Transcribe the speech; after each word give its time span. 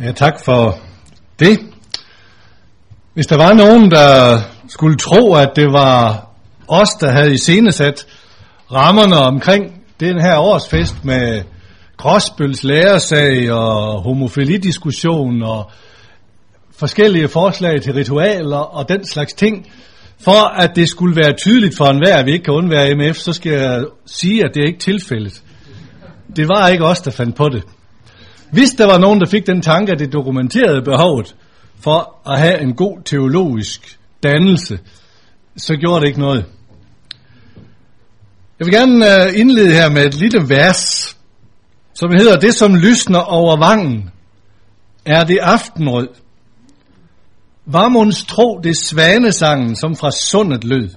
Ja, 0.00 0.12
tak 0.12 0.40
for 0.44 0.78
det. 1.38 1.58
Hvis 3.14 3.26
der 3.26 3.36
var 3.36 3.52
nogen, 3.52 3.90
der 3.90 4.40
skulle 4.68 4.96
tro, 4.96 5.34
at 5.34 5.50
det 5.56 5.72
var 5.72 6.28
os, 6.68 6.88
der 7.00 7.12
havde 7.12 7.32
iscenesat 7.32 8.06
rammerne 8.72 9.16
omkring 9.16 9.82
den 10.00 10.20
her 10.20 10.38
årsfest 10.38 11.04
med 11.04 11.42
Gråsbøls 11.96 12.64
lærersag 12.64 13.52
og 13.52 14.02
homofilidiskussion 14.02 15.42
og 15.42 15.70
forskellige 16.78 17.28
forslag 17.28 17.82
til 17.82 17.94
ritualer 17.94 18.56
og 18.56 18.88
den 18.88 19.06
slags 19.06 19.32
ting, 19.32 19.66
for 20.20 20.60
at 20.60 20.76
det 20.76 20.88
skulle 20.88 21.16
være 21.16 21.32
tydeligt 21.32 21.76
for 21.76 21.84
enhver, 21.84 22.16
at 22.16 22.26
vi 22.26 22.32
ikke 22.32 22.44
kan 22.44 22.54
undvære 22.54 22.94
MF, 22.94 23.16
så 23.16 23.32
skal 23.32 23.52
jeg 23.52 23.84
sige, 24.06 24.44
at 24.44 24.50
det 24.54 24.62
er 24.62 24.66
ikke 24.66 24.78
tilfældet. 24.78 25.42
Det 26.36 26.48
var 26.48 26.68
ikke 26.68 26.84
os, 26.84 27.00
der 27.00 27.10
fandt 27.10 27.36
på 27.36 27.48
det. 27.48 27.62
Hvis 28.54 28.70
der 28.70 28.86
var 28.86 28.98
nogen, 28.98 29.20
der 29.20 29.26
fik 29.26 29.46
den 29.46 29.62
tanke, 29.62 29.92
at 29.92 29.98
det 29.98 30.12
dokumenterede 30.12 30.82
behovet 30.82 31.36
for 31.80 32.30
at 32.30 32.38
have 32.38 32.60
en 32.60 32.74
god 32.74 33.02
teologisk 33.04 33.98
dannelse, 34.22 34.78
så 35.56 35.76
gjorde 35.76 36.00
det 36.00 36.06
ikke 36.06 36.20
noget. 36.20 36.44
Jeg 38.58 38.66
vil 38.66 38.74
gerne 38.74 39.24
øh, 39.24 39.40
indlede 39.40 39.72
her 39.72 39.90
med 39.90 40.06
et 40.06 40.14
lille 40.14 40.48
vers, 40.48 41.16
som 41.94 42.10
hedder, 42.18 42.36
Det 42.36 42.54
som 42.54 42.74
lysner 42.74 43.18
over 43.18 43.56
vangen, 43.56 44.10
er 45.04 45.24
det 45.24 45.38
aftenrød. 45.42 46.08
Varmunds 47.66 48.24
tro 48.24 48.60
det 48.64 48.76
svanesangen, 48.76 49.76
som 49.76 49.96
fra 49.96 50.10
sundet 50.10 50.64
lød. 50.64 50.88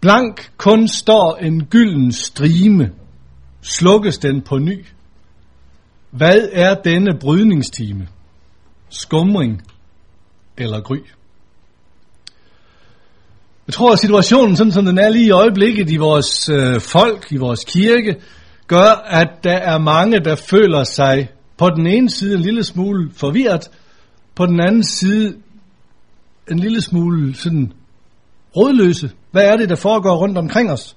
Blank 0.00 0.50
kun 0.56 0.88
står 0.88 1.36
en 1.36 1.66
gylden 1.66 2.12
strime, 2.12 2.90
slukkes 3.62 4.18
den 4.18 4.42
på 4.42 4.58
ny. 4.58 4.84
Hvad 6.10 6.48
er 6.52 6.74
denne 6.74 7.18
brydningstime? 7.20 8.08
Skumring 8.88 9.62
eller 10.58 10.80
gry? 10.80 10.96
Jeg 13.66 13.74
tror, 13.74 13.92
at 13.92 13.98
situationen, 13.98 14.56
sådan 14.56 14.72
som 14.72 14.84
den 14.84 14.98
er 14.98 15.08
lige 15.08 15.26
i 15.26 15.30
øjeblikket 15.30 15.90
i 15.90 15.96
vores 15.96 16.48
øh, 16.48 16.80
folk, 16.80 17.32
i 17.32 17.36
vores 17.36 17.64
kirke, 17.64 18.16
gør, 18.66 19.04
at 19.06 19.28
der 19.44 19.56
er 19.56 19.78
mange, 19.78 20.20
der 20.24 20.34
føler 20.34 20.84
sig 20.84 21.28
på 21.56 21.70
den 21.70 21.86
ene 21.86 22.10
side 22.10 22.34
en 22.34 22.42
lille 22.42 22.64
smule 22.64 23.10
forvirret, 23.14 23.70
på 24.34 24.46
den 24.46 24.60
anden 24.60 24.84
side 24.84 25.34
en 26.50 26.58
lille 26.58 26.80
smule 26.80 27.34
sådan 27.34 27.72
rådløse. 28.56 29.10
Hvad 29.30 29.44
er 29.44 29.56
det, 29.56 29.68
der 29.68 29.76
foregår 29.76 30.16
rundt 30.16 30.38
omkring 30.38 30.70
os? 30.70 30.96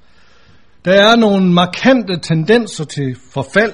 Der 0.86 0.92
er 0.92 1.16
nogle 1.16 1.53
markante 1.53 2.20
tendenser 2.20 2.86
til 2.86 3.16
forfald 3.31 3.73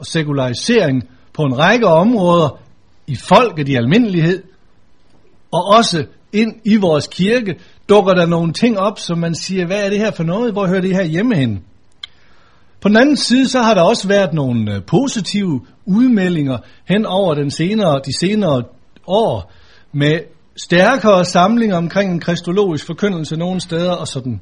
og 0.00 0.06
sekularisering 0.06 1.08
på 1.32 1.42
en 1.42 1.58
række 1.58 1.86
områder 1.86 2.58
i 3.06 3.16
folket 3.16 3.68
i 3.68 3.74
almindelighed, 3.74 4.42
og 5.52 5.64
også 5.76 6.04
ind 6.32 6.54
i 6.64 6.76
vores 6.76 7.06
kirke, 7.06 7.54
dukker 7.88 8.14
der 8.14 8.26
nogle 8.26 8.52
ting 8.52 8.78
op, 8.78 8.98
som 8.98 9.18
man 9.18 9.34
siger, 9.34 9.66
hvad 9.66 9.84
er 9.84 9.90
det 9.90 9.98
her 9.98 10.10
for 10.10 10.24
noget? 10.24 10.52
Hvor 10.52 10.66
hører 10.66 10.80
det 10.80 10.94
her 10.94 11.04
hjemme 11.04 11.36
hen? 11.36 11.64
På 12.80 12.88
den 12.88 12.96
anden 12.96 13.16
side, 13.16 13.48
så 13.48 13.62
har 13.62 13.74
der 13.74 13.82
også 13.82 14.08
været 14.08 14.32
nogle 14.32 14.74
øh, 14.74 14.82
positive 14.86 15.60
udmeldinger 15.86 16.58
hen 16.84 17.06
over 17.06 17.34
den 17.34 17.50
senere, 17.50 18.00
de 18.06 18.18
senere 18.20 18.62
år, 19.06 19.52
med 19.92 20.20
stærkere 20.56 21.24
samlinger 21.24 21.76
omkring 21.76 22.12
en 22.12 22.20
kristologisk 22.20 22.86
forkyndelse 22.86 23.36
nogle 23.36 23.60
steder 23.60 23.92
og 23.92 24.08
sådan. 24.08 24.40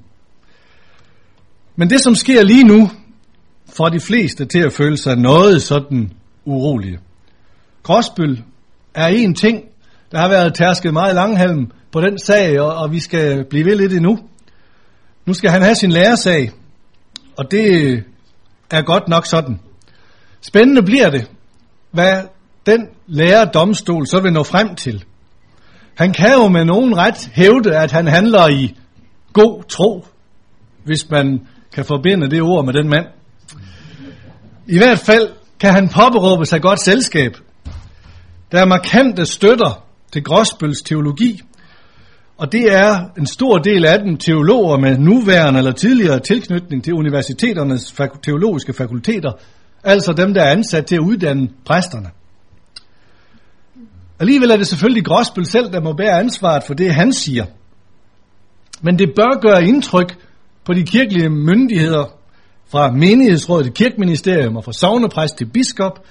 Men 1.77 1.91
det, 1.91 2.01
som 2.01 2.15
sker 2.15 2.43
lige 2.43 2.65
nu, 2.65 2.91
for 3.77 3.89
de 3.89 4.01
fleste 4.01 4.45
til 4.45 4.59
at 4.59 4.73
føle 4.73 4.97
sig 4.97 5.17
noget 5.17 5.63
sådan 5.63 6.13
urolige. 6.45 6.99
Gråsbøl 7.83 8.43
er 8.95 9.07
en 9.07 9.35
ting, 9.35 9.65
der 10.13 10.19
har 10.19 10.29
været 10.29 10.55
tærsket 10.55 10.93
meget 10.93 11.15
langhalm 11.15 11.71
på 11.93 12.01
den 12.01 12.19
sag, 12.19 12.61
og, 12.61 12.75
og 12.75 12.93
vi 12.93 13.01
skal 13.01 13.45
blive 13.51 13.65
ved 13.65 13.77
lidt 13.77 13.93
endnu. 13.93 14.19
Nu 15.27 15.35
skal 15.35 15.51
han 15.51 15.63
have 15.63 15.75
sin 15.75 15.91
læresag, 15.91 16.51
og 17.37 17.51
det 17.51 18.05
er 18.71 18.83
godt 18.83 19.09
nok 19.09 19.27
sådan. 19.27 19.61
Spændende 20.41 20.83
bliver 20.83 21.11
det, 21.11 21.31
hvad 21.91 22.23
den 22.67 22.87
lærerdomstol 23.07 24.07
så 24.07 24.21
vil 24.21 24.33
nå 24.33 24.43
frem 24.43 24.75
til. 24.75 25.05
Han 25.95 26.13
kan 26.13 26.33
jo 26.33 26.49
med 26.49 26.65
nogen 26.65 26.97
ret 26.97 27.31
hævde, 27.33 27.77
at 27.77 27.93
han 27.93 28.07
handler 28.07 28.49
i 28.49 28.77
god 29.33 29.63
tro, 29.69 30.07
hvis 30.85 31.11
man 31.11 31.47
kan 31.75 31.85
forbinde 31.85 32.31
det 32.31 32.43
ord 32.43 32.65
med 32.65 32.73
den 32.73 32.89
mand. 32.89 33.07
I 34.69 34.79
hvert 34.79 34.99
fald 34.99 35.29
kan 35.61 35.75
han 35.75 35.89
påberåbe 35.89 36.47
sig 36.47 36.63
godt 36.63 36.81
selskab. 36.81 37.37
Der 38.53 38.61
er 38.61 38.67
markante 38.67 39.27
støtter 39.27 39.85
til 40.13 40.25
Gråsbøls 40.25 40.83
teologi, 40.83 41.41
og 42.39 42.53
det 42.53 42.73
er 42.73 43.05
en 43.19 43.27
stor 43.27 43.59
del 43.59 43.87
af 43.87 43.99
dem 43.99 44.17
teologer 44.17 44.79
med 44.79 44.99
nuværende 44.99 45.59
eller 45.59 45.73
tidligere 45.73 46.21
tilknytning 46.21 46.85
til 46.85 46.95
universiteternes 46.95 47.95
teologiske 48.23 48.73
fakulteter, 48.73 49.33
altså 49.85 50.13
dem, 50.13 50.35
der 50.35 50.43
er 50.43 50.51
ansat 50.51 50.87
til 50.87 50.95
at 50.95 51.01
uddanne 51.01 51.49
præsterne. 51.65 52.11
Alligevel 54.21 54.51
er 54.51 54.57
det 54.57 54.67
selvfølgelig 54.67 55.05
Gråsbøl 55.05 55.47
selv, 55.47 55.73
der 55.73 55.81
må 55.81 55.93
bære 55.93 56.21
ansvaret 56.21 56.63
for 56.67 56.75
det, 56.75 56.95
han 56.95 57.13
siger. 57.13 57.45
Men 58.83 58.99
det 58.99 59.09
bør 59.17 59.41
gøre 59.41 59.65
indtryk 59.65 60.17
på 60.65 60.75
de 60.75 60.83
kirkelige 60.83 61.29
myndigheder, 61.29 62.18
fra 62.69 62.91
menighedsrådet 62.91 63.65
til 63.65 63.75
kirkeministerium 63.75 64.57
og 64.57 64.65
fra 64.65 64.73
sovnepræst 64.73 65.37
til 65.39 65.47
biskop, 65.47 66.05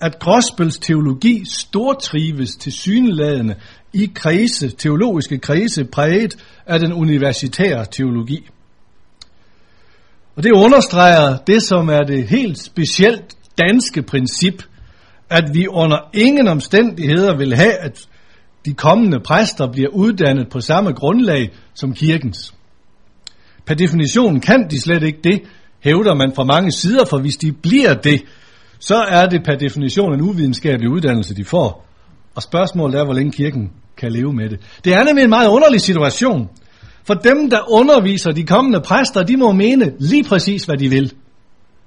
at 0.00 0.18
Gråsbøls 0.18 0.78
teologi 0.78 1.44
stortrives 1.44 2.50
til 2.56 2.72
syneladende 2.72 3.54
i 3.92 4.10
kredse, 4.14 4.68
teologiske 4.68 5.38
kredse 5.38 5.84
præget 5.84 6.36
af 6.66 6.78
den 6.78 6.92
universitære 6.92 7.86
teologi. 7.90 8.48
Og 10.36 10.42
det 10.42 10.52
understreger 10.52 11.36
det, 11.46 11.62
som 11.62 11.88
er 11.88 12.00
det 12.00 12.28
helt 12.28 12.58
specielt 12.58 13.36
danske 13.58 14.02
princip, 14.02 14.62
at 15.30 15.44
vi 15.52 15.66
under 15.68 15.98
ingen 16.14 16.48
omstændigheder 16.48 17.36
vil 17.36 17.54
have, 17.54 17.72
at 17.72 18.08
de 18.64 18.74
kommende 18.74 19.20
præster 19.20 19.72
bliver 19.72 19.88
uddannet 19.88 20.48
på 20.48 20.60
samme 20.60 20.92
grundlag 20.92 21.50
som 21.74 21.94
kirkens. 21.94 22.54
Per 23.66 23.74
definition 23.74 24.40
kan 24.40 24.68
de 24.70 24.80
slet 24.80 25.02
ikke 25.02 25.20
det, 25.24 25.42
hævder 25.80 26.14
man 26.14 26.32
fra 26.34 26.44
mange 26.44 26.72
sider, 26.72 27.04
for 27.04 27.18
hvis 27.18 27.36
de 27.36 27.52
bliver 27.52 27.94
det, 27.94 28.22
så 28.78 28.96
er 28.96 29.26
det 29.26 29.42
per 29.44 29.54
definition 29.54 30.14
en 30.14 30.20
uvidenskabelig 30.20 30.90
uddannelse, 30.90 31.34
de 31.34 31.44
får. 31.44 31.86
Og 32.34 32.42
spørgsmålet 32.42 33.00
er, 33.00 33.04
hvor 33.04 33.14
længe 33.14 33.32
kirken 33.32 33.70
kan 33.96 34.12
leve 34.12 34.32
med 34.32 34.48
det. 34.48 34.60
Det 34.84 34.92
er 34.92 35.04
nemlig 35.04 35.24
en 35.24 35.30
meget 35.30 35.48
underlig 35.48 35.80
situation. 35.80 36.48
For 37.04 37.14
dem, 37.14 37.50
der 37.50 37.72
underviser 37.72 38.30
de 38.30 38.42
kommende 38.42 38.80
præster, 38.80 39.22
de 39.22 39.36
må 39.36 39.52
mene 39.52 39.92
lige 40.00 40.24
præcis, 40.24 40.64
hvad 40.64 40.76
de 40.76 40.88
vil. 40.88 41.12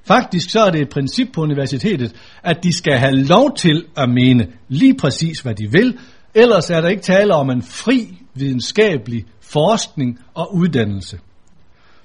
Faktisk 0.05 0.49
så 0.49 0.59
er 0.59 0.71
det 0.71 0.81
et 0.81 0.89
princip 0.89 1.27
på 1.33 1.41
universitetet, 1.41 2.15
at 2.43 2.63
de 2.63 2.77
skal 2.77 2.93
have 2.93 3.15
lov 3.15 3.55
til 3.55 3.85
at 3.97 4.09
mene 4.09 4.47
lige 4.67 4.95
præcis, 4.97 5.39
hvad 5.39 5.55
de 5.55 5.71
vil. 5.71 5.97
Ellers 6.35 6.69
er 6.69 6.81
der 6.81 6.89
ikke 6.89 7.01
tale 7.01 7.33
om 7.33 7.49
en 7.49 7.61
fri 7.61 8.17
videnskabelig 8.33 9.25
forskning 9.41 10.19
og 10.33 10.55
uddannelse. 10.55 11.19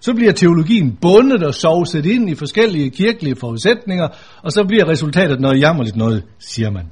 Så 0.00 0.14
bliver 0.14 0.32
teologien 0.32 0.98
bundet 1.00 1.42
og 1.42 1.54
sovset 1.54 2.06
ind 2.06 2.30
i 2.30 2.34
forskellige 2.34 2.90
kirkelige 2.90 3.36
forudsætninger, 3.36 4.08
og 4.42 4.52
så 4.52 4.64
bliver 4.64 4.88
resultatet 4.88 5.40
noget 5.40 5.60
jammerligt 5.60 5.96
noget, 5.96 6.22
siger 6.38 6.70
man. 6.70 6.84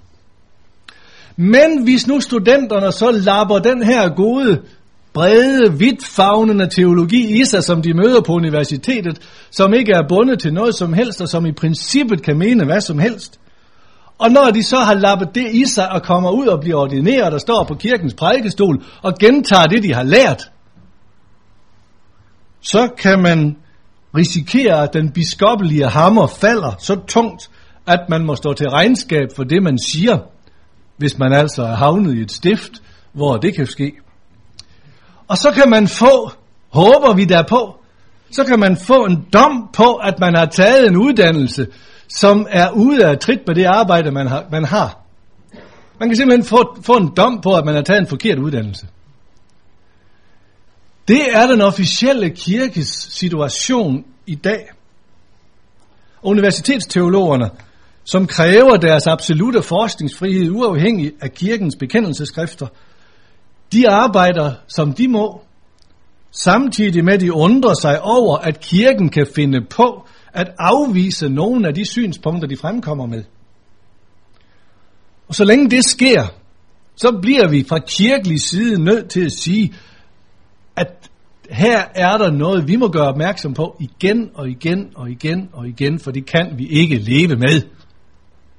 Men 1.37 1.85
hvis 1.85 2.07
nu 2.07 2.21
studenterne 2.21 2.93
så 2.93 3.11
lapper 3.11 3.59
den 3.59 3.83
her 3.83 4.09
gode, 4.09 4.63
brede, 5.15 5.79
vidtfavnende 5.79 6.69
teologi 6.69 7.41
i 7.41 7.45
sig, 7.45 7.65
som 7.65 7.83
de 7.83 7.95
møder 7.95 8.21
på 8.21 8.33
universitetet, 8.33 9.19
som 9.51 9.75
ikke 9.75 9.93
er 9.93 10.09
bundet 10.09 10.39
til 10.39 10.53
noget 10.55 10.75
som 10.75 10.93
helst, 10.93 11.21
og 11.21 11.29
som 11.29 11.47
i 11.47 11.53
princippet 11.53 12.23
kan 12.23 12.39
mene 12.39 12.65
hvad 12.65 12.81
som 12.81 12.99
helst. 12.99 13.41
Og 14.19 14.31
når 14.31 14.51
de 14.51 14.63
så 14.63 14.77
har 14.77 14.95
lappet 14.95 15.29
det 15.35 15.47
i 15.53 15.65
sig 15.65 15.93
og 15.93 16.03
kommer 16.03 16.31
ud 16.31 16.47
og 16.47 16.61
bliver 16.61 16.77
ordineret 16.77 17.35
og 17.35 17.41
står 17.41 17.65
på 17.65 17.75
kirkens 17.75 18.15
prædikestol 18.15 18.85
og 19.03 19.13
gentager 19.21 19.67
det, 19.67 19.83
de 19.83 19.95
har 19.95 20.03
lært, 20.03 20.51
så 22.61 22.89
kan 22.99 23.23
man 23.23 23.57
risikere, 24.17 24.83
at 24.83 24.93
den 24.93 25.11
biskoppelige 25.11 25.87
hammer 25.87 26.27
falder 26.27 26.73
så 26.79 26.97
tungt, 27.09 27.51
at 27.87 28.01
man 28.09 28.25
må 28.25 28.37
stå 28.37 28.53
til 28.53 28.69
regnskab 28.69 29.29
for 29.37 29.45
det, 29.45 29.63
man 29.63 29.79
siger, 29.79 30.19
hvis 30.97 31.19
man 31.19 31.33
altså 31.33 31.63
er 31.63 31.75
havnet 31.75 32.15
i 32.15 32.21
et 32.21 32.33
stift, 32.33 32.73
hvor 33.13 33.37
det 33.37 33.57
kan 33.57 33.67
ske. 33.67 33.93
Og 35.29 35.39
så 35.39 35.51
kan 35.51 35.71
man 35.71 35.89
få, 35.89 36.31
håber 36.73 37.15
vi 37.15 37.25
der 37.25 37.43
på, 37.49 37.77
så 38.31 38.45
kan 38.45 38.61
man 38.61 38.77
få 38.77 39.05
en 39.05 39.27
dom 39.33 39.69
på, 39.73 39.95
at 39.95 40.15
man 40.21 40.35
har 40.35 40.47
taget 40.47 40.87
en 40.87 40.97
uddannelse, 40.97 41.67
som 42.09 42.47
er 42.51 42.71
ude 42.71 43.07
af 43.07 43.19
trit 43.19 43.41
med 43.47 43.55
det 43.55 43.65
arbejde, 43.65 44.11
man 44.11 44.27
har. 44.27 44.45
Man, 44.51 44.65
har. 44.65 44.99
man 46.01 46.09
kan 46.09 46.17
simpelthen 46.17 46.45
få, 46.45 46.77
få 46.83 46.93
en 46.93 47.13
dom 47.17 47.41
på, 47.41 47.55
at 47.55 47.65
man 47.65 47.75
har 47.75 47.83
taget 47.83 48.01
en 48.01 48.07
forkert 48.07 48.39
uddannelse. 48.39 48.87
Det 51.09 51.21
er 51.33 51.47
den 51.47 51.61
officielle 51.61 52.31
kirkes 52.31 52.89
situation 53.11 54.05
i 54.27 54.35
dag. 54.35 54.69
Universitetsteologerne 56.23 57.51
som 58.05 58.27
kræver 58.27 58.77
deres 58.77 59.07
absolute 59.07 59.63
forskningsfrihed 59.63 60.51
uafhængig 60.51 61.13
af 61.21 61.33
kirkens 61.33 61.77
bekendelseskrifter, 61.77 62.67
de 63.73 63.89
arbejder 63.89 64.53
som 64.69 64.93
de 64.93 65.09
må, 65.09 65.41
samtidig 66.31 67.05
med 67.05 67.15
at 67.15 67.21
de 67.21 67.33
undrer 67.33 67.75
sig 67.75 68.03
over, 68.03 68.37
at 68.39 68.61
kirken 68.61 69.09
kan 69.09 69.27
finde 69.35 69.61
på 69.71 70.07
at 70.33 70.53
afvise 70.59 71.29
nogle 71.29 71.69
af 71.69 71.75
de 71.75 71.85
synspunkter, 71.85 72.49
de 72.49 72.57
fremkommer 72.57 73.07
med. 73.07 73.25
Og 75.29 75.35
så 75.35 75.45
længe 75.45 75.71
det 75.71 75.85
sker, 75.85 76.25
så 76.97 77.19
bliver 77.23 77.49
vi 77.49 77.65
fra 77.69 77.79
kirkelig 77.79 78.41
side 78.41 78.85
nødt 78.85 79.11
til 79.11 79.25
at 79.25 79.33
sige, 79.33 79.75
at 80.77 81.11
her 81.51 81.83
er 81.95 82.19
der 82.19 82.31
noget, 82.31 82.69
vi 82.69 82.77
må 82.77 82.89
gøre 82.89 83.09
opmærksom 83.09 83.55
på 83.55 83.77
igen 83.81 84.31
og 84.35 84.49
igen 84.49 84.89
og 84.95 85.11
igen 85.11 85.49
og 85.53 85.69
igen, 85.69 85.99
for 85.99 86.11
det 86.11 86.27
kan 86.27 86.55
vi 86.57 86.67
ikke 86.67 86.97
leve 86.97 87.37
med. 87.37 87.63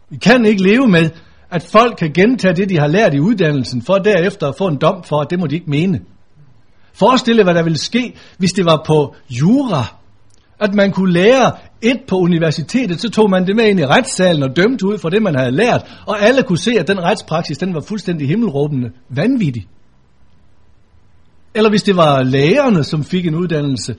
Vi 0.10 0.18
kan 0.18 0.46
ikke 0.46 0.64
leve 0.64 0.88
med, 0.88 1.10
at 1.52 1.64
folk 1.72 1.98
kan 1.98 2.14
gentage 2.14 2.56
det, 2.56 2.70
de 2.70 2.80
har 2.80 2.88
lært 2.88 3.14
i 3.14 3.20
uddannelsen, 3.20 3.82
for 3.82 3.94
derefter 3.94 4.48
at 4.48 4.56
få 4.58 4.68
en 4.68 4.78
dom 4.78 5.04
for, 5.04 5.22
at 5.22 5.30
det 5.30 5.40
må 5.40 5.48
de 5.48 5.56
ikke 5.56 5.70
mene. 5.70 6.00
Forestil 6.94 7.44
hvad 7.44 7.54
der 7.54 7.64
ville 7.64 7.78
ske, 7.78 8.14
hvis 8.38 8.52
det 8.52 8.66
var 8.66 8.84
på 8.88 9.16
jura, 9.30 9.84
at 10.60 10.74
man 10.74 10.92
kunne 10.92 11.14
lære 11.14 11.52
et 11.82 12.00
på 12.08 12.16
universitetet, 12.16 13.02
så 13.02 13.10
tog 13.10 13.30
man 13.30 13.48
det 13.48 13.56
med 13.56 13.66
ind 13.66 13.80
i 13.80 13.86
retssalen 13.86 14.44
og 14.44 14.56
dømte 14.56 14.88
ud 14.88 14.98
for 14.98 15.10
det, 15.10 15.22
man 15.24 15.36
havde 15.36 15.52
lært, 15.52 16.02
og 16.08 16.22
alle 16.22 16.44
kunne 16.44 16.58
se, 16.58 16.72
at 16.80 16.88
den 16.88 17.04
retspraksis, 17.04 17.58
den 17.58 17.74
var 17.74 17.82
fuldstændig 17.82 18.28
himmelråbende 18.28 18.92
vanvittig. 19.10 19.68
Eller 21.58 21.70
hvis 21.70 21.84
det 21.84 21.96
var 21.98 22.24
lærerne, 22.24 22.84
som 22.84 23.04
fik 23.04 23.26
en 23.26 23.36
uddannelse, 23.36 23.96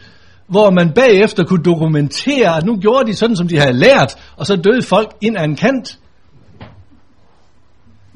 hvor 0.47 0.71
man 0.71 0.93
bagefter 0.93 1.45
kunne 1.45 1.63
dokumentere, 1.63 2.57
at 2.57 2.65
nu 2.65 2.77
gjorde 2.77 3.07
de 3.07 3.15
sådan, 3.15 3.37
som 3.37 3.49
de 3.49 3.59
havde 3.59 3.73
lært, 3.73 4.17
og 4.37 4.47
så 4.47 4.57
døde 4.57 4.83
folk 4.83 5.17
ind 5.21 5.39
ad 5.39 5.45
en 5.45 5.57
kant. 5.57 5.99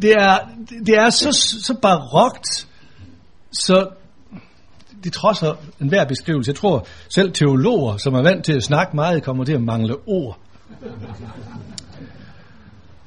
Det 0.03 0.12
er, 0.12 0.39
det 0.87 0.94
er 0.94 1.11
så, 1.11 1.33
så 1.62 1.75
barokt, 1.83 2.69
så 3.53 3.89
det 5.05 5.12
trodser 5.12 5.55
enhver 5.81 6.05
beskrivelse. 6.05 6.49
Jeg 6.49 6.56
tror, 6.56 6.87
selv 7.09 7.33
teologer, 7.33 7.97
som 7.97 8.15
er 8.15 8.23
vant 8.23 8.44
til 8.44 8.53
at 8.53 8.62
snakke 8.62 8.97
meget, 8.97 9.23
kommer 9.23 9.44
til 9.44 9.53
at 9.53 9.62
mangle 9.62 9.97
ord. 10.06 10.39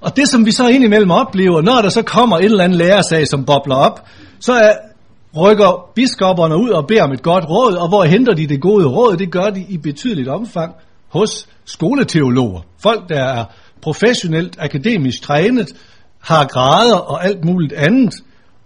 Og 0.02 0.16
det, 0.16 0.30
som 0.30 0.46
vi 0.46 0.52
så 0.52 0.68
indimellem 0.68 1.12
oplever, 1.12 1.62
når 1.62 1.82
der 1.82 1.90
så 1.90 2.02
kommer 2.02 2.38
en 2.38 2.44
eller 2.44 2.64
anden 2.64 2.78
lærersag, 2.78 3.28
som 3.28 3.46
bobler 3.46 3.76
op, 3.76 4.08
så 4.40 4.54
er, 4.54 4.74
rykker 5.38 5.90
biskopperne 5.96 6.58
ud 6.58 6.70
og 6.70 6.88
beder 6.88 7.04
om 7.04 7.12
et 7.12 7.22
godt 7.22 7.46
råd, 7.50 7.74
og 7.74 7.88
hvor 7.88 8.04
henter 8.04 8.34
de 8.34 8.48
det 8.48 8.62
gode 8.62 8.88
råd? 8.88 9.18
Det 9.18 9.32
gør 9.32 9.50
de 9.50 9.66
i 9.70 9.78
betydeligt 9.78 10.28
omfang 10.28 10.76
hos 11.10 11.48
skoleteologer. 11.66 12.62
Folk, 12.80 13.10
der 13.10 13.24
er 13.24 13.46
professionelt, 13.82 14.56
akademisk 14.60 15.22
trænet, 15.22 15.68
har 16.20 16.46
grader 16.46 16.96
og 16.98 17.26
alt 17.26 17.46
muligt 17.46 17.74
andet, 17.74 18.14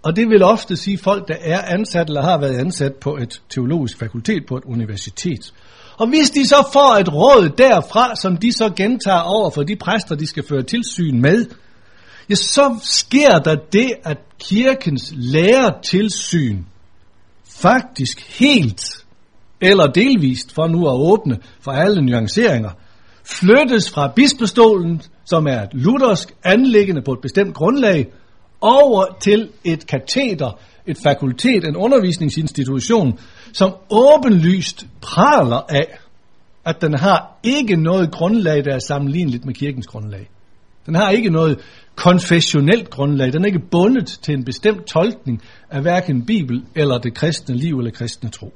og 0.04 0.16
det 0.16 0.30
vil 0.30 0.44
ofte 0.44 0.75
sige 0.75 0.98
folk, 0.98 1.27
der 1.27 1.36
er 1.42 1.62
ansat 1.62 2.07
eller 2.07 2.21
har 2.21 2.38
været 2.38 2.57
ansat 2.57 2.94
på 3.01 3.18
et 3.18 3.42
teologisk 3.50 4.00
fakultet 4.00 4.44
på 4.48 4.57
et 4.57 4.63
universitet. 4.66 5.54
Og 5.98 6.07
hvis 6.07 6.30
de 6.30 6.48
så 6.48 6.69
får 6.74 6.98
et 7.00 7.13
råd 7.13 7.50
derfra, 7.57 8.16
som 8.16 8.38
de 8.38 8.54
så 8.54 8.69
gentager 8.75 9.21
over 9.21 9.50
for 9.50 9.63
de 9.63 9.75
præster, 9.75 10.16
de 10.16 10.27
skal 10.27 10.44
føre 10.50 10.63
tilsyn 10.63 11.21
med, 11.21 11.45
ja, 12.30 12.36
så 12.36 12.80
sker 12.83 13.39
der 13.39 13.56
det, 13.56 13.94
at 14.04 14.18
kirkens 14.39 15.13
lærertilsyn 15.15 16.63
faktisk 17.62 18.39
helt 18.39 19.06
eller 19.62 19.88
delvist, 19.88 20.53
for 20.53 20.68
nu 20.68 20.88
at 20.88 20.94
åbne 20.94 21.38
for 21.62 21.71
alle 21.71 22.01
nuanceringer, 22.01 22.69
flyttes 23.24 23.89
fra 23.89 24.12
bispestolen, 24.15 25.01
som 25.25 25.47
er 25.47 25.62
et 25.62 25.74
luthersk 25.74 26.33
anlæggende 26.44 27.01
på 27.01 27.12
et 27.12 27.19
bestemt 27.21 27.56
grundlag, 27.56 28.07
over 28.62 29.18
til 29.21 29.50
et 29.63 29.88
kateter, 29.88 30.59
et 30.88 30.97
fakultet, 31.03 31.63
en 31.63 31.75
undervisningsinstitution, 31.75 33.19
som 33.53 33.74
åbenlyst 33.92 34.88
praler 35.01 35.62
af, 35.69 36.00
at 36.65 36.81
den 36.81 36.94
har 36.94 37.39
ikke 37.44 37.75
noget 37.75 38.12
grundlag, 38.12 38.65
der 38.65 38.75
er 38.75 38.80
sammenligneligt 38.80 39.45
med 39.45 39.53
kirkens 39.53 39.88
grundlag. 39.88 40.30
Den 40.89 40.95
har 40.95 41.09
ikke 41.09 41.30
noget 41.30 41.59
konfessionelt 41.95 42.89
grundlag. 42.89 43.33
Den 43.33 43.41
er 43.41 43.45
ikke 43.45 43.69
bundet 43.71 44.19
til 44.21 44.33
en 44.33 44.45
bestemt 44.45 44.86
tolkning 44.86 45.41
af 45.69 45.81
hverken 45.81 46.25
Bibel 46.25 46.63
eller 46.75 46.97
det 46.97 47.13
kristne 47.13 47.56
liv 47.56 47.77
eller 47.77 47.91
kristne 47.91 48.30
tro. 48.30 48.53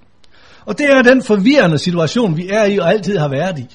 Og 0.66 0.78
det 0.78 0.86
er 0.90 1.02
den 1.02 1.24
forvirrende 1.24 1.78
situation, 1.78 2.38
vi 2.38 2.48
er 2.50 2.66
i 2.66 2.78
og 2.78 2.90
altid 2.90 3.18
har 3.18 3.28
været 3.28 3.60
i. 3.60 3.66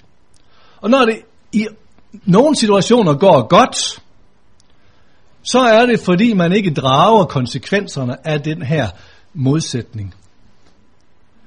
Og 0.80 0.90
når 0.90 1.04
det 1.04 1.16
i 1.52 1.66
nogle 2.24 2.56
situationer 2.56 3.14
går 3.14 3.48
godt, 3.48 4.02
så 5.42 5.58
er 5.58 5.86
det 5.86 6.00
fordi 6.00 6.34
man 6.34 6.52
ikke 6.52 6.74
drager 6.74 7.24
konsekvenserne 7.24 8.28
af 8.28 8.40
den 8.40 8.62
her 8.62 8.88
modsætning. 9.34 10.14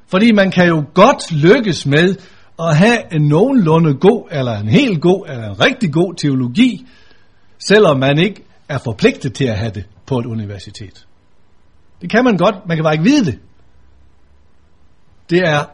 Fordi 0.07 0.31
man 0.31 0.51
kan 0.51 0.67
jo 0.67 0.83
godt 0.93 1.31
lykkes 1.31 1.85
med 1.85 2.15
at 2.59 2.77
have 2.77 3.13
en 3.13 3.21
nogenlunde 3.21 3.93
god, 3.93 4.27
eller 4.31 4.59
en 4.59 4.67
helt 4.67 5.01
god, 5.01 5.25
eller 5.29 5.49
en 5.49 5.61
rigtig 5.61 5.93
god 5.93 6.13
teologi, 6.13 6.87
selvom 7.67 7.99
man 7.99 8.17
ikke 8.17 8.43
er 8.69 8.77
forpligtet 8.77 9.33
til 9.33 9.45
at 9.45 9.57
have 9.57 9.71
det 9.71 9.85
på 10.05 10.19
et 10.19 10.25
universitet. 10.25 11.07
Det 12.01 12.09
kan 12.09 12.23
man 12.23 12.37
godt, 12.37 12.55
man 12.67 12.77
kan 12.77 12.83
bare 12.83 12.93
ikke 12.93 13.03
vide 13.03 13.25
det. 13.25 13.39
Det 15.29 15.39
er 15.39 15.65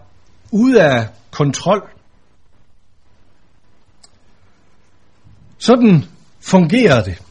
ude 0.51 0.83
af 0.83 1.07
kontrol. 1.31 1.89
Sådan 5.57 6.05
fungerer 6.39 7.03
det. 7.03 7.21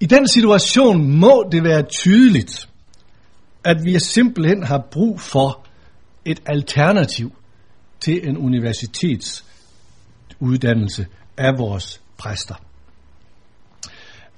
I 0.00 0.06
den 0.06 0.28
situation 0.28 1.18
må 1.18 1.48
det 1.52 1.64
være 1.64 1.82
tydeligt, 1.82 2.68
at 3.64 3.84
vi 3.84 3.98
simpelthen 3.98 4.62
har 4.62 4.86
brug 4.90 5.20
for 5.20 5.64
et 6.24 6.42
alternativ 6.46 7.32
til 8.00 8.28
en 8.28 8.38
universitetsuddannelse 8.38 11.06
af 11.36 11.58
vores 11.58 12.00
præster. 12.18 12.54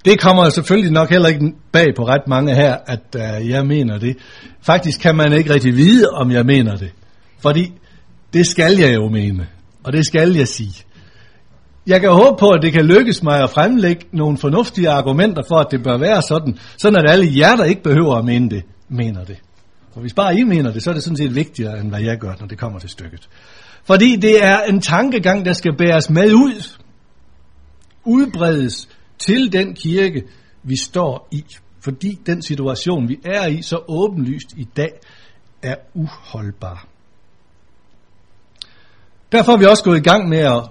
Det 0.05 0.19
kommer 0.19 0.49
selvfølgelig 0.49 0.91
nok 0.91 1.09
heller 1.09 1.27
ikke 1.27 1.53
bag 1.71 1.87
på 1.97 2.03
ret 2.07 2.27
mange 2.27 2.55
her, 2.55 2.77
at 2.85 3.15
uh, 3.15 3.49
jeg 3.49 3.65
mener 3.65 3.97
det. 3.97 4.17
Faktisk 4.61 5.01
kan 5.01 5.15
man 5.15 5.33
ikke 5.33 5.53
rigtig 5.53 5.77
vide, 5.77 6.09
om 6.09 6.31
jeg 6.31 6.45
mener 6.45 6.75
det. 6.75 6.91
Fordi 7.39 7.73
det 8.33 8.47
skal 8.47 8.77
jeg 8.77 8.95
jo 8.95 9.09
mene, 9.09 9.47
og 9.83 9.93
det 9.93 10.05
skal 10.05 10.35
jeg 10.35 10.47
sige. 10.47 10.83
Jeg 11.87 12.01
kan 12.01 12.09
håbe 12.09 12.39
på, 12.39 12.49
at 12.49 12.61
det 12.61 12.73
kan 12.73 12.85
lykkes 12.85 13.23
mig 13.23 13.43
at 13.43 13.49
fremlægge 13.49 14.05
nogle 14.13 14.37
fornuftige 14.37 14.89
argumenter 14.89 15.41
for, 15.47 15.55
at 15.55 15.67
det 15.71 15.83
bør 15.83 15.97
være 15.97 16.21
sådan, 16.21 16.57
sådan 16.77 16.99
at 16.99 17.11
alle 17.11 17.39
jer, 17.39 17.55
der 17.55 17.63
ikke 17.63 17.83
behøver 17.83 18.15
at 18.15 18.25
mene 18.25 18.49
det, 18.49 18.63
mener 18.89 19.23
det. 19.23 19.37
For 19.93 20.01
hvis 20.01 20.13
bare 20.13 20.39
I 20.39 20.43
mener 20.43 20.71
det, 20.71 20.83
så 20.83 20.89
er 20.89 20.93
det 20.93 21.03
sådan 21.03 21.17
set 21.17 21.35
vigtigere, 21.35 21.79
end 21.79 21.89
hvad 21.89 22.01
jeg 22.01 22.17
gør, 22.17 22.33
når 22.39 22.47
det 22.47 22.57
kommer 22.57 22.79
til 22.79 22.89
stykket. 22.89 23.29
Fordi 23.83 24.15
det 24.15 24.43
er 24.43 24.61
en 24.61 24.81
tankegang, 24.81 25.45
der 25.45 25.53
skal 25.53 25.77
bæres 25.77 26.09
med 26.09 26.33
ud, 26.33 26.77
udbredes 28.05 28.87
til 29.21 29.53
den 29.53 29.75
kirke, 29.75 30.23
vi 30.63 30.75
står 30.75 31.27
i. 31.31 31.45
Fordi 31.79 32.19
den 32.25 32.41
situation, 32.41 33.09
vi 33.09 33.19
er 33.25 33.47
i, 33.47 33.61
så 33.61 33.79
åbenlyst 33.87 34.53
i 34.57 34.67
dag, 34.77 34.91
er 35.61 35.75
uholdbar. 35.93 36.87
Derfor 39.31 39.51
er 39.51 39.57
vi 39.57 39.65
også 39.65 39.83
gået 39.83 39.97
i 39.97 40.09
gang 40.09 40.29
med 40.29 40.37
at 40.37 40.61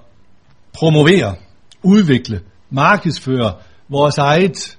promovere, 0.72 1.34
udvikle, 1.82 2.40
markedsføre 2.70 3.54
vores 3.88 4.18
eget 4.18 4.78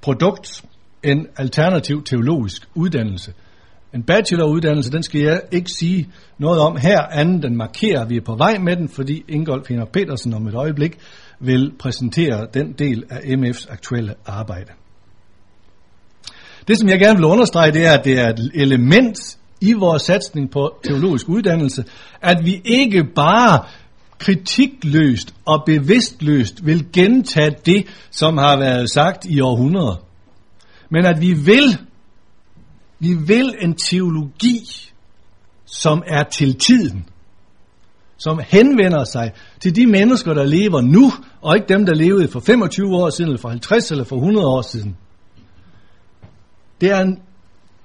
produkt, 0.00 0.64
en 1.02 1.26
alternativ 1.36 2.04
teologisk 2.04 2.68
uddannelse. 2.74 3.32
En 3.94 4.02
bacheloruddannelse, 4.02 4.90
den 4.90 5.02
skal 5.02 5.20
jeg 5.20 5.40
ikke 5.52 5.70
sige 5.70 6.08
noget 6.38 6.60
om 6.60 6.76
her, 6.76 7.00
andet 7.00 7.42
den 7.42 7.56
markerer, 7.56 8.02
at 8.02 8.10
vi 8.10 8.16
er 8.16 8.24
på 8.24 8.34
vej 8.34 8.58
med 8.58 8.76
den, 8.76 8.88
fordi 8.88 9.24
Ingolf 9.28 9.68
Henrik 9.68 9.88
Petersen 9.88 10.34
om 10.34 10.46
et 10.46 10.54
øjeblik 10.54 10.98
vil 11.40 11.72
præsentere 11.78 12.46
den 12.54 12.72
del 12.72 13.04
af 13.10 13.18
MF's 13.18 13.72
aktuelle 13.72 14.14
arbejde. 14.26 14.72
Det, 16.68 16.78
som 16.78 16.88
jeg 16.88 16.98
gerne 16.98 17.16
vil 17.16 17.24
understrege, 17.24 17.72
det 17.72 17.86
er, 17.86 17.92
at 17.92 18.04
det 18.04 18.18
er 18.18 18.28
et 18.28 18.50
element 18.54 19.38
i 19.60 19.72
vores 19.72 20.02
satsning 20.02 20.50
på 20.50 20.78
teologisk 20.84 21.28
uddannelse, 21.28 21.84
at 22.22 22.44
vi 22.44 22.60
ikke 22.64 23.04
bare 23.04 23.64
kritikløst 24.18 25.34
og 25.44 25.62
bevidstløst 25.66 26.66
vil 26.66 26.92
gentage 26.92 27.56
det, 27.66 27.86
som 28.10 28.38
har 28.38 28.58
været 28.58 28.90
sagt 28.90 29.24
i 29.24 29.40
århundreder. 29.40 30.04
Men 30.90 31.06
at 31.06 31.20
vi 31.20 31.32
vil, 31.32 31.78
vi 32.98 33.14
vil 33.14 33.54
en 33.60 33.74
teologi, 33.74 34.60
som 35.66 36.02
er 36.06 36.22
til 36.22 36.54
tiden. 36.54 37.08
Som 38.18 38.40
henvender 38.46 39.04
sig 39.04 39.32
til 39.60 39.76
de 39.76 39.86
mennesker, 39.86 40.34
der 40.34 40.44
lever 40.44 40.80
nu, 40.80 41.12
og 41.42 41.56
ikke 41.56 41.68
dem, 41.68 41.86
der 41.86 41.94
levede 41.94 42.28
for 42.28 42.40
25 42.40 42.96
år 42.96 43.10
siden, 43.10 43.28
eller 43.28 43.40
for 43.40 43.48
50 43.48 43.90
eller 43.90 44.04
for 44.04 44.16
100 44.16 44.46
år 44.46 44.62
siden. 44.62 44.96
Det 46.80 46.90
er 46.90 47.00
en 47.00 47.18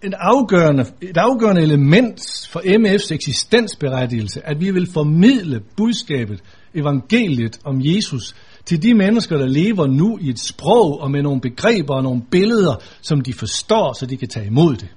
et 0.03 0.13
afgørende, 0.19 0.85
et 1.01 1.17
afgørende 1.17 1.61
element 1.61 2.21
for 2.49 2.59
MF's 2.59 3.13
eksistensberettigelse, 3.13 4.47
at 4.47 4.59
vi 4.59 4.71
vil 4.71 4.91
formidle 4.93 5.61
budskabet, 5.77 6.43
evangeliet 6.73 7.59
om 7.65 7.81
Jesus 7.81 8.35
til 8.65 8.83
de 8.83 8.93
mennesker, 8.93 9.37
der 9.37 9.45
lever 9.45 9.87
nu 9.87 10.17
i 10.21 10.29
et 10.29 10.39
sprog 10.39 11.01
og 11.01 11.11
med 11.11 11.21
nogle 11.21 11.41
begreber 11.41 11.95
og 11.95 12.03
nogle 12.03 12.21
billeder, 12.31 12.75
som 13.01 13.21
de 13.21 13.33
forstår, 13.33 13.93
så 13.99 14.05
de 14.05 14.17
kan 14.17 14.27
tage 14.27 14.45
imod 14.45 14.75
det. 14.75 14.87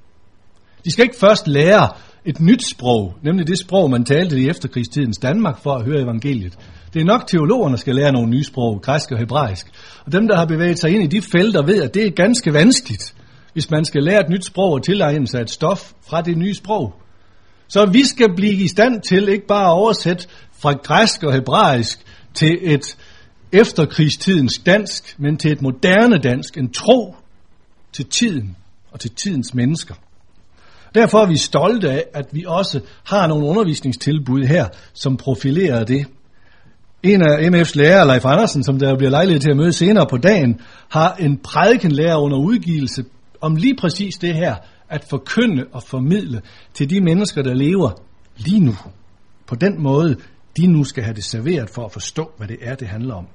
De 0.85 0.91
skal 0.91 1.03
ikke 1.03 1.19
først 1.21 1.49
lære 1.49 1.89
et 2.27 2.41
nyt 2.41 2.63
sprog, 2.71 3.15
nemlig 3.23 3.47
det 3.47 3.59
sprog, 3.59 3.91
man 3.91 4.05
talte 4.05 4.41
i 4.41 4.49
efterkrigstidens 4.49 5.19
Danmark 5.19 5.63
for 5.63 5.75
at 5.75 5.85
høre 5.85 6.03
evangeliet. 6.03 6.59
Det 6.95 7.01
er 7.01 7.05
nok 7.05 7.27
teologerne 7.27 7.79
skal 7.79 7.95
lære 7.95 8.13
nogle 8.13 8.31
nye 8.31 8.45
sprog, 8.45 8.83
græsk 8.83 9.13
og 9.13 9.19
hebraisk. 9.19 9.67
Og 10.07 10.13
dem, 10.13 10.29
der 10.29 10.37
har 10.37 10.45
bevæget 10.45 10.79
sig 10.79 10.91
ind 10.91 11.03
i 11.03 11.17
de 11.17 11.23
felter, 11.23 11.63
ved, 11.63 11.83
at 11.83 11.95
det 11.95 12.07
er 12.07 12.11
ganske 12.11 12.53
vanskeligt, 12.53 13.15
hvis 13.53 13.71
man 13.71 13.85
skal 13.85 14.03
lære 14.03 14.21
et 14.21 14.31
nyt 14.31 14.45
sprog 14.45 14.73
og 14.73 14.85
tilegne 14.85 15.27
sig 15.27 15.41
et 15.41 15.51
stof 15.51 15.93
fra 16.09 16.23
det 16.23 16.39
nye 16.39 16.55
sprog. 16.55 16.95
Så 17.69 17.87
vi 17.93 18.05
skal 18.05 18.35
blive 18.37 18.63
i 18.63 18.69
stand 18.69 19.03
til 19.03 19.29
ikke 19.29 19.47
bare 19.47 19.67
at 19.67 19.73
oversætte 19.73 20.29
fra 20.59 20.73
græsk 20.73 21.23
og 21.23 21.33
hebraisk 21.33 21.99
til 22.35 22.59
et 22.63 22.97
efterkrigstidens 23.53 24.59
dansk, 24.59 25.15
men 25.19 25.37
til 25.37 25.53
et 25.53 25.63
moderne 25.63 26.19
dansk, 26.19 26.59
en 26.59 26.73
tro 26.73 27.17
til 27.93 28.07
tiden 28.07 28.57
og 28.93 29.01
til 29.01 29.11
tidens 29.11 29.55
mennesker. 29.55 29.95
Derfor 30.95 31.19
er 31.19 31.27
vi 31.27 31.37
stolte 31.37 31.91
af, 31.91 32.05
at 32.15 32.27
vi 32.33 32.45
også 32.47 32.81
har 33.05 33.27
nogle 33.27 33.47
undervisningstilbud 33.47 34.45
her, 34.45 34.69
som 34.95 35.17
profilerer 35.17 35.85
det. 35.85 36.07
En 37.03 37.23
af 37.23 37.49
MF's 37.49 37.73
lærere, 37.75 38.07
Leif 38.07 38.25
Andersen, 38.25 38.65
som 38.65 38.79
der 38.79 38.97
bliver 38.97 39.11
lejlighed 39.11 39.41
til 39.41 39.51
at 39.51 39.57
møde 39.57 39.73
senere 39.73 40.07
på 40.11 40.17
dagen, 40.17 40.61
har 40.89 41.15
en 41.15 41.39
prædikenlærer 41.39 42.17
under 42.17 42.39
udgivelse 42.39 43.05
om 43.41 43.57
lige 43.57 43.77
præcis 43.77 44.15
det 44.15 44.35
her, 44.35 44.55
at 44.89 45.05
forkynde 45.11 45.65
og 45.73 45.83
formidle 45.83 46.43
til 46.75 46.91
de 46.91 47.01
mennesker, 47.01 47.43
der 47.43 47.55
lever 47.55 47.91
lige 48.37 48.61
nu. 48.61 48.75
På 49.47 49.55
den 49.55 49.83
måde, 49.83 50.17
de 50.57 50.67
nu 50.67 50.85
skal 50.85 51.03
have 51.05 51.15
det 51.15 51.25
serveret 51.25 51.71
for 51.71 51.85
at 51.85 51.93
forstå, 51.93 52.31
hvad 52.39 52.49
det 52.49 52.57
er, 52.61 52.75
det 52.75 52.89
handler 52.89 53.15
om. 53.15 53.27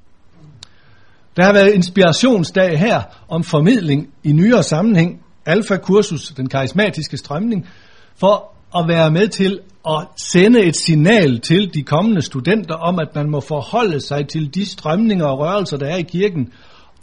Der 1.37 1.43
har 1.43 1.53
været 1.53 1.73
inspirationsdag 1.73 2.79
her 2.79 3.01
om 3.29 3.43
formidling 3.43 4.07
i 4.23 4.31
nyere 4.31 4.63
sammenhæng, 4.63 5.21
alfa-kursus, 5.45 6.33
den 6.37 6.49
karismatiske 6.49 7.17
strømning, 7.17 7.67
for 8.15 8.53
at 8.75 8.87
være 8.87 9.11
med 9.11 9.27
til 9.27 9.59
at 9.89 10.07
sende 10.17 10.63
et 10.63 10.75
signal 10.75 11.39
til 11.39 11.73
de 11.73 11.83
kommende 11.83 12.21
studenter 12.21 12.75
om, 12.75 12.99
at 12.99 13.15
man 13.15 13.29
må 13.29 13.39
forholde 13.39 13.99
sig 13.99 14.27
til 14.27 14.55
de 14.55 14.65
strømninger 14.65 15.25
og 15.25 15.39
rørelser, 15.39 15.77
der 15.77 15.87
er 15.87 15.97
i 15.97 16.01
kirken, 16.01 16.53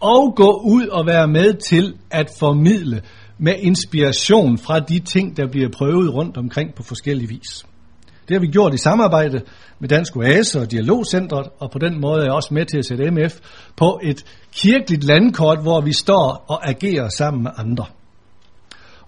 og 0.00 0.35
gå 0.37 0.62
ud 0.64 0.87
og 0.87 1.07
være 1.07 1.28
med 1.28 1.54
til 1.54 1.95
at 2.11 2.30
formidle 2.38 3.02
med 3.38 3.54
inspiration 3.59 4.59
fra 4.59 4.80
de 4.80 4.99
ting, 4.99 5.37
der 5.37 5.47
bliver 5.47 5.68
prøvet 5.76 6.14
rundt 6.14 6.37
omkring 6.37 6.75
på 6.75 6.83
forskellige 6.83 7.28
vis. 7.28 7.66
Det 8.28 8.35
har 8.35 8.40
vi 8.40 8.47
gjort 8.47 8.75
i 8.75 8.78
samarbejde 8.78 9.40
med 9.78 9.88
Dansk 9.88 10.16
Oase 10.16 10.61
og 10.61 10.71
Dialogcentret, 10.71 11.49
og 11.59 11.71
på 11.71 11.78
den 11.78 12.00
måde 12.00 12.21
er 12.21 12.25
jeg 12.25 12.33
også 12.33 12.54
med 12.54 12.66
til 12.66 12.78
at 12.78 12.85
sætte 12.85 13.11
MF 13.11 13.38
på 13.76 14.00
et 14.02 14.25
kirkeligt 14.52 15.04
landkort, 15.04 15.62
hvor 15.62 15.80
vi 15.80 15.92
står 15.92 16.45
og 16.49 16.68
agerer 16.68 17.09
sammen 17.09 17.42
med 17.42 17.50
andre. 17.57 17.85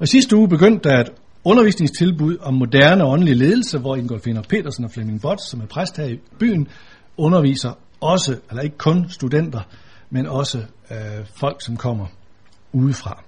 Og 0.01 0.05
i 0.05 0.07
sidste 0.07 0.37
uge 0.37 0.49
begyndte 0.49 0.89
der 0.89 1.01
et 1.01 1.11
undervisningstilbud 1.45 2.37
om 2.41 2.55
moderne 2.55 3.05
åndelig 3.05 3.37
ledelse, 3.37 3.79
hvor 3.79 3.97
Ingolf 3.97 4.23
Finder 4.23 4.43
Petersen 4.43 4.85
og 4.85 4.91
Flemming 4.91 5.21
Bots, 5.21 5.51
som 5.51 5.61
er 5.61 5.67
præst 5.67 5.97
her 5.97 6.05
i 6.05 6.19
byen, 6.39 6.69
underviser 7.17 7.73
også, 8.01 8.37
eller 8.51 8.63
ikke 8.63 8.79
kun 8.79 9.09
studenter, 9.09 9.61
men 10.11 10.27
også 10.27 10.59
øh, 10.91 11.27
folk, 11.35 11.65
som 11.65 11.77
kommer 11.77 12.07
udefra. 12.73 13.25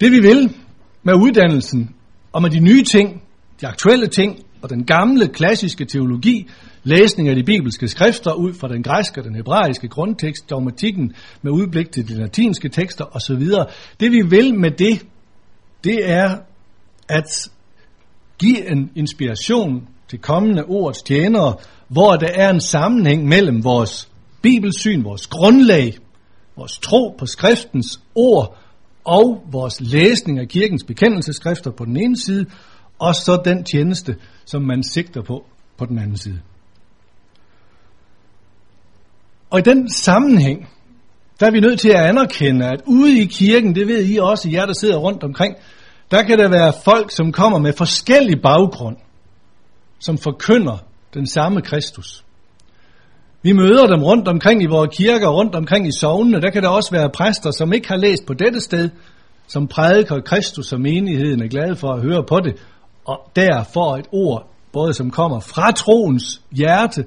Det 0.00 0.12
vi 0.12 0.20
vil 0.20 0.56
med 1.02 1.14
uddannelsen 1.14 1.94
og 2.32 2.42
med 2.42 2.50
de 2.50 2.60
nye 2.60 2.84
ting, 2.84 3.22
de 3.60 3.66
aktuelle 3.66 4.06
ting 4.06 4.38
og 4.62 4.70
den 4.70 4.84
gamle 4.86 5.28
klassiske 5.28 5.84
teologi, 5.84 6.48
læsning 6.86 7.28
af 7.28 7.36
de 7.36 7.42
bibelske 7.42 7.88
skrifter 7.88 8.32
ud 8.32 8.54
fra 8.54 8.68
den 8.68 8.82
græske 8.82 9.20
og 9.20 9.24
den 9.24 9.34
hebraiske 9.34 9.88
grundtekst, 9.88 10.50
dogmatikken 10.50 11.12
med 11.42 11.52
udblik 11.52 11.92
til 11.92 12.08
de 12.08 12.14
latinske 12.14 12.68
tekster 12.68 13.16
osv. 13.16 13.42
Det 14.00 14.12
vi 14.12 14.22
vil 14.28 14.54
med 14.54 14.70
det, 14.70 15.06
det 15.84 16.10
er 16.10 16.38
at 17.08 17.50
give 18.38 18.70
en 18.70 18.90
inspiration 18.94 19.88
til 20.08 20.18
kommende 20.18 20.64
ordets 20.64 21.02
tjenere, 21.02 21.54
hvor 21.88 22.16
der 22.16 22.28
er 22.34 22.50
en 22.50 22.60
sammenhæng 22.60 23.24
mellem 23.24 23.64
vores 23.64 24.08
bibelsyn, 24.42 25.04
vores 25.04 25.26
grundlag, 25.26 25.98
vores 26.56 26.78
tro 26.78 27.14
på 27.18 27.26
skriftens 27.26 28.00
ord 28.14 28.58
og 29.04 29.42
vores 29.52 29.80
læsning 29.80 30.38
af 30.38 30.48
kirkens 30.48 30.84
bekendelseskrifter 30.84 31.70
på 31.70 31.84
den 31.84 31.96
ene 31.96 32.16
side, 32.16 32.46
og 32.98 33.14
så 33.14 33.42
den 33.44 33.64
tjeneste, 33.64 34.16
som 34.44 34.62
man 34.62 34.82
sigter 34.82 35.22
på 35.22 35.44
på 35.78 35.84
den 35.84 35.98
anden 35.98 36.16
side. 36.16 36.40
Og 39.56 39.60
i 39.60 39.70
den 39.70 39.88
sammenhæng, 39.88 40.68
der 41.40 41.46
er 41.46 41.50
vi 41.50 41.60
nødt 41.60 41.80
til 41.80 41.88
at 41.88 41.96
anerkende, 41.96 42.66
at 42.66 42.80
ude 42.86 43.20
i 43.20 43.24
kirken, 43.24 43.74
det 43.74 43.88
ved 43.88 44.04
I 44.06 44.18
også, 44.18 44.50
jer 44.50 44.66
der 44.66 44.72
sidder 44.72 44.96
rundt 44.96 45.24
omkring, 45.24 45.56
der 46.10 46.22
kan 46.22 46.38
der 46.38 46.48
være 46.48 46.72
folk, 46.84 47.10
som 47.10 47.32
kommer 47.32 47.58
med 47.58 47.72
forskellig 47.72 48.42
baggrund, 48.42 48.96
som 49.98 50.18
forkynder 50.18 50.76
den 51.14 51.26
samme 51.26 51.60
Kristus. 51.62 52.24
Vi 53.42 53.52
møder 53.52 53.86
dem 53.86 54.02
rundt 54.02 54.28
omkring 54.28 54.62
i 54.62 54.66
vores 54.66 54.96
kirker, 54.96 55.28
rundt 55.28 55.54
omkring 55.54 55.88
i 55.88 55.92
sovnene. 55.92 56.40
Der 56.40 56.50
kan 56.50 56.62
der 56.62 56.68
også 56.68 56.90
være 56.90 57.10
præster, 57.10 57.50
som 57.50 57.72
ikke 57.72 57.88
har 57.88 57.96
læst 57.96 58.26
på 58.26 58.34
dette 58.34 58.60
sted, 58.60 58.90
som 59.46 59.68
prædiker 59.68 60.20
Kristus, 60.20 60.72
og 60.72 60.80
menigheden 60.80 61.42
er 61.42 61.48
glade 61.48 61.76
for 61.76 61.92
at 61.92 62.02
høre 62.02 62.24
på 62.28 62.40
det, 62.40 62.54
og 63.04 63.30
der 63.36 63.64
får 63.74 63.96
et 63.96 64.06
ord, 64.12 64.50
både 64.72 64.94
som 64.94 65.10
kommer 65.10 65.40
fra 65.40 65.72
troens 65.72 66.42
hjerte, 66.52 67.04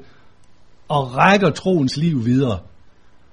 og 0.89 1.15
rækker 1.17 1.50
troens 1.50 1.98
liv 1.98 2.25
videre. 2.25 2.60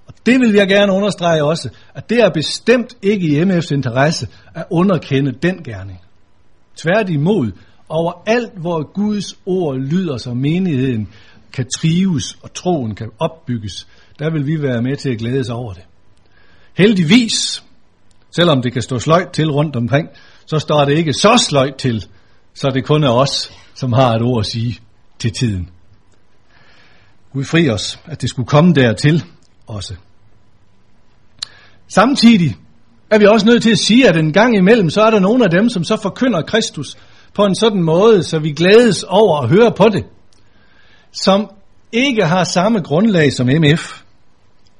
Og 0.06 0.14
det 0.26 0.40
vil 0.40 0.52
jeg 0.52 0.68
gerne 0.68 0.92
understrege 0.92 1.44
også, 1.44 1.68
at 1.94 2.10
det 2.10 2.20
er 2.20 2.30
bestemt 2.30 2.96
ikke 3.02 3.26
i 3.26 3.42
MF's 3.42 3.74
interesse 3.74 4.28
at 4.54 4.64
underkende 4.70 5.32
den 5.32 5.62
gerning. 5.64 6.00
Tværtimod, 6.76 7.52
overalt 7.88 8.58
hvor 8.58 8.92
Guds 8.92 9.38
ord 9.46 9.78
lyder, 9.78 10.16
så 10.16 10.34
menigheden 10.34 11.08
kan 11.52 11.66
trives 11.78 12.38
og 12.42 12.54
troen 12.54 12.94
kan 12.94 13.10
opbygges, 13.18 13.86
der 14.18 14.30
vil 14.30 14.46
vi 14.46 14.62
være 14.62 14.82
med 14.82 14.96
til 14.96 15.10
at 15.10 15.18
glæde 15.18 15.40
os 15.40 15.48
over 15.48 15.72
det. 15.72 15.82
Heldigvis, 16.76 17.64
selvom 18.30 18.62
det 18.62 18.72
kan 18.72 18.82
stå 18.82 18.98
sløjt 18.98 19.28
til 19.32 19.50
rundt 19.50 19.76
omkring, 19.76 20.08
så 20.46 20.58
står 20.58 20.84
det 20.84 20.98
ikke 20.98 21.12
så 21.12 21.44
sløjt 21.48 21.74
til, 21.74 22.06
så 22.54 22.70
det 22.74 22.84
kun 22.84 23.04
er 23.04 23.10
os, 23.10 23.52
som 23.74 23.92
har 23.92 24.14
et 24.14 24.22
ord 24.22 24.40
at 24.40 24.46
sige 24.46 24.78
til 25.18 25.32
tiden. 25.32 25.70
Gud 27.36 27.44
fri 27.44 27.70
os, 27.70 28.00
at 28.04 28.22
det 28.22 28.30
skulle 28.30 28.46
komme 28.46 28.74
dertil 28.74 29.24
også. 29.66 29.94
Samtidig 31.88 32.56
er 33.10 33.18
vi 33.18 33.26
også 33.26 33.46
nødt 33.46 33.62
til 33.62 33.70
at 33.70 33.78
sige, 33.78 34.08
at 34.08 34.16
en 34.16 34.32
gang 34.32 34.56
imellem, 34.56 34.90
så 34.90 35.02
er 35.02 35.10
der 35.10 35.20
nogle 35.20 35.44
af 35.44 35.50
dem, 35.50 35.68
som 35.68 35.84
så 35.84 35.96
forkynder 36.02 36.42
Kristus 36.42 36.96
på 37.34 37.44
en 37.44 37.54
sådan 37.54 37.82
måde, 37.82 38.22
så 38.22 38.38
vi 38.38 38.52
glædes 38.52 39.02
over 39.02 39.40
at 39.40 39.48
høre 39.48 39.72
på 39.76 39.84
det, 39.92 40.04
som 41.12 41.50
ikke 41.92 42.24
har 42.24 42.44
samme 42.44 42.80
grundlag 42.80 43.32
som 43.32 43.46
MF, 43.46 44.02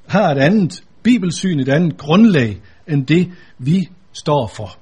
har 0.07 0.31
et 0.31 0.37
andet 0.37 0.83
bibelsyn, 1.03 1.59
et 1.59 1.69
andet 1.69 1.97
grundlag 1.97 2.57
end 2.87 3.05
det, 3.05 3.31
vi 3.57 3.89
står 4.13 4.47
for. 4.47 4.77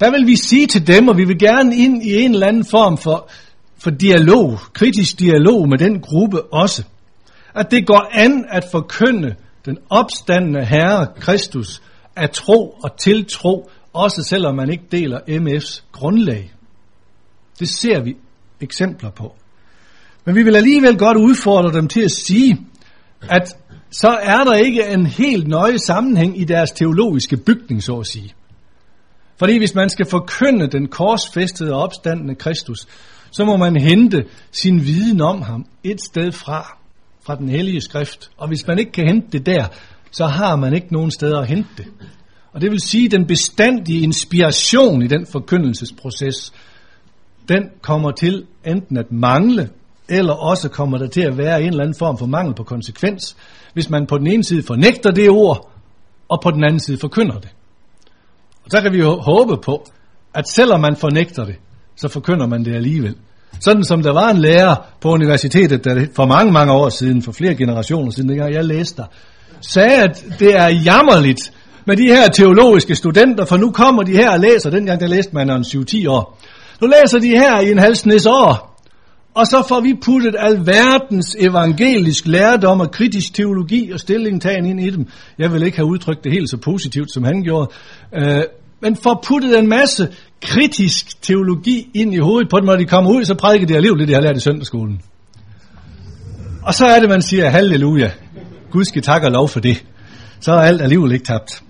Der 0.00 0.10
vil 0.10 0.26
vi 0.26 0.36
sige 0.36 0.66
til 0.66 0.86
dem, 0.86 1.08
og 1.08 1.16
vi 1.16 1.24
vil 1.24 1.38
gerne 1.38 1.76
ind 1.76 2.02
i 2.02 2.22
en 2.22 2.34
eller 2.34 2.46
anden 2.46 2.64
form 2.64 2.98
for, 2.98 3.30
for 3.84 3.90
dialog, 3.90 4.58
kritisk 4.72 5.18
dialog 5.18 5.68
med 5.68 5.78
den 5.78 6.00
gruppe 6.00 6.42
også, 6.42 6.84
at 7.54 7.70
det 7.70 7.86
går 7.86 8.08
an 8.12 8.44
at 8.48 8.64
forkynde 8.72 9.34
den 9.66 9.78
opstandende 9.90 10.64
Herre 10.64 11.06
Kristus 11.20 11.82
af 12.16 12.30
tro 12.30 12.78
og 12.84 12.96
tiltro, 12.98 13.70
også 13.92 14.22
selvom 14.22 14.54
man 14.54 14.70
ikke 14.70 14.84
deler 14.92 15.18
MF's 15.18 15.82
grundlag. 15.92 16.52
Det 17.58 17.68
ser 17.68 18.02
vi 18.02 18.16
eksempler 18.60 19.10
på. 19.10 19.34
Men 20.24 20.34
vi 20.34 20.42
vil 20.42 20.56
alligevel 20.56 20.98
godt 20.98 21.16
udfordre 21.16 21.72
dem 21.72 21.88
til 21.88 22.00
at 22.00 22.10
sige, 22.10 22.66
at 23.30 23.56
så 23.90 24.08
er 24.08 24.44
der 24.44 24.54
ikke 24.54 24.86
en 24.86 25.06
helt 25.06 25.48
nøje 25.48 25.78
sammenhæng 25.78 26.40
i 26.40 26.44
deres 26.44 26.70
teologiske 26.70 27.36
bygning, 27.36 27.82
så 27.82 27.96
at 27.96 28.06
sige. 28.06 28.34
Fordi 29.36 29.58
hvis 29.58 29.74
man 29.74 29.88
skal 29.88 30.06
forkynde 30.06 30.66
den 30.66 30.88
korsfæstede 30.88 31.72
og 31.72 31.82
opstandende 31.82 32.34
Kristus, 32.34 32.86
så 33.34 33.44
må 33.44 33.56
man 33.56 33.76
hente 33.76 34.24
sin 34.52 34.80
viden 34.80 35.20
om 35.20 35.42
ham 35.42 35.66
et 35.84 36.00
sted 36.00 36.32
fra, 36.32 36.78
fra 37.22 37.36
den 37.36 37.48
hellige 37.48 37.80
skrift. 37.80 38.30
Og 38.36 38.48
hvis 38.48 38.66
man 38.66 38.78
ikke 38.78 38.92
kan 38.92 39.06
hente 39.06 39.28
det 39.38 39.46
der, 39.46 39.66
så 40.10 40.26
har 40.26 40.56
man 40.56 40.74
ikke 40.74 40.92
nogen 40.92 41.10
steder 41.10 41.38
at 41.38 41.46
hente 41.46 41.68
det. 41.76 41.86
Og 42.52 42.60
det 42.60 42.70
vil 42.70 42.80
sige, 42.80 43.04
at 43.04 43.10
den 43.10 43.26
bestandige 43.26 44.00
inspiration 44.00 45.02
i 45.02 45.06
den 45.06 45.26
forkyndelsesproces, 45.32 46.52
den 47.48 47.62
kommer 47.82 48.10
til 48.10 48.46
enten 48.66 48.96
at 48.96 49.12
mangle, 49.12 49.70
eller 50.08 50.32
også 50.32 50.68
kommer 50.68 50.98
der 50.98 51.06
til 51.06 51.20
at 51.20 51.38
være 51.38 51.62
en 51.62 51.68
eller 51.68 51.82
anden 51.82 51.98
form 51.98 52.18
for 52.18 52.26
mangel 52.26 52.54
på 52.54 52.62
konsekvens, 52.62 53.36
hvis 53.72 53.90
man 53.90 54.06
på 54.06 54.18
den 54.18 54.26
ene 54.26 54.44
side 54.44 54.62
fornægter 54.62 55.10
det 55.10 55.30
ord, 55.30 55.70
og 56.28 56.40
på 56.42 56.50
den 56.50 56.64
anden 56.64 56.80
side 56.80 56.98
forkynder 56.98 57.38
det. 57.38 57.50
Og 58.64 58.70
så 58.70 58.80
kan 58.80 58.92
vi 58.92 58.98
jo 58.98 59.20
håbe 59.20 59.56
på, 59.64 59.86
at 60.34 60.48
selvom 60.48 60.80
man 60.80 60.96
fornægter 60.96 61.44
det, 61.44 61.56
så 61.96 62.08
forkynder 62.08 62.46
man 62.46 62.64
det 62.64 62.74
alligevel. 62.74 63.16
Sådan 63.60 63.84
som 63.84 64.02
der 64.02 64.12
var 64.12 64.30
en 64.30 64.38
lærer 64.38 64.76
på 65.00 65.12
universitetet, 65.12 65.84
der 65.84 66.06
for 66.16 66.26
mange, 66.26 66.52
mange 66.52 66.72
år 66.72 66.88
siden, 66.88 67.22
for 67.22 67.32
flere 67.32 67.54
generationer 67.54 68.10
siden, 68.10 68.28
dengang 68.28 68.54
jeg 68.54 68.64
læste 68.64 68.96
der, 68.96 69.06
sagde, 69.60 70.02
at 70.02 70.24
det 70.38 70.56
er 70.56 70.68
jammerligt 70.68 71.52
med 71.86 71.96
de 71.96 72.06
her 72.06 72.28
teologiske 72.28 72.94
studenter, 72.94 73.44
for 73.44 73.56
nu 73.56 73.70
kommer 73.70 74.02
de 74.02 74.12
her 74.12 74.30
og 74.30 74.40
læser, 74.40 74.70
dengang 74.70 75.00
der 75.00 75.06
læste 75.06 75.34
man 75.34 75.50
en 75.50 75.62
7-10 75.62 76.08
år. 76.08 76.40
Nu 76.80 76.86
læser 76.86 77.18
de 77.18 77.28
her 77.28 77.60
i 77.60 77.70
en 77.70 77.78
halv 77.78 77.94
snes 77.94 78.26
år, 78.26 78.80
og 79.34 79.46
så 79.46 79.64
får 79.68 79.80
vi 79.80 79.94
puttet 80.04 80.36
alverdens 80.38 81.36
evangelisk 81.38 82.26
lærdom 82.26 82.80
og 82.80 82.90
kritisk 82.90 83.34
teologi 83.34 83.90
og 83.90 84.00
stillingtagen 84.00 84.66
ind 84.66 84.80
i 84.80 84.90
dem. 84.90 85.06
Jeg 85.38 85.52
vil 85.52 85.62
ikke 85.62 85.76
have 85.76 85.90
udtrykt 85.90 86.24
det 86.24 86.32
helt 86.32 86.50
så 86.50 86.56
positivt, 86.56 87.12
som 87.12 87.24
han 87.24 87.42
gjorde. 87.42 87.70
Øh, 88.14 88.42
men 88.82 88.96
får 88.96 89.24
puttet 89.28 89.58
en 89.58 89.68
masse 89.68 90.08
kritisk 90.42 91.22
teologi 91.22 91.90
ind 91.94 92.14
i 92.14 92.18
hovedet 92.18 92.50
på 92.50 92.58
dem, 92.58 92.66
når 92.66 92.76
de 92.76 92.84
kommer 92.84 93.10
ud, 93.10 93.24
så 93.24 93.34
prædiker 93.34 93.66
de 93.66 93.76
alligevel 93.76 94.00
det, 94.00 94.08
de 94.08 94.14
har 94.14 94.20
lært 94.20 94.36
i 94.36 94.40
søndagsskolen. 94.40 95.00
Og 96.62 96.74
så 96.74 96.86
er 96.86 97.00
det, 97.00 97.08
man 97.08 97.22
siger, 97.22 97.50
halleluja, 97.50 98.10
Gud 98.70 98.84
skal 98.84 99.02
takke 99.02 99.26
og 99.26 99.32
lov 99.32 99.48
for 99.48 99.60
det. 99.60 99.84
Så 100.40 100.52
er 100.52 100.60
alt 100.60 100.82
alligevel 100.82 101.12
ikke 101.12 101.24
tabt. 101.24 101.62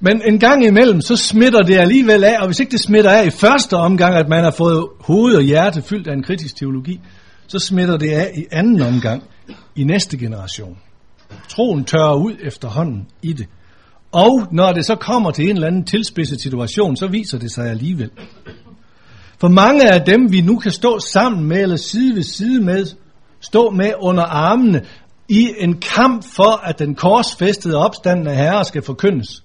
Men 0.00 0.22
en 0.24 0.38
gang 0.38 0.66
imellem, 0.66 1.00
så 1.00 1.16
smitter 1.16 1.58
det 1.58 1.78
alligevel 1.78 2.24
af, 2.24 2.40
og 2.40 2.46
hvis 2.46 2.60
ikke 2.60 2.72
det 2.72 2.80
smitter 2.80 3.10
af 3.10 3.26
i 3.26 3.30
første 3.30 3.74
omgang, 3.74 4.14
at 4.14 4.28
man 4.28 4.44
har 4.44 4.50
fået 4.50 4.86
hoved 5.00 5.34
og 5.34 5.42
hjerte 5.42 5.82
fyldt 5.82 6.08
af 6.08 6.12
en 6.12 6.22
kritisk 6.22 6.56
teologi, 6.56 7.00
så 7.46 7.58
smitter 7.58 7.96
det 7.96 8.10
af 8.10 8.30
i 8.36 8.44
anden 8.52 8.82
omgang, 8.82 9.22
i 9.76 9.84
næste 9.84 10.18
generation. 10.18 10.78
Troen 11.48 11.84
tørrer 11.84 12.14
ud 12.14 12.36
efterhånden 12.42 13.06
i 13.22 13.32
det. 13.32 13.46
Og 14.12 14.46
når 14.52 14.72
det 14.72 14.86
så 14.86 14.94
kommer 14.94 15.30
til 15.30 15.44
en 15.44 15.56
eller 15.56 15.66
anden 15.66 15.84
tilspidset 15.84 16.40
situation, 16.40 16.96
så 16.96 17.06
viser 17.06 17.38
det 17.38 17.52
sig 17.52 17.70
alligevel. 17.70 18.10
For 19.38 19.48
mange 19.48 19.92
af 19.94 20.04
dem, 20.04 20.32
vi 20.32 20.40
nu 20.40 20.58
kan 20.58 20.70
stå 20.70 20.98
sammen 20.98 21.44
med, 21.44 21.62
eller 21.62 21.76
side 21.76 22.16
ved 22.16 22.22
side 22.22 22.60
med, 22.60 22.86
stå 23.40 23.70
med 23.70 23.92
under 24.00 24.22
armene, 24.22 24.82
i 25.28 25.48
en 25.58 25.80
kamp 25.80 26.24
for, 26.24 26.66
at 26.66 26.78
den 26.78 26.94
korsfæstede 26.94 27.76
opstanden 27.76 28.26
af 28.26 28.36
Herre 28.36 28.64
skal 28.64 28.82
forkyndes, 28.82 29.44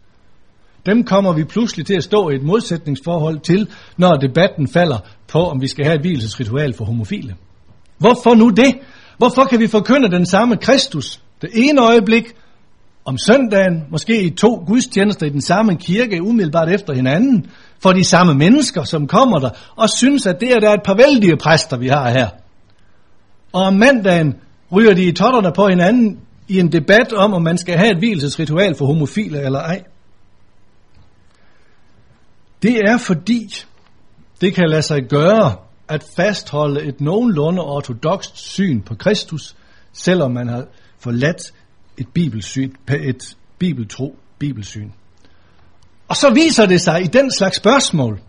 dem 0.85 1.03
kommer 1.03 1.33
vi 1.33 1.43
pludselig 1.43 1.85
til 1.85 1.93
at 1.93 2.03
stå 2.03 2.29
i 2.29 2.35
et 2.35 2.43
modsætningsforhold 2.43 3.39
til, 3.39 3.69
når 3.97 4.15
debatten 4.15 4.67
falder 4.67 4.97
på, 5.27 5.39
om 5.39 5.61
vi 5.61 5.67
skal 5.67 5.85
have 5.85 5.95
et 5.95 6.01
hvilesesritual 6.01 6.73
for 6.73 6.85
homofile. 6.85 7.35
Hvorfor 7.97 8.35
nu 8.35 8.49
det? 8.49 8.75
Hvorfor 9.17 9.43
kan 9.43 9.59
vi 9.59 9.67
forkynde 9.67 10.11
den 10.11 10.25
samme 10.25 10.57
Kristus 10.57 11.21
det 11.41 11.49
ene 11.53 11.81
øjeblik, 11.81 12.25
om 13.05 13.17
søndagen, 13.17 13.83
måske 13.89 14.23
i 14.23 14.29
to 14.29 14.63
gudstjenester 14.67 15.25
i 15.25 15.29
den 15.29 15.41
samme 15.41 15.75
kirke, 15.75 16.21
umiddelbart 16.21 16.69
efter 16.69 16.93
hinanden, 16.93 17.45
for 17.79 17.91
de 17.91 18.03
samme 18.03 18.33
mennesker, 18.33 18.83
som 18.83 19.07
kommer 19.07 19.39
der, 19.39 19.49
og 19.75 19.89
synes, 19.89 20.27
at 20.27 20.39
det 20.39 20.51
er 20.51 20.59
der 20.59 20.73
et 20.73 20.83
par 20.85 20.95
vældige 20.95 21.37
præster, 21.37 21.77
vi 21.77 21.87
har 21.87 22.09
her. 22.09 22.29
Og 23.53 23.61
om 23.61 23.73
mandagen 23.73 24.35
ryger 24.71 24.93
de 24.93 25.03
i 25.03 25.11
totterne 25.11 25.51
på 25.55 25.67
hinanden 25.67 26.19
i 26.47 26.59
en 26.59 26.71
debat 26.71 27.13
om, 27.13 27.33
om 27.33 27.41
man 27.41 27.57
skal 27.57 27.77
have 27.77 27.91
et 27.91 27.97
hvilesesritual 27.97 28.75
for 28.75 28.85
homofile 28.85 29.41
eller 29.41 29.59
ej. 29.59 29.83
Det 32.61 32.77
er 32.77 32.97
fordi, 32.97 33.49
det 34.41 34.55
kan 34.55 34.69
lade 34.69 34.81
sig 34.81 35.01
gøre 35.09 35.55
at 35.87 36.05
fastholde 36.15 36.83
et 36.83 37.01
nogenlunde 37.01 37.61
ortodokst 37.61 38.37
syn 38.37 38.81
på 38.81 38.95
Kristus, 38.95 39.55
selvom 39.93 40.31
man 40.31 40.47
har 40.47 40.65
forladt 40.99 41.53
et 41.97 42.07
bibelsyn, 42.13 42.71
et 42.89 43.37
bibeltro 43.59 44.15
bibelsyn. 44.39 44.89
Og 46.07 46.15
så 46.15 46.33
viser 46.33 46.65
det 46.65 46.81
sig 46.81 47.01
i 47.03 47.07
den 47.07 47.31
slags 47.31 47.57
spørgsmål, 47.57 48.19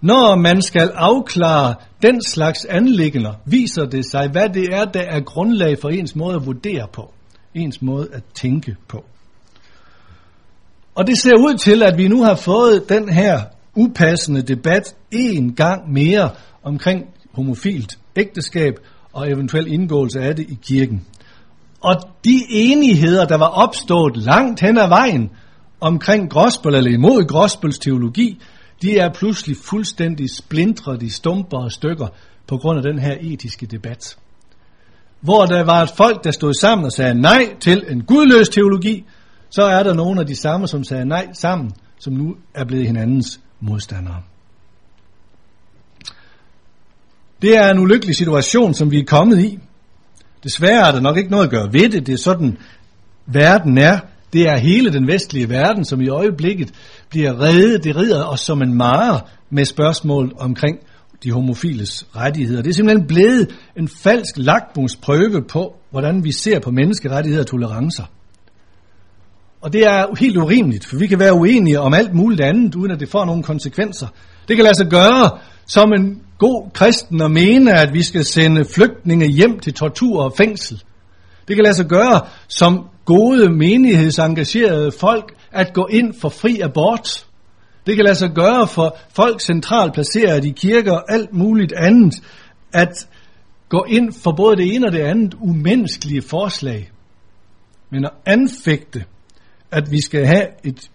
når 0.00 0.36
man 0.36 0.62
skal 0.62 0.90
afklare 0.94 1.74
den 2.02 2.22
slags 2.22 2.64
anlæggender, 2.64 3.34
viser 3.46 3.84
det 3.84 4.04
sig, 4.10 4.28
hvad 4.32 4.48
det 4.48 4.64
er, 4.72 4.84
der 4.84 5.00
er 5.00 5.20
grundlag 5.20 5.78
for 5.80 5.88
ens 5.88 6.16
måde 6.16 6.36
at 6.36 6.46
vurdere 6.46 6.86
på, 6.92 7.12
ens 7.54 7.82
måde 7.82 8.08
at 8.12 8.22
tænke 8.34 8.76
på. 8.88 9.04
Og 10.94 11.06
det 11.06 11.18
ser 11.18 11.34
ud 11.34 11.58
til, 11.58 11.82
at 11.82 11.98
vi 11.98 12.08
nu 12.08 12.22
har 12.22 12.34
fået 12.34 12.88
den 12.88 13.08
her 13.08 13.40
upassende 13.74 14.42
debat 14.42 14.96
en 15.10 15.54
gang 15.54 15.92
mere 15.92 16.30
omkring 16.62 17.04
homofilt 17.32 17.98
ægteskab 18.16 18.74
og 19.12 19.30
eventuel 19.30 19.72
indgåelse 19.72 20.20
af 20.20 20.36
det 20.36 20.50
i 20.50 20.58
kirken. 20.62 21.06
Og 21.80 21.94
de 22.24 22.40
enigheder, 22.50 23.24
der 23.26 23.36
var 23.36 23.46
opstået 23.46 24.16
langt 24.16 24.60
hen 24.60 24.78
ad 24.78 24.88
vejen 24.88 25.30
omkring 25.80 26.30
gospel 26.30 26.74
eller 26.74 26.90
imod 26.90 27.24
gospels 27.24 27.78
teologi, 27.78 28.40
de 28.82 28.98
er 28.98 29.12
pludselig 29.12 29.56
fuldstændig 29.56 30.30
splintret 30.36 31.02
i 31.02 31.10
stumper 31.10 31.58
og 31.58 31.72
stykker 31.72 32.06
på 32.46 32.56
grund 32.56 32.78
af 32.78 32.82
den 32.82 32.98
her 32.98 33.16
etiske 33.20 33.66
debat. 33.66 34.16
Hvor 35.20 35.46
der 35.46 35.64
var 35.64 35.82
et 35.82 35.90
folk, 35.96 36.24
der 36.24 36.30
stod 36.30 36.54
sammen 36.54 36.84
og 36.84 36.92
sagde 36.92 37.14
nej 37.14 37.54
til 37.60 37.84
en 37.88 38.04
gudløs 38.04 38.48
teologi, 38.48 39.04
så 39.50 39.62
er 39.62 39.82
der 39.82 39.94
nogle 39.94 40.20
af 40.20 40.26
de 40.26 40.36
samme, 40.36 40.68
som 40.68 40.84
sagde 40.84 41.04
nej 41.04 41.28
sammen, 41.32 41.72
som 41.98 42.12
nu 42.12 42.36
er 42.54 42.64
blevet 42.64 42.86
hinandens 42.86 43.40
modstandere. 43.60 44.22
Det 47.42 47.56
er 47.56 47.70
en 47.70 47.78
ulykkelig 47.78 48.16
situation, 48.16 48.74
som 48.74 48.90
vi 48.90 48.98
er 48.98 49.04
kommet 49.04 49.40
i. 49.40 49.58
Desværre 50.44 50.88
er 50.88 50.92
der 50.92 51.00
nok 51.00 51.16
ikke 51.16 51.30
noget 51.30 51.44
at 51.44 51.50
gøre 51.50 51.72
ved 51.72 51.88
det. 51.88 52.06
Det 52.06 52.12
er 52.12 52.18
sådan, 52.18 52.58
verden 53.26 53.78
er. 53.78 53.98
Det 54.32 54.48
er 54.48 54.56
hele 54.56 54.92
den 54.92 55.06
vestlige 55.06 55.48
verden, 55.48 55.84
som 55.84 56.00
i 56.00 56.08
øjeblikket 56.08 56.70
bliver 57.08 57.40
reddet, 57.40 57.84
det 57.84 57.96
rider 57.96 58.24
os 58.24 58.40
som 58.40 58.62
en 58.62 58.74
mare 58.74 59.20
med 59.50 59.64
spørgsmål 59.64 60.32
omkring 60.38 60.78
de 61.22 61.32
homofiles 61.32 62.06
rettigheder. 62.16 62.62
Det 62.62 62.70
er 62.70 62.74
simpelthen 62.74 63.06
blevet 63.06 63.50
en 63.76 63.88
falsk 63.88 64.34
lakmusprøve 64.36 65.42
på, 65.48 65.76
hvordan 65.90 66.24
vi 66.24 66.32
ser 66.32 66.60
på 66.60 66.70
menneskerettigheder 66.70 67.42
og 67.42 67.46
tolerancer. 67.46 68.04
Og 69.60 69.72
det 69.72 69.86
er 69.86 70.06
helt 70.18 70.36
urimeligt, 70.36 70.86
for 70.86 70.96
vi 70.96 71.06
kan 71.06 71.18
være 71.18 71.34
uenige 71.34 71.80
om 71.80 71.94
alt 71.94 72.14
muligt 72.14 72.40
andet, 72.40 72.74
uden 72.74 72.90
at 72.90 73.00
det 73.00 73.08
får 73.08 73.24
nogle 73.24 73.42
konsekvenser. 73.42 74.06
Det 74.48 74.56
kan 74.56 74.64
lade 74.64 74.76
sig 74.76 74.86
gøre 74.90 75.38
som 75.66 75.92
en 75.92 76.22
god 76.40 76.70
kristen 76.72 77.22
at 77.22 77.30
mene, 77.30 77.72
at 77.72 77.92
vi 77.92 78.02
skal 78.02 78.24
sende 78.24 78.64
flygtninge 78.64 79.26
hjem 79.26 79.58
til 79.58 79.74
tortur 79.74 80.22
og 80.22 80.32
fængsel. 80.36 80.82
Det 81.48 81.56
kan 81.56 81.62
lade 81.64 81.74
sig 81.74 81.86
gøre 81.86 82.20
som 82.48 82.86
gode 83.04 83.52
menighedsengagerede 83.52 84.92
folk 84.92 85.34
at 85.52 85.72
gå 85.72 85.86
ind 85.86 86.14
for 86.20 86.28
fri 86.28 86.60
abort. 86.60 87.26
Det 87.86 87.96
kan 87.96 88.04
lade 88.04 88.14
sig 88.14 88.30
gøre 88.34 88.68
for 88.68 88.96
folk 89.10 89.40
centralt 89.40 89.94
placeret 89.94 90.44
i 90.44 90.50
kirker 90.50 90.92
og 90.92 91.12
alt 91.12 91.32
muligt 91.32 91.72
andet, 91.72 92.14
at 92.72 93.08
gå 93.68 93.84
ind 93.88 94.12
for 94.12 94.32
både 94.32 94.56
det 94.56 94.74
ene 94.74 94.86
og 94.86 94.92
det 94.92 95.00
andet 95.00 95.34
umenneskelige 95.34 96.22
forslag. 96.22 96.90
Men 97.90 98.04
at 98.04 98.12
anfægte 98.26 99.04
at 99.70 99.90
vi 99.90 100.00
skal 100.00 100.26
have 100.26 100.46
et 100.64 100.90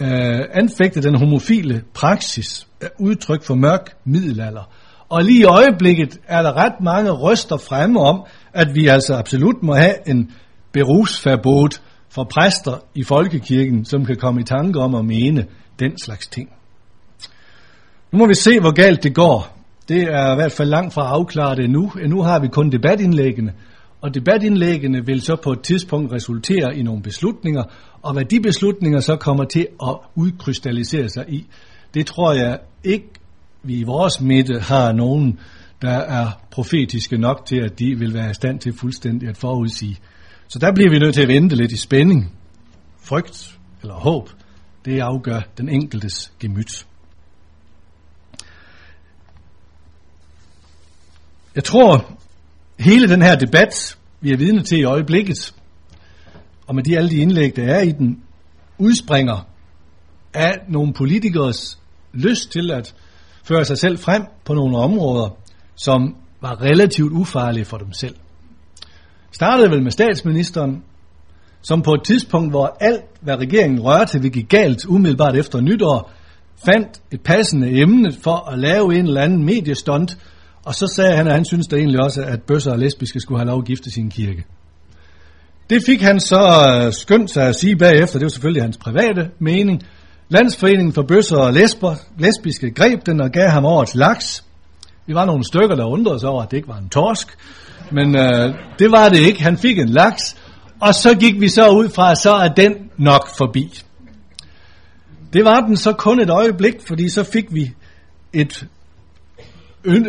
øh, 0.00 0.40
anfægte 0.52 1.02
den 1.02 1.14
homofile 1.14 1.82
praksis 1.94 2.66
er 2.80 2.88
udtryk 2.98 3.42
for 3.42 3.54
mørk 3.54 3.96
middelalder. 4.04 4.70
Og 5.08 5.24
lige 5.24 5.40
i 5.40 5.44
øjeblikket 5.44 6.18
er 6.26 6.42
der 6.42 6.52
ret 6.52 6.80
mange 6.80 7.10
røster 7.10 7.56
fremme 7.56 8.00
om, 8.00 8.24
at 8.52 8.74
vi 8.74 8.86
altså 8.86 9.14
absolut 9.14 9.62
må 9.62 9.74
have 9.74 10.08
en 10.08 10.30
berusforbud 10.72 11.78
for 12.08 12.24
præster 12.24 12.84
i 12.94 13.04
folkekirken, 13.04 13.84
som 13.84 14.04
kan 14.04 14.16
komme 14.16 14.40
i 14.40 14.44
tanke 14.44 14.80
om 14.80 14.94
at 14.94 15.04
mene 15.04 15.46
den 15.78 15.98
slags 15.98 16.26
ting. 16.26 16.48
Nu 18.12 18.18
må 18.18 18.26
vi 18.26 18.34
se, 18.34 18.60
hvor 18.60 18.72
galt 18.72 19.02
det 19.02 19.14
går. 19.14 19.58
Det 19.88 20.02
er 20.02 20.32
i 20.32 20.34
hvert 20.34 20.52
fald 20.52 20.68
langt 20.68 20.94
fra 20.94 21.02
at 21.02 21.10
afklare 21.10 21.56
det 21.56 21.70
nu. 21.70 21.92
Nu 22.06 22.22
har 22.22 22.40
vi 22.40 22.48
kun 22.48 22.70
debatindlæggene, 22.70 23.52
og 24.04 24.14
debatindlæggene 24.14 25.06
vil 25.06 25.20
så 25.20 25.36
på 25.36 25.52
et 25.52 25.60
tidspunkt 25.60 26.12
resultere 26.12 26.76
i 26.76 26.82
nogle 26.82 27.02
beslutninger, 27.02 27.62
og 28.02 28.12
hvad 28.12 28.24
de 28.24 28.40
beslutninger 28.40 29.00
så 29.00 29.16
kommer 29.16 29.44
til 29.44 29.66
at 29.82 29.96
udkrystallisere 30.14 31.08
sig 31.08 31.24
i, 31.28 31.46
det 31.94 32.06
tror 32.06 32.32
jeg 32.32 32.58
ikke, 32.84 33.08
vi 33.62 33.74
i 33.74 33.82
vores 33.82 34.20
midte 34.20 34.60
har 34.60 34.92
nogen, 34.92 35.38
der 35.82 35.90
er 35.90 36.26
profetiske 36.50 37.16
nok 37.16 37.46
til, 37.46 37.56
at 37.56 37.78
de 37.78 37.98
vil 37.98 38.14
være 38.14 38.30
i 38.30 38.34
stand 38.34 38.58
til 38.58 38.72
fuldstændig 38.72 39.28
at 39.28 39.36
forudsige. 39.36 39.98
Så 40.48 40.58
der 40.58 40.72
bliver 40.72 40.90
vi 40.90 40.98
nødt 40.98 41.14
til 41.14 41.22
at 41.22 41.28
vente 41.28 41.56
lidt 41.56 41.72
i 41.72 41.76
spænding. 41.76 42.36
Frygt 43.02 43.58
eller 43.82 43.94
håb, 43.94 44.30
det 44.84 45.00
afgør 45.00 45.40
den 45.58 45.68
enkeltes 45.68 46.32
gemyt. 46.40 46.86
Jeg 51.54 51.64
tror, 51.64 52.18
hele 52.78 53.08
den 53.08 53.22
her 53.22 53.36
debat, 53.36 53.98
vi 54.20 54.30
er 54.32 54.36
vidne 54.36 54.62
til 54.62 54.78
i 54.78 54.84
øjeblikket, 54.84 55.54
og 56.66 56.74
med 56.74 56.82
de 56.82 56.96
alle 56.96 57.10
de 57.10 57.16
indlæg, 57.16 57.56
der 57.56 57.64
er 57.64 57.80
i 57.80 57.92
den, 57.92 58.22
udspringer 58.78 59.46
af 60.34 60.52
nogle 60.68 60.92
politikers 60.92 61.78
lyst 62.12 62.52
til 62.52 62.70
at 62.70 62.94
føre 63.44 63.64
sig 63.64 63.78
selv 63.78 63.98
frem 63.98 64.22
på 64.44 64.54
nogle 64.54 64.76
områder, 64.76 65.36
som 65.74 66.16
var 66.40 66.62
relativt 66.62 67.12
ufarlige 67.12 67.64
for 67.64 67.76
dem 67.76 67.92
selv. 67.92 68.14
Startede 69.32 69.70
vel 69.70 69.82
med 69.82 69.90
statsministeren, 69.90 70.82
som 71.62 71.82
på 71.82 71.94
et 71.94 72.04
tidspunkt, 72.04 72.52
hvor 72.52 72.76
alt, 72.80 73.04
hvad 73.20 73.36
regeringen 73.36 73.80
rørte, 73.80 74.22
vil 74.22 74.32
gik 74.32 74.48
galt 74.48 74.86
umiddelbart 74.86 75.36
efter 75.36 75.60
nytår, 75.60 76.10
fandt 76.66 77.02
et 77.10 77.20
passende 77.20 77.80
emne 77.80 78.12
for 78.12 78.50
at 78.50 78.58
lave 78.58 78.98
en 78.98 79.06
eller 79.06 79.20
anden 79.20 79.44
mediestunt, 79.44 80.18
og 80.64 80.74
så 80.74 80.86
sagde 80.96 81.16
han, 81.16 81.26
at 81.26 81.34
han 81.34 81.44
synes 81.44 81.66
da 81.66 81.76
egentlig 81.76 82.00
også, 82.00 82.22
at 82.22 82.42
bøsser 82.42 82.72
og 82.72 82.78
lesbiske 82.78 83.20
skulle 83.20 83.38
have 83.38 83.48
lov 83.48 83.58
at 83.58 83.64
gifte 83.64 83.90
sin 83.90 84.10
kirke. 84.10 84.44
Det 85.70 85.82
fik 85.86 86.02
han 86.02 86.20
så 86.20 86.36
øh, 86.36 86.82
skønt 86.82 86.94
skyndt 86.94 87.30
sig 87.30 87.48
at 87.48 87.56
sige 87.56 87.76
bagefter, 87.76 88.18
det 88.18 88.24
var 88.24 88.30
selvfølgelig 88.30 88.62
hans 88.62 88.76
private 88.76 89.30
mening. 89.38 89.82
Landsforeningen 90.28 90.92
for 90.92 91.02
bøsser 91.02 91.36
og 91.36 91.52
lesber, 91.52 91.94
lesbiske 92.18 92.70
greb 92.70 93.06
den 93.06 93.20
og 93.20 93.30
gav 93.30 93.48
ham 93.48 93.64
årets 93.64 93.94
laks. 93.94 94.44
Vi 95.06 95.14
var 95.14 95.24
nogle 95.24 95.44
stykker, 95.44 95.76
der 95.76 95.84
undrede 95.84 96.20
sig 96.20 96.28
over, 96.28 96.42
at 96.42 96.50
det 96.50 96.56
ikke 96.56 96.68
var 96.68 96.78
en 96.78 96.88
torsk. 96.88 97.28
Men 97.92 98.16
øh, 98.16 98.54
det 98.78 98.90
var 98.90 99.08
det 99.08 99.18
ikke. 99.18 99.42
Han 99.42 99.58
fik 99.58 99.78
en 99.78 99.88
laks, 99.88 100.36
og 100.80 100.94
så 100.94 101.14
gik 101.14 101.40
vi 101.40 101.48
så 101.48 101.68
ud 101.68 101.88
fra, 101.88 102.10
at 102.10 102.18
så 102.18 102.32
er 102.32 102.48
den 102.48 102.74
nok 102.96 103.28
forbi. 103.36 103.80
Det 105.32 105.44
var 105.44 105.60
den 105.60 105.76
så 105.76 105.92
kun 105.92 106.20
et 106.20 106.30
øjeblik, 106.30 106.74
fordi 106.86 107.08
så 107.08 107.24
fik 107.24 107.44
vi 107.50 107.72
et 108.32 108.66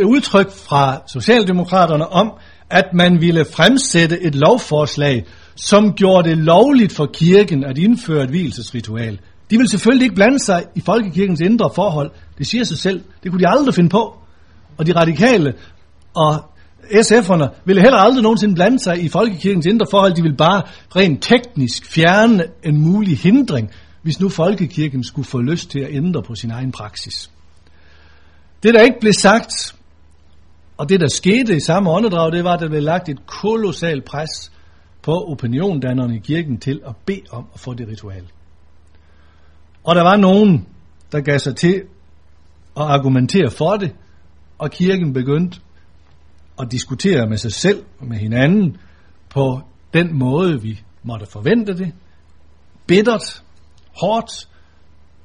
udtryk 0.06 0.52
fra 0.52 1.02
Socialdemokraterne 1.08 2.08
om, 2.08 2.32
at 2.70 2.86
man 2.94 3.22
ville 3.22 3.46
fremsætte 3.46 4.22
et 4.22 4.36
lovforslag, 4.36 5.26
som 5.56 5.94
gjorde 5.94 6.30
det 6.30 6.38
lovligt 6.38 6.94
for 6.94 7.06
kirken 7.06 7.64
at 7.64 7.78
indføre 7.78 8.24
et 8.24 8.30
hvilesesritual. 8.30 9.20
De 9.50 9.58
vil 9.58 9.70
selvfølgelig 9.70 10.04
ikke 10.04 10.16
blande 10.16 10.40
sig 10.40 10.64
i 10.76 10.82
folkekirkens 10.82 11.40
indre 11.40 11.70
forhold. 11.76 12.12
Det 12.38 12.48
siger 12.48 12.64
sig 12.64 12.78
selv. 12.78 13.04
Det 13.24 13.32
kunne 13.32 13.42
de 13.42 13.48
aldrig 13.48 13.76
finde 13.76 13.90
på. 13.90 14.18
Og 14.78 14.86
de 14.86 14.92
radikale 14.92 15.54
og 16.16 16.36
SF'erne 16.92 17.48
ville 17.66 17.82
heller 17.82 17.98
aldrig 17.98 18.24
nogensinde 18.24 18.56
blande 18.56 18.80
sig 18.80 19.04
i 19.04 19.10
folkekirkens 19.10 19.66
indre 19.66 19.86
forhold. 19.92 20.14
De 20.14 20.22
ville 20.22 20.38
bare 20.38 20.62
rent 20.96 21.24
teknisk 21.24 21.86
fjerne 21.86 22.44
en 22.64 22.82
mulig 22.82 23.18
hindring, 23.18 23.70
hvis 24.02 24.20
nu 24.20 24.30
folkekirken 24.30 25.04
skulle 25.04 25.28
få 25.28 25.42
lyst 25.42 25.70
til 25.70 25.80
at 25.80 25.90
ændre 25.92 26.24
på 26.24 26.36
sin 26.36 26.52
egen 26.52 26.72
praksis. 26.72 27.30
Det, 28.66 28.74
der 28.74 28.82
ikke 28.82 29.00
blev 29.00 29.14
sagt, 29.14 29.76
og 30.78 30.90
det, 30.90 31.00
der 31.00 31.08
skete 31.08 31.56
i 31.56 31.60
samme 31.60 31.90
åndedrag, 31.90 32.32
det 32.32 32.44
var, 32.44 32.54
at 32.54 32.60
der 32.60 32.70
blev 32.70 32.82
lagt 32.82 33.10
et 33.10 33.26
kolossalt 33.26 34.06
pres 34.06 34.52
på 35.02 35.12
opiniondannerne 35.12 36.16
i 36.16 36.20
kirken 36.20 36.58
til 36.58 36.82
at 36.88 36.96
bede 37.06 37.22
om 37.32 37.46
at 37.54 37.60
få 37.60 37.74
det 37.74 37.88
ritual. 37.88 38.24
Og 39.84 39.96
der 39.96 40.02
var 40.02 40.18
nogen, 40.18 40.68
der 41.12 41.22
gav 41.22 41.40
sig 41.40 41.56
til 41.56 41.76
at 42.78 42.84
argumentere 42.84 43.52
for 43.52 43.78
det, 43.78 43.96
og 44.58 44.72
kirken 44.72 45.14
begyndte 45.14 45.60
at 46.60 46.72
diskutere 46.72 47.28
med 47.28 47.38
sig 47.38 47.54
selv 47.54 47.84
og 48.00 48.08
med 48.08 48.18
hinanden 48.18 48.78
på 49.30 49.62
den 49.94 50.20
måde, 50.20 50.62
vi 50.62 50.82
måtte 51.04 51.26
forvente 51.26 51.78
det. 51.78 51.94
Bittert, 52.88 53.44
hårdt 54.02 54.50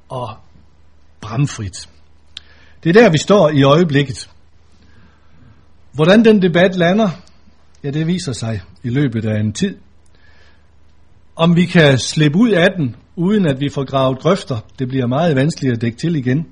og 0.09 0.29
bramfrit. 1.21 1.89
Det 2.83 2.89
er 2.89 3.01
der, 3.01 3.09
vi 3.09 3.17
står 3.17 3.49
i 3.49 3.63
øjeblikket. 3.63 4.29
Hvordan 5.93 6.25
den 6.25 6.41
debat 6.41 6.75
lander, 6.75 7.09
ja, 7.83 7.89
det 7.89 8.07
viser 8.07 8.33
sig 8.33 8.61
i 8.83 8.89
løbet 8.89 9.25
af 9.25 9.39
en 9.39 9.53
tid. 9.53 9.77
Om 11.35 11.55
vi 11.55 11.65
kan 11.65 11.97
slippe 11.97 12.37
ud 12.39 12.49
af 12.49 12.67
den, 12.77 12.95
uden 13.15 13.45
at 13.45 13.59
vi 13.59 13.69
får 13.69 13.85
gravet 13.85 14.19
grøfter, 14.19 14.57
det 14.79 14.87
bliver 14.87 15.07
meget 15.07 15.35
vanskeligt 15.35 15.73
at 15.73 15.81
dække 15.81 15.97
til 15.97 16.15
igen, 16.15 16.45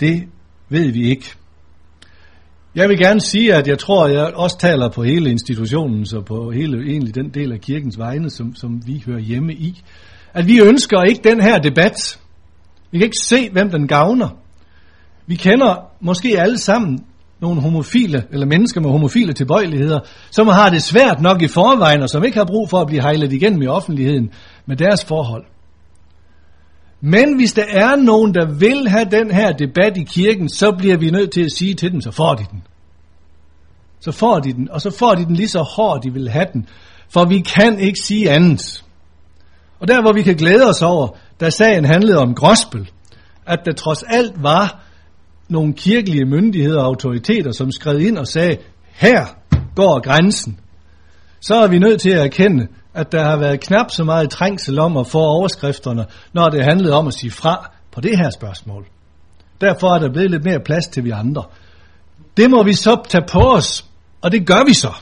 det 0.00 0.28
ved 0.68 0.92
vi 0.92 1.08
ikke. 1.08 1.34
Jeg 2.74 2.88
vil 2.88 2.98
gerne 2.98 3.20
sige, 3.20 3.54
at 3.54 3.68
jeg 3.68 3.78
tror, 3.78 4.06
at 4.06 4.14
jeg 4.14 4.34
også 4.34 4.58
taler 4.58 4.88
på 4.88 5.02
hele 5.02 5.30
institutionen, 5.30 6.06
så 6.06 6.20
på 6.20 6.50
hele 6.50 6.90
egentlig 6.90 7.14
den 7.14 7.30
del 7.30 7.52
af 7.52 7.60
kirkens 7.60 7.98
vegne, 7.98 8.30
som, 8.30 8.54
som 8.54 8.86
vi 8.86 9.02
hører 9.06 9.18
hjemme 9.18 9.54
i, 9.54 9.82
at 10.34 10.46
vi 10.46 10.60
ønsker 10.60 11.02
ikke 11.02 11.20
den 11.28 11.40
her 11.40 11.58
debat. 11.58 12.20
Vi 12.90 12.98
kan 12.98 13.04
ikke 13.04 13.20
se, 13.22 13.50
hvem 13.50 13.70
den 13.70 13.88
gavner. 13.88 14.28
Vi 15.28 15.34
kender 15.34 15.90
måske 16.00 16.40
alle 16.40 16.58
sammen 16.58 17.04
nogle 17.40 17.60
homofile, 17.60 18.24
eller 18.30 18.46
mennesker 18.46 18.80
med 18.80 18.90
homofile 18.90 19.32
tilbøjeligheder, 19.32 20.00
som 20.30 20.46
har 20.46 20.70
det 20.70 20.82
svært 20.82 21.20
nok 21.20 21.42
i 21.42 21.48
forvejen, 21.48 22.02
og 22.02 22.08
som 22.08 22.24
ikke 22.24 22.38
har 22.38 22.44
brug 22.44 22.70
for 22.70 22.80
at 22.80 22.86
blive 22.86 23.02
hejlet 23.02 23.32
igennem 23.32 23.62
i 23.62 23.66
offentligheden 23.66 24.30
med 24.66 24.76
deres 24.76 25.04
forhold. 25.04 25.44
Men 27.00 27.36
hvis 27.36 27.52
der 27.52 27.64
er 27.70 27.96
nogen, 27.96 28.34
der 28.34 28.58
vil 28.58 28.88
have 28.88 29.04
den 29.04 29.30
her 29.30 29.52
debat 29.52 29.96
i 29.96 30.02
kirken, 30.02 30.48
så 30.48 30.72
bliver 30.78 30.96
vi 30.96 31.10
nødt 31.10 31.30
til 31.30 31.44
at 31.44 31.52
sige 31.52 31.74
til 31.74 31.92
dem, 31.92 32.00
så 32.00 32.10
får 32.10 32.34
de 32.34 32.44
den. 32.50 32.62
Så 34.00 34.12
får 34.12 34.38
de 34.38 34.52
den, 34.52 34.70
og 34.70 34.80
så 34.80 34.90
får 34.90 35.14
de 35.14 35.24
den 35.24 35.34
lige 35.34 35.48
så 35.48 35.62
hårdt, 35.76 36.04
de 36.04 36.12
vil 36.12 36.28
have 36.28 36.46
den. 36.52 36.66
For 37.08 37.24
vi 37.24 37.40
kan 37.40 37.78
ikke 37.78 37.98
sige 38.02 38.30
andet. 38.30 38.84
Og 39.80 39.88
der 39.88 40.02
hvor 40.02 40.12
vi 40.12 40.22
kan 40.22 40.36
glæde 40.36 40.68
os 40.68 40.82
over, 40.82 41.08
da 41.40 41.50
sagen 41.50 41.84
handlede 41.84 42.18
om 42.18 42.34
gråspel, 42.34 42.90
at 43.46 43.58
der 43.64 43.72
trods 43.72 44.02
alt 44.02 44.42
var 44.42 44.87
nogle 45.48 45.72
kirkelige 45.72 46.24
myndigheder 46.24 46.80
og 46.80 46.86
autoriteter, 46.86 47.52
som 47.52 47.72
skred 47.72 47.98
ind 47.98 48.18
og 48.18 48.26
sagde, 48.26 48.56
her 48.92 49.26
går 49.74 50.00
grænsen. 50.00 50.60
Så 51.40 51.54
er 51.54 51.68
vi 51.68 51.78
nødt 51.78 52.00
til 52.00 52.10
at 52.10 52.24
erkende, 52.24 52.66
at 52.94 53.12
der 53.12 53.24
har 53.24 53.36
været 53.36 53.60
knap 53.60 53.90
så 53.90 54.04
meget 54.04 54.30
trængsel 54.30 54.78
om 54.78 54.96
at 54.96 55.06
få 55.06 55.18
overskrifterne, 55.18 56.06
når 56.32 56.48
det 56.48 56.64
handlede 56.64 56.94
om 56.94 57.06
at 57.06 57.14
sige 57.14 57.30
fra 57.30 57.70
på 57.92 58.00
det 58.00 58.18
her 58.18 58.30
spørgsmål. 58.30 58.86
Derfor 59.60 59.94
er 59.94 59.98
der 59.98 60.12
blevet 60.12 60.30
lidt 60.30 60.44
mere 60.44 60.60
plads 60.64 60.86
til 60.86 61.04
vi 61.04 61.10
andre. 61.10 61.42
Det 62.36 62.50
må 62.50 62.62
vi 62.62 62.72
så 62.72 63.02
tage 63.08 63.24
på 63.32 63.38
os, 63.38 63.84
og 64.20 64.32
det 64.32 64.46
gør 64.46 64.64
vi 64.66 64.74
så. 64.74 64.92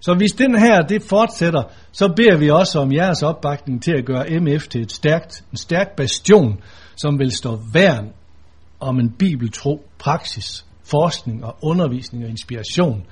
Så 0.00 0.14
hvis 0.14 0.32
den 0.32 0.58
her 0.58 0.80
det 0.80 1.02
fortsætter, 1.02 1.62
så 1.92 2.12
beder 2.16 2.36
vi 2.38 2.50
også 2.50 2.78
om 2.78 2.92
jeres 2.92 3.22
opbakning 3.22 3.82
til 3.82 3.92
at 3.92 4.06
gøre 4.06 4.40
MF 4.40 4.68
til 4.68 4.80
et 4.80 4.92
stærkt, 4.92 5.44
en 5.52 5.56
stærk 5.56 5.96
bastion, 5.96 6.60
som 6.96 7.18
vil 7.18 7.32
stå 7.32 7.60
værn 7.72 8.12
om 8.80 9.00
en 9.00 9.10
bibeltro 9.10 9.84
praksis, 9.98 10.66
forskning 10.84 11.44
og 11.44 11.56
undervisning 11.62 12.24
og 12.24 12.30
inspiration. 12.30 13.06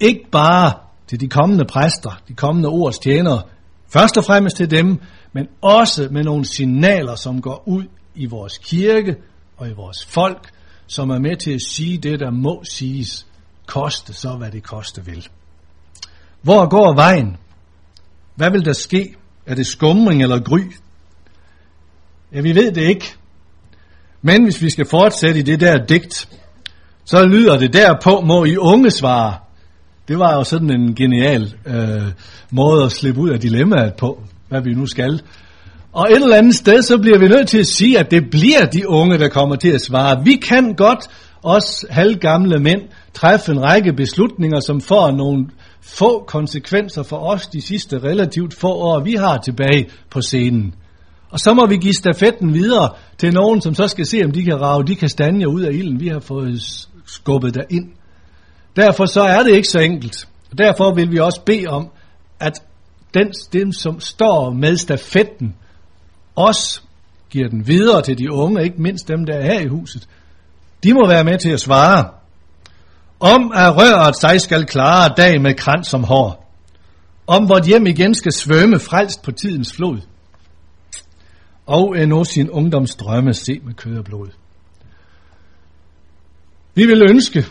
Ikke 0.00 0.24
bare 0.32 0.72
til 1.06 1.20
de 1.20 1.28
kommende 1.28 1.64
præster, 1.64 2.22
de 2.28 2.34
kommende 2.34 2.68
ords 2.68 2.98
tjenere, 2.98 3.42
først 3.88 4.18
og 4.18 4.24
fremmest 4.24 4.56
til 4.56 4.70
dem, 4.70 5.00
men 5.32 5.46
også 5.60 6.08
med 6.10 6.24
nogle 6.24 6.44
signaler, 6.44 7.14
som 7.14 7.40
går 7.40 7.62
ud 7.66 7.84
i 8.14 8.26
vores 8.26 8.58
kirke 8.58 9.16
og 9.56 9.68
i 9.68 9.72
vores 9.72 10.06
folk, 10.06 10.50
som 10.86 11.10
er 11.10 11.18
med 11.18 11.36
til 11.36 11.54
at 11.54 11.62
sige 11.62 11.98
det, 11.98 12.20
der 12.20 12.30
må 12.30 12.62
siges, 12.70 13.26
koste 13.66 14.12
så, 14.12 14.36
hvad 14.36 14.50
det 14.50 14.62
koste 14.62 15.04
vil. 15.04 15.28
Hvor 16.42 16.68
går 16.68 16.94
vejen? 16.94 17.36
Hvad 18.34 18.50
vil 18.50 18.64
der 18.64 18.72
ske? 18.72 19.14
Er 19.46 19.54
det 19.54 19.66
skumring 19.66 20.22
eller 20.22 20.40
gry? 20.40 20.60
Ja, 22.32 22.40
vi 22.40 22.54
ved 22.54 22.72
det 22.72 22.82
ikke. 22.82 23.16
Men 24.22 24.44
hvis 24.44 24.62
vi 24.62 24.70
skal 24.70 24.86
fortsætte 24.86 25.40
i 25.40 25.42
det 25.42 25.60
der 25.60 25.86
digt, 25.86 26.28
så 27.04 27.26
lyder 27.26 27.58
det 27.58 27.72
derpå, 27.72 28.20
må 28.20 28.44
I 28.44 28.56
unge 28.56 28.90
svare. 28.90 29.34
Det 30.08 30.18
var 30.18 30.34
jo 30.34 30.44
sådan 30.44 30.70
en 30.70 30.94
genial 30.94 31.54
øh, 31.66 32.02
måde 32.50 32.84
at 32.84 32.92
slippe 32.92 33.20
ud 33.20 33.30
af 33.30 33.40
dilemmaet 33.40 33.94
på, 33.94 34.22
hvad 34.48 34.62
vi 34.62 34.74
nu 34.74 34.86
skal. 34.86 35.20
Og 35.92 36.06
et 36.10 36.22
eller 36.22 36.36
andet 36.36 36.54
sted, 36.54 36.82
så 36.82 36.98
bliver 36.98 37.18
vi 37.18 37.28
nødt 37.28 37.48
til 37.48 37.58
at 37.58 37.66
sige, 37.66 37.98
at 37.98 38.10
det 38.10 38.30
bliver 38.30 38.66
de 38.72 38.88
unge, 38.88 39.18
der 39.18 39.28
kommer 39.28 39.56
til 39.56 39.68
at 39.68 39.80
svare. 39.80 40.24
Vi 40.24 40.34
kan 40.34 40.74
godt, 40.74 41.08
os 41.42 41.84
halvgamle 41.90 42.58
mænd, 42.58 42.80
træffe 43.14 43.52
en 43.52 43.62
række 43.62 43.92
beslutninger, 43.92 44.60
som 44.60 44.80
får 44.80 45.10
nogle 45.10 45.46
få 45.82 46.24
konsekvenser 46.26 47.02
for 47.02 47.16
os 47.16 47.46
de 47.46 47.60
sidste 47.60 47.98
relativt 47.98 48.54
få 48.54 48.68
år, 48.68 49.04
vi 49.04 49.14
har 49.14 49.38
tilbage 49.38 49.88
på 50.10 50.20
scenen. 50.20 50.74
Og 51.30 51.40
så 51.40 51.54
må 51.54 51.66
vi 51.66 51.76
give 51.76 51.94
stafetten 51.94 52.54
videre 52.54 52.90
til 53.18 53.34
nogen, 53.34 53.60
som 53.60 53.74
så 53.74 53.88
skal 53.88 54.06
se, 54.06 54.22
om 54.24 54.30
de 54.30 54.44
kan 54.44 54.60
rave 54.60 54.84
de 54.84 54.96
kastanjer 54.96 55.46
ud 55.46 55.60
af 55.60 55.72
ilden, 55.72 56.00
vi 56.00 56.08
har 56.08 56.20
fået 56.20 56.62
skubbet 57.06 57.54
der 57.54 57.62
ind. 57.70 57.90
Derfor 58.76 59.06
så 59.06 59.20
er 59.20 59.42
det 59.42 59.50
ikke 59.50 59.68
så 59.68 59.78
enkelt. 59.78 60.28
Og 60.50 60.58
derfor 60.58 60.94
vil 60.94 61.12
vi 61.12 61.18
også 61.18 61.40
bede 61.46 61.66
om, 61.66 61.88
at 62.40 62.62
den, 63.14 63.32
dem, 63.52 63.72
som 63.72 64.00
står 64.00 64.50
med 64.50 64.76
stafetten, 64.76 65.54
også 66.34 66.80
giver 67.30 67.48
den 67.48 67.66
videre 67.66 68.02
til 68.02 68.18
de 68.18 68.32
unge, 68.32 68.64
ikke 68.64 68.82
mindst 68.82 69.08
dem, 69.08 69.26
der 69.26 69.34
er 69.34 69.44
her 69.44 69.60
i 69.60 69.66
huset. 69.66 70.08
De 70.82 70.94
må 70.94 71.08
være 71.08 71.24
med 71.24 71.38
til 71.38 71.50
at 71.50 71.60
svare. 71.60 72.08
Om 73.20 73.52
at 73.54 73.76
røret 73.76 74.20
sig 74.20 74.40
skal 74.40 74.66
klare 74.66 75.12
dag 75.16 75.40
med 75.40 75.54
krans 75.54 75.88
som 75.88 76.04
hår. 76.04 76.54
Om 77.26 77.48
vort 77.48 77.64
hjem 77.64 77.86
igen 77.86 78.14
skal 78.14 78.32
svømme 78.32 78.78
frelst 78.78 79.22
på 79.22 79.32
tidens 79.32 79.72
flod 79.72 79.98
og 81.70 82.02
endnu 82.02 82.24
sin 82.24 82.50
ungdomsdrømme 82.50 83.34
se 83.34 83.60
med 83.64 83.74
kød 83.74 83.98
og 83.98 84.04
blod. 84.04 84.28
Vi 86.74 86.86
vil 86.86 87.02
ønske, 87.10 87.44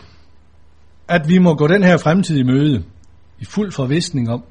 at 1.08 1.28
vi 1.28 1.38
må 1.38 1.54
gå 1.54 1.66
den 1.66 1.82
her 1.82 1.96
fremtid 1.96 2.38
i 2.38 2.42
møde, 2.42 2.84
i 3.38 3.44
fuld 3.44 3.72
forvisning 3.72 4.30
om, 4.30 4.44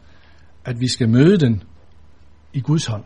at 0.65 0.79
vi 0.79 0.87
skal 0.87 1.09
møde 1.09 1.37
den 1.37 1.63
i 2.53 2.61
Guds 2.61 2.85
hånd. 2.85 3.03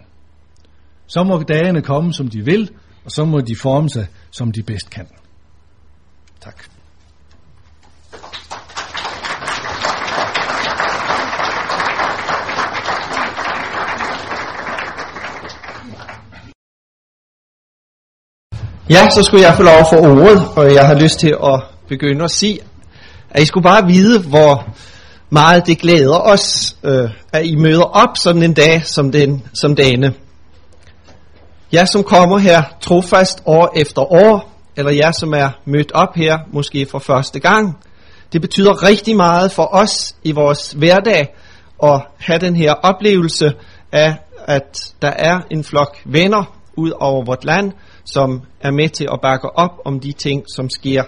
Så 1.08 1.24
må 1.24 1.44
dagene 1.44 1.82
komme, 1.82 2.14
som 2.14 2.28
de 2.28 2.46
vil, 2.46 2.70
og 3.06 3.12
så 3.12 3.26
må 3.26 3.42
de 3.42 3.56
forme 3.56 3.90
sig, 3.90 4.08
som 4.32 4.52
de 4.52 4.64
bedst 4.64 4.90
kan. 4.90 5.08
Tak. 6.42 6.73
Ja, 18.94 19.10
så 19.10 19.24
skulle 19.24 19.46
jeg 19.48 19.56
få 19.58 19.64
lov 19.64 19.86
for 19.90 19.98
ordet, 19.98 20.42
og 20.56 20.74
jeg 20.74 20.88
har 20.88 20.94
lyst 20.94 21.20
til 21.20 21.36
at 21.44 21.64
begynde 21.88 22.24
at 22.24 22.32
sige, 22.32 22.60
at 23.30 23.44
I 23.44 23.46
skulle 23.46 23.64
bare 23.64 23.88
vide, 23.88 24.22
hvor 24.22 24.68
meget 25.30 25.68
det 25.68 25.78
glæder 25.78 26.18
os, 26.18 26.76
øh, 26.84 27.10
at 27.34 27.46
I 27.46 27.56
møder 27.56 27.84
op 27.84 28.18
sådan 28.18 28.44
en 28.44 28.54
dag 28.54 28.86
som, 28.86 29.12
den, 29.12 29.44
som 29.54 29.76
denne. 29.76 30.14
Jeg 31.72 31.88
som 31.88 32.04
kommer 32.04 32.38
her 32.38 32.64
trofast 32.82 33.42
år 33.46 33.74
efter 33.76 34.14
år, 34.14 34.52
eller 34.76 34.92
jeg 34.92 35.14
som 35.16 35.34
er 35.34 35.50
mødt 35.66 35.92
op 35.92 36.16
her 36.16 36.38
måske 36.52 36.88
for 36.92 37.00
første 37.00 37.40
gang, 37.40 37.78
det 38.34 38.42
betyder 38.42 38.84
rigtig 38.84 39.16
meget 39.16 39.52
for 39.52 39.70
os 39.72 40.16
i 40.24 40.32
vores 40.32 40.72
hverdag 40.72 41.36
at 41.84 42.02
have 42.18 42.40
den 42.40 42.56
her 42.56 42.74
oplevelse 42.74 43.54
af, 43.92 44.16
at 44.46 44.94
der 45.02 45.12
er 45.16 45.40
en 45.52 45.64
flok 45.64 45.98
venner 46.06 46.44
ud 46.78 46.92
over 47.00 47.26
vort 47.26 47.46
land, 47.46 47.72
som 48.06 48.42
er 48.62 48.72
med 48.72 48.90
til 48.90 49.08
at 49.14 49.20
bakke 49.22 49.50
op 49.58 49.72
om 49.86 50.00
de 50.00 50.12
ting, 50.12 50.44
som 50.56 50.70
sker 50.70 51.04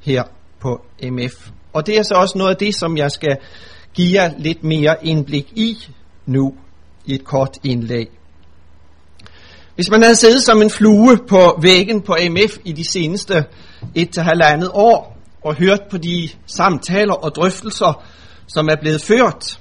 her 0.00 0.22
på 0.60 0.80
MF. 1.02 1.50
Og 1.72 1.86
det 1.86 1.98
er 1.98 2.02
så 2.02 2.14
også 2.14 2.38
noget 2.38 2.50
af 2.50 2.56
det, 2.56 2.74
som 2.74 2.96
jeg 2.96 3.10
skal 3.10 3.36
give 3.94 4.22
jer 4.22 4.32
lidt 4.38 4.64
mere 4.64 4.96
indblik 5.06 5.52
i 5.56 5.76
nu 6.26 6.54
i 7.06 7.14
et 7.14 7.24
kort 7.24 7.58
indlæg. 7.64 8.08
Hvis 9.74 9.90
man 9.90 10.02
havde 10.02 10.16
siddet 10.16 10.42
som 10.42 10.62
en 10.62 10.70
flue 10.70 11.18
på 11.28 11.58
væggen 11.62 12.02
på 12.02 12.16
MF 12.30 12.58
i 12.64 12.72
de 12.72 12.90
seneste 12.90 13.44
et 13.94 14.10
til 14.10 14.22
halvandet 14.22 14.70
år, 14.74 15.18
og 15.44 15.54
hørt 15.54 15.80
på 15.90 15.98
de 15.98 16.28
samtaler 16.46 17.14
og 17.14 17.34
drøftelser, 17.34 18.04
som 18.46 18.68
er 18.68 18.76
blevet 18.80 19.02
ført, 19.02 19.60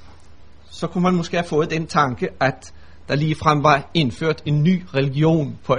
så 0.71 0.87
kunne 0.87 1.03
man 1.03 1.15
måske 1.15 1.37
have 1.37 1.47
fået 1.47 1.69
den 1.69 1.87
tanke, 1.87 2.27
at 2.39 2.73
der 3.07 3.15
lige 3.15 3.35
frem 3.35 3.63
var 3.63 3.89
indført 3.93 4.41
en 4.45 4.63
ny 4.63 4.83
religion 4.93 5.57
på 5.65 5.75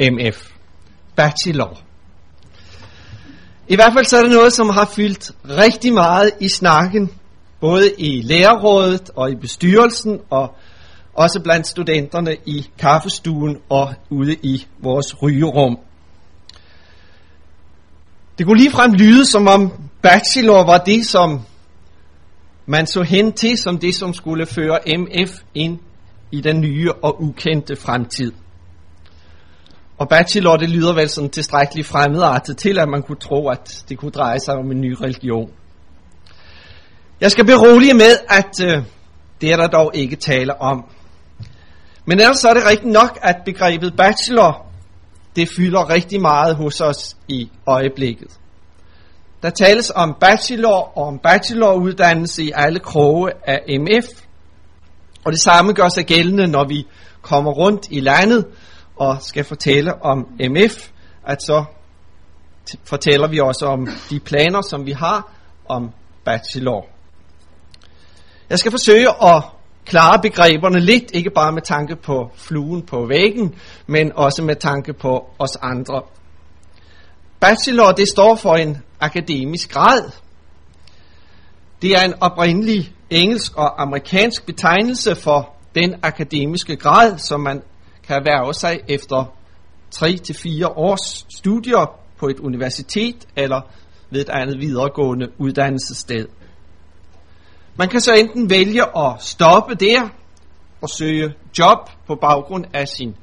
MF. 0.00 0.52
Bachelor. 1.16 1.80
I 3.68 3.74
hvert 3.74 3.92
fald 3.92 4.04
så 4.04 4.16
er 4.16 4.22
det 4.22 4.30
noget, 4.30 4.52
som 4.52 4.68
har 4.68 4.90
fyldt 4.96 5.30
rigtig 5.44 5.92
meget 5.92 6.30
i 6.40 6.48
snakken, 6.48 7.10
både 7.60 7.92
i 7.98 8.22
lærerrådet 8.22 9.10
og 9.16 9.30
i 9.30 9.34
bestyrelsen, 9.34 10.20
og 10.30 10.54
også 11.14 11.40
blandt 11.44 11.66
studenterne 11.66 12.36
i 12.46 12.68
kaffestuen 12.78 13.56
og 13.68 13.94
ude 14.10 14.34
i 14.34 14.66
vores 14.78 15.22
rygerum. 15.22 15.78
Det 18.38 18.46
kunne 18.46 18.58
ligefrem 18.58 18.92
lyde, 18.92 19.26
som 19.26 19.48
om 19.48 19.72
bachelor 20.02 20.64
var 20.64 20.78
det, 20.78 21.06
som 21.06 21.40
man 22.66 22.86
så 22.86 23.02
hen 23.02 23.32
til, 23.32 23.58
som 23.58 23.78
det, 23.78 23.94
som 23.94 24.14
skulle 24.14 24.46
føre 24.46 24.78
MF 24.98 25.42
ind 25.54 25.78
i 26.32 26.40
den 26.40 26.60
nye 26.60 26.92
og 26.92 27.22
ukendte 27.22 27.76
fremtid. 27.76 28.32
Og 30.00 30.08
bachelor, 30.08 30.56
det 30.56 30.70
lyder 30.70 30.94
vel 30.94 31.08
sådan 31.08 31.30
tilstrækkeligt 31.30 31.86
fremmedartet 31.86 32.56
til, 32.56 32.78
at 32.78 32.88
man 32.88 33.02
kunne 33.02 33.18
tro, 33.18 33.48
at 33.48 33.84
det 33.88 33.98
kunne 33.98 34.10
dreje 34.10 34.40
sig 34.40 34.54
om 34.54 34.70
en 34.70 34.80
ny 34.80 34.96
religion. 35.00 35.50
Jeg 37.20 37.30
skal 37.30 37.46
berolige 37.46 37.94
med, 37.94 38.16
at 38.28 38.64
øh, 38.64 38.82
det 39.40 39.52
er 39.52 39.56
der 39.56 39.66
dog 39.66 39.90
ikke 39.94 40.16
tale 40.16 40.60
om. 40.60 40.84
Men 42.04 42.20
ellers 42.20 42.38
så 42.38 42.48
er 42.48 42.54
det 42.54 42.62
rigtigt 42.70 42.92
nok, 42.92 43.18
at 43.22 43.36
begrebet 43.44 43.96
bachelor, 43.96 44.66
det 45.36 45.48
fylder 45.56 45.90
rigtig 45.90 46.20
meget 46.20 46.56
hos 46.56 46.80
os 46.80 47.16
i 47.28 47.50
øjeblikket. 47.66 48.30
Der 49.42 49.50
tales 49.50 49.92
om 49.94 50.16
bachelor 50.20 50.98
og 50.98 51.06
om 51.06 51.18
bacheloruddannelse 51.18 52.42
i 52.42 52.52
alle 52.54 52.78
kroge 52.78 53.30
af 53.46 53.78
MF. 53.80 54.06
Og 55.24 55.32
det 55.32 55.40
samme 55.40 55.72
gør 55.72 55.88
sig 55.88 56.06
gældende, 56.06 56.46
når 56.46 56.64
vi 56.68 56.86
kommer 57.22 57.50
rundt 57.50 57.86
i 57.90 58.00
landet 58.00 58.46
og 59.00 59.22
skal 59.22 59.44
fortælle 59.44 60.02
om 60.02 60.26
MF, 60.50 60.90
at 61.26 61.42
så 61.42 61.64
fortæller 62.84 63.28
vi 63.28 63.40
også 63.40 63.66
om 63.66 63.88
de 64.10 64.20
planer, 64.20 64.62
som 64.62 64.86
vi 64.86 64.92
har 64.92 65.32
om 65.68 65.90
bachelor. 66.24 66.86
Jeg 68.50 68.58
skal 68.58 68.70
forsøge 68.70 69.08
at 69.08 69.42
klare 69.84 70.18
begreberne 70.22 70.80
lidt, 70.80 71.10
ikke 71.14 71.30
bare 71.30 71.52
med 71.52 71.62
tanke 71.62 71.96
på 71.96 72.30
fluen 72.34 72.82
på 72.82 73.06
væggen, 73.06 73.54
men 73.86 74.12
også 74.14 74.42
med 74.42 74.56
tanke 74.56 74.92
på 74.92 75.30
os 75.38 75.56
andre. 75.62 76.02
Bachelor, 77.40 77.92
det 77.92 78.08
står 78.08 78.34
for 78.34 78.54
en 78.54 78.78
akademisk 79.00 79.72
grad. 79.72 80.10
Det 81.82 81.96
er 81.96 82.02
en 82.02 82.14
oprindelig 82.20 82.92
engelsk 83.10 83.56
og 83.56 83.82
amerikansk 83.82 84.46
betegnelse 84.46 85.14
for 85.14 85.54
den 85.74 85.94
akademiske 86.02 86.76
grad, 86.76 87.18
som 87.18 87.40
man 87.40 87.62
kan 88.10 88.18
erhverve 88.18 88.54
sig 88.54 88.80
efter 88.88 89.24
3-4 89.94 90.66
års 90.66 91.26
studier 91.38 91.98
på 92.18 92.28
et 92.28 92.38
universitet 92.40 93.26
eller 93.36 93.60
ved 94.10 94.20
et 94.20 94.28
andet 94.28 94.60
videregående 94.60 95.28
uddannelsessted. 95.38 96.26
Man 97.76 97.88
kan 97.88 98.00
så 98.00 98.14
enten 98.14 98.50
vælge 98.50 98.82
at 98.82 99.12
stoppe 99.18 99.74
der 99.74 100.08
og 100.82 100.88
søge 100.88 101.34
job 101.58 101.78
på 102.06 102.14
baggrund 102.14 102.64
af 102.74 102.88
sin 102.88 103.16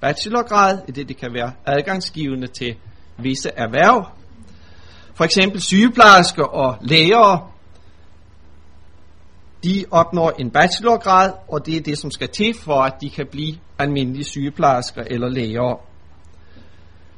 bachelorgrad, 0.00 0.78
i 0.88 0.92
det 0.92 1.08
det 1.08 1.16
kan 1.16 1.34
være 1.34 1.52
adgangsgivende 1.66 2.46
til 2.46 2.76
visse 3.18 3.50
erhverv. 3.56 4.06
For 5.14 5.24
eksempel 5.24 5.60
sygeplejersker 5.60 6.44
og 6.44 6.76
læger, 6.80 7.51
de 9.64 9.84
opnår 9.90 10.32
en 10.38 10.50
bachelorgrad, 10.50 11.32
og 11.48 11.66
det 11.66 11.76
er 11.76 11.80
det, 11.80 11.98
som 11.98 12.10
skal 12.10 12.28
til 12.28 12.54
for, 12.54 12.82
at 12.82 12.94
de 13.00 13.10
kan 13.10 13.26
blive 13.30 13.54
almindelige 13.78 14.24
sygeplejersker 14.24 15.02
eller 15.06 15.28
læger. 15.28 15.80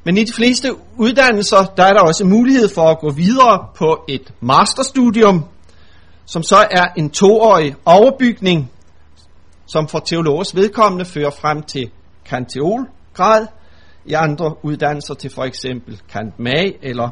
Men 0.03 0.17
i 0.17 0.23
de 0.23 0.33
fleste 0.33 0.69
uddannelser, 0.97 1.73
der 1.77 1.83
er 1.83 1.93
der 1.93 2.01
også 2.01 2.25
mulighed 2.25 2.69
for 2.75 2.81
at 2.81 2.99
gå 2.99 3.11
videre 3.11 3.67
på 3.77 4.05
et 4.07 4.33
masterstudium, 4.39 5.45
som 6.25 6.43
så 6.43 6.67
er 6.71 6.85
en 6.97 7.09
toårig 7.09 7.75
overbygning, 7.85 8.71
som 9.65 9.87
for 9.87 9.99
teologers 9.99 10.55
vedkommende 10.55 11.05
fører 11.05 11.29
frem 11.29 11.63
til 11.63 11.89
kanteolgrad, 12.25 13.47
i 14.05 14.13
andre 14.13 14.65
uddannelser 14.65 15.13
til 15.13 15.29
for 15.29 15.43
eksempel 15.43 16.01
kantmag 16.09 16.79
eller 16.81 17.09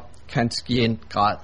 grad. 1.10 1.36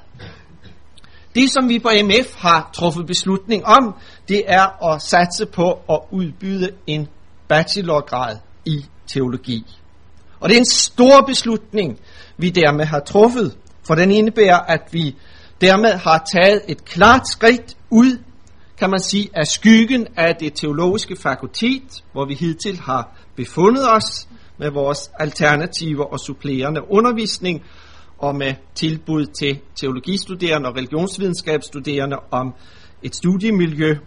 Det, 1.40 1.52
som 1.52 1.70
vi 1.70 1.80
på 1.80 1.90
MF 2.04 2.36
har 2.36 2.70
truffet 2.74 3.06
beslutning 3.06 3.66
om, 3.66 3.96
det 4.28 4.44
er 4.48 4.94
at 4.94 5.02
satse 5.02 5.46
på 5.46 5.72
at 5.90 6.00
udbyde 6.12 6.70
en 6.88 7.08
bachelorgrad 7.48 8.38
i 8.66 8.86
teologi. 9.08 9.66
Og 10.40 10.50
det 10.50 10.56
er 10.56 10.60
en 10.60 10.66
stor 10.66 11.22
beslutning, 11.22 12.00
vi 12.38 12.50
dermed 12.50 12.86
har 12.86 13.00
truffet, 13.00 13.58
for 13.88 13.96
den 13.96 14.12
indebærer, 14.12 14.60
at 14.60 14.82
vi 14.92 15.16
dermed 15.62 15.92
har 15.92 16.28
taget 16.34 16.62
et 16.68 16.86
klart 16.86 17.28
skridt 17.28 17.78
ud, 17.90 18.18
kan 18.78 18.90
man 18.90 19.00
sige, 19.00 19.30
af 19.34 19.48
skyggen 19.48 20.08
af 20.18 20.36
det 20.36 20.54
teologiske 20.54 21.16
fakultet, 21.16 22.04
hvor 22.12 22.26
vi 22.26 22.34
hidtil 22.34 22.80
har 22.80 23.18
befundet 23.36 23.92
os 23.92 24.28
med 24.58 24.72
vores 24.72 25.12
alternative 25.20 26.12
og 26.12 26.20
supplerende 26.20 26.82
undervisning, 26.92 27.64
og 28.20 28.36
med 28.36 28.54
tilbud 28.76 29.26
til 29.26 29.60
teologistuderende 29.76 30.70
og 30.70 30.76
religionsvidenskabsstuderende 30.76 32.18
om 32.32 32.54
et 33.04 33.16
studiemiljø 33.16 33.98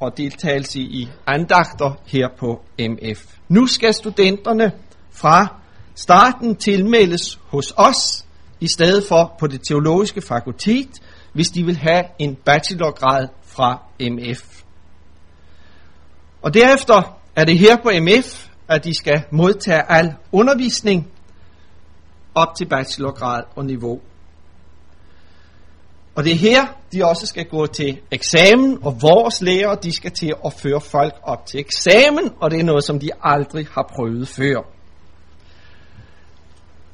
og 0.00 0.16
deltagelse 0.16 0.80
i 0.80 1.08
andagter 1.26 2.00
her 2.06 2.28
på 2.38 2.62
MF. 2.78 3.24
Nu 3.48 3.66
skal 3.66 3.94
studenterne 3.94 4.72
fra 5.10 5.46
starten 5.94 6.56
tilmeldes 6.56 7.40
hos 7.48 7.72
os, 7.76 8.24
i 8.60 8.68
stedet 8.68 9.04
for 9.08 9.36
på 9.38 9.46
det 9.46 9.60
teologiske 9.68 10.20
fakultet, 10.20 11.02
hvis 11.32 11.48
de 11.48 11.64
vil 11.64 11.76
have 11.76 12.02
en 12.18 12.34
bachelorgrad 12.34 13.28
fra 13.42 13.78
MF. 14.00 14.62
Og 16.42 16.54
derefter 16.54 17.18
er 17.36 17.44
det 17.44 17.58
her 17.58 17.76
på 17.76 17.90
MF, 18.00 18.46
at 18.68 18.84
de 18.84 18.94
skal 18.94 19.22
modtage 19.30 19.90
al 19.90 20.14
undervisning 20.32 21.10
op 22.34 22.48
til 22.56 22.68
bachelorgrad 22.68 23.42
og 23.56 23.64
niveau. 23.64 24.00
Og 26.14 26.24
det 26.24 26.32
er 26.32 26.36
her, 26.36 26.66
de 26.92 27.04
også 27.04 27.26
skal 27.26 27.44
gå 27.44 27.66
til 27.66 28.00
eksamen, 28.10 28.78
og 28.82 29.02
vores 29.02 29.42
lærere, 29.42 29.78
de 29.82 29.92
skal 29.92 30.10
til 30.10 30.34
at 30.44 30.52
føre 30.52 30.80
folk 30.80 31.14
op 31.22 31.46
til 31.46 31.60
eksamen, 31.60 32.30
og 32.40 32.50
det 32.50 32.60
er 32.60 32.64
noget, 32.64 32.84
som 32.84 32.98
de 32.98 33.10
aldrig 33.22 33.66
har 33.72 33.90
prøvet 33.96 34.28
før. 34.28 34.74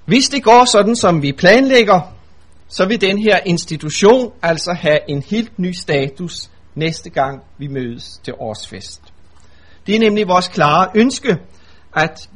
Hvis 0.05 0.29
det 0.29 0.43
går 0.43 0.65
sådan, 0.65 0.97
som 0.97 1.23
vi 1.23 1.33
planlægger, 1.33 2.01
så 2.69 2.87
vil 2.87 3.01
den 3.01 3.19
her 3.19 3.39
institution 3.47 4.33
altså 4.43 4.73
have 4.73 4.99
en 5.09 5.23
helt 5.23 5.59
ny 5.59 5.73
status 5.73 6.51
næste 6.75 7.11
gang 7.11 7.43
vi 7.59 7.67
mødes 7.67 8.21
til 8.25 8.35
årsfest. 8.39 9.01
Det 9.87 9.95
er 9.95 9.99
nemlig 9.99 10.29
vores 10.29 10.49
klare 10.49 10.89
ønske, 10.95 11.37
at 11.97 12.29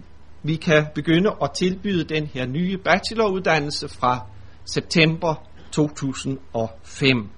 vi 0.44 0.56
kan 0.56 0.86
begynde 0.94 1.30
at 1.42 1.50
tilbyde 1.50 2.04
den 2.04 2.26
her 2.26 2.46
nye 2.46 2.78
bacheloruddannelse 2.78 3.88
fra 3.88 4.26
september 4.74 5.34
2005. 5.72 7.28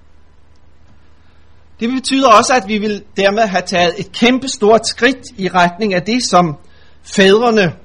Det 1.80 1.90
betyder 1.90 2.28
også, 2.38 2.54
at 2.54 2.68
vi 2.68 2.78
vil 2.78 3.04
dermed 3.16 3.42
have 3.42 3.62
taget 3.62 3.94
et 3.98 4.12
kæmpe 4.12 4.48
stort 4.48 4.86
skridt 4.86 5.24
i 5.36 5.48
retning 5.48 5.94
af 5.94 6.02
det, 6.02 6.24
som 6.24 6.56
fædrene 7.02 7.76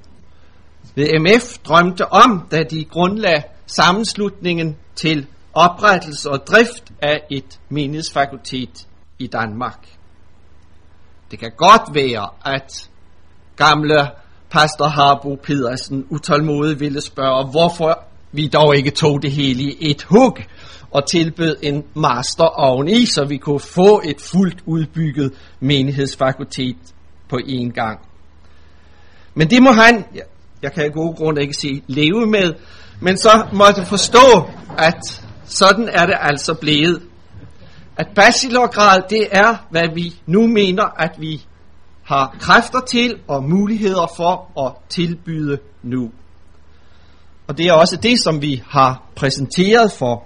ved 0.96 1.20
MF 1.20 1.58
drømte 1.58 2.12
om, 2.12 2.48
da 2.52 2.64
de 2.64 2.86
grundlagde 2.86 3.44
sammenslutningen 3.66 4.78
til 4.96 5.28
oprettelse 5.54 6.30
og 6.30 6.48
drift 6.48 6.92
af 7.02 7.24
et 7.30 7.60
menighedsfakultet 7.70 8.88
i 9.20 9.28
Danmark. 9.28 9.88
Det 11.32 11.40
kan 11.40 11.52
godt 11.58 11.82
være, 11.94 12.30
at 12.46 12.90
gamle 13.56 14.21
pastor 14.52 14.88
Harbo 14.88 15.36
Pedersen 15.36 16.06
utålmodigt 16.10 16.80
ville 16.80 17.02
spørge, 17.02 17.52
hvorfor 17.52 18.04
vi 18.32 18.48
dog 18.48 18.78
ikke 18.78 18.92
tog 18.92 19.22
det 19.22 19.32
hele 19.32 19.64
i 19.64 19.92
et 19.92 20.04
hug 20.04 20.38
og 20.92 21.08
tilbød 21.08 21.56
en 21.62 21.84
master 21.96 22.44
oveni, 22.44 23.06
så 23.06 23.26
vi 23.26 23.38
kunne 23.38 23.60
få 23.60 24.02
et 24.06 24.22
fuldt 24.22 24.58
udbygget 24.66 25.34
menighedsfakultet 25.60 26.78
på 27.30 27.36
én 27.36 27.72
gang. 27.72 28.00
Men 29.34 29.50
det 29.50 29.64
må 29.64 29.72
han, 29.72 30.06
jeg 30.62 30.74
kan 30.74 30.86
i 30.86 30.90
gode 30.90 31.14
grund 31.14 31.40
ikke 31.40 31.54
sige 31.54 31.84
leve 31.88 32.28
med, 32.28 32.54
men 33.00 33.18
så 33.18 33.48
måtte 33.54 33.86
forstå, 33.86 34.50
at 34.78 35.24
sådan 35.46 35.90
er 35.94 36.06
det 36.06 36.16
altså 36.20 36.54
blevet. 36.54 37.02
At 37.98 38.08
bachelorgrad, 38.16 39.00
det 39.10 39.28
er, 39.32 39.68
hvad 39.70 39.96
vi 39.96 40.16
nu 40.26 40.48
mener, 40.48 40.84
at 41.00 41.12
vi 41.18 41.46
har 42.12 42.36
kræfter 42.40 42.80
til 42.80 43.20
og 43.28 43.44
muligheder 43.44 44.08
for 44.18 44.66
at 44.66 44.74
tilbyde 44.90 45.58
nu. 45.84 46.12
Og 47.48 47.58
det 47.58 47.66
er 47.68 47.74
også 47.74 47.98
det, 48.04 48.20
som 48.24 48.42
vi 48.42 48.64
har 48.68 49.04
præsenteret 49.16 49.92
for 49.92 50.24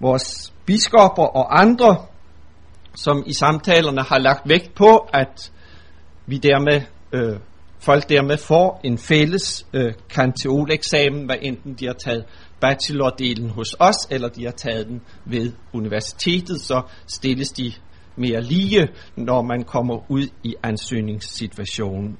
vores 0.00 0.52
biskopper 0.66 1.22
og 1.22 1.60
andre, 1.60 1.96
som 2.96 3.22
i 3.26 3.32
samtalerne 3.32 4.02
har 4.02 4.18
lagt 4.18 4.48
vægt 4.48 4.74
på, 4.74 5.08
at 5.12 5.52
vi 6.26 6.38
dermed, 6.38 6.82
øh, 7.12 7.38
folk 7.78 8.08
dermed 8.08 8.36
får 8.36 8.80
en 8.84 8.98
fælles 8.98 9.66
øh, 9.72 9.92
kanteoleksamen, 10.10 11.24
hvad 11.26 11.36
enten 11.42 11.74
de 11.74 11.86
har 11.86 11.96
taget 12.04 12.24
bachelordelen 12.60 13.50
hos 13.50 13.76
os, 13.78 13.96
eller 14.10 14.28
de 14.28 14.44
har 14.44 14.52
taget 14.52 14.86
den 14.86 15.00
ved 15.24 15.52
universitetet, 15.72 16.60
så 16.60 16.82
stilles 17.06 17.48
de 17.48 17.72
mere 18.18 18.42
lige, 18.42 18.88
når 19.16 19.42
man 19.42 19.64
kommer 19.64 20.10
ud 20.10 20.28
i 20.44 20.54
ansøgningssituationen. 20.62 22.18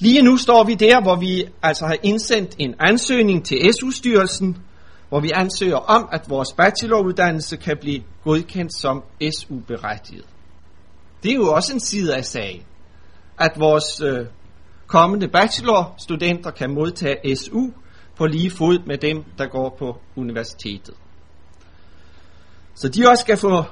Lige 0.00 0.22
nu 0.22 0.36
står 0.36 0.64
vi 0.64 0.74
der, 0.74 1.02
hvor 1.02 1.16
vi 1.16 1.44
altså 1.62 1.86
har 1.86 1.96
indsendt 2.02 2.54
en 2.58 2.74
ansøgning 2.80 3.44
til 3.44 3.72
SU-styrelsen, 3.72 4.56
hvor 5.08 5.20
vi 5.20 5.30
ansøger 5.34 5.76
om, 5.76 6.08
at 6.12 6.30
vores 6.30 6.48
bacheloruddannelse 6.56 7.56
kan 7.56 7.76
blive 7.80 8.02
godkendt 8.24 8.74
som 8.74 9.02
SU-berettiget. 9.38 10.24
Det 11.22 11.30
er 11.30 11.34
jo 11.34 11.52
også 11.52 11.72
en 11.74 11.80
side 11.80 12.16
af 12.16 12.24
sagen, 12.24 12.62
at 13.38 13.52
vores 13.58 14.00
øh, 14.00 14.26
kommende 14.86 15.28
bachelorstudenter 15.28 16.50
kan 16.50 16.74
modtage 16.74 17.36
SU 17.36 17.70
på 18.16 18.26
lige 18.26 18.50
fod 18.50 18.78
med 18.86 18.98
dem, 18.98 19.24
der 19.38 19.46
går 19.46 19.76
på 19.78 19.96
universitetet. 20.16 20.94
Så 22.74 22.88
de 22.88 23.08
også 23.08 23.20
skal 23.20 23.36
få 23.36 23.64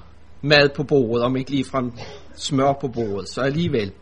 mad 0.47 0.69
på 0.77 0.83
bordet, 0.83 1.25
om 1.25 1.37
ikke 1.37 1.51
ligefrem 1.51 1.93
smør 2.37 2.73
på 2.81 2.89
bordet, 2.89 3.29
så 3.29 3.41
alligevel. 3.41 3.93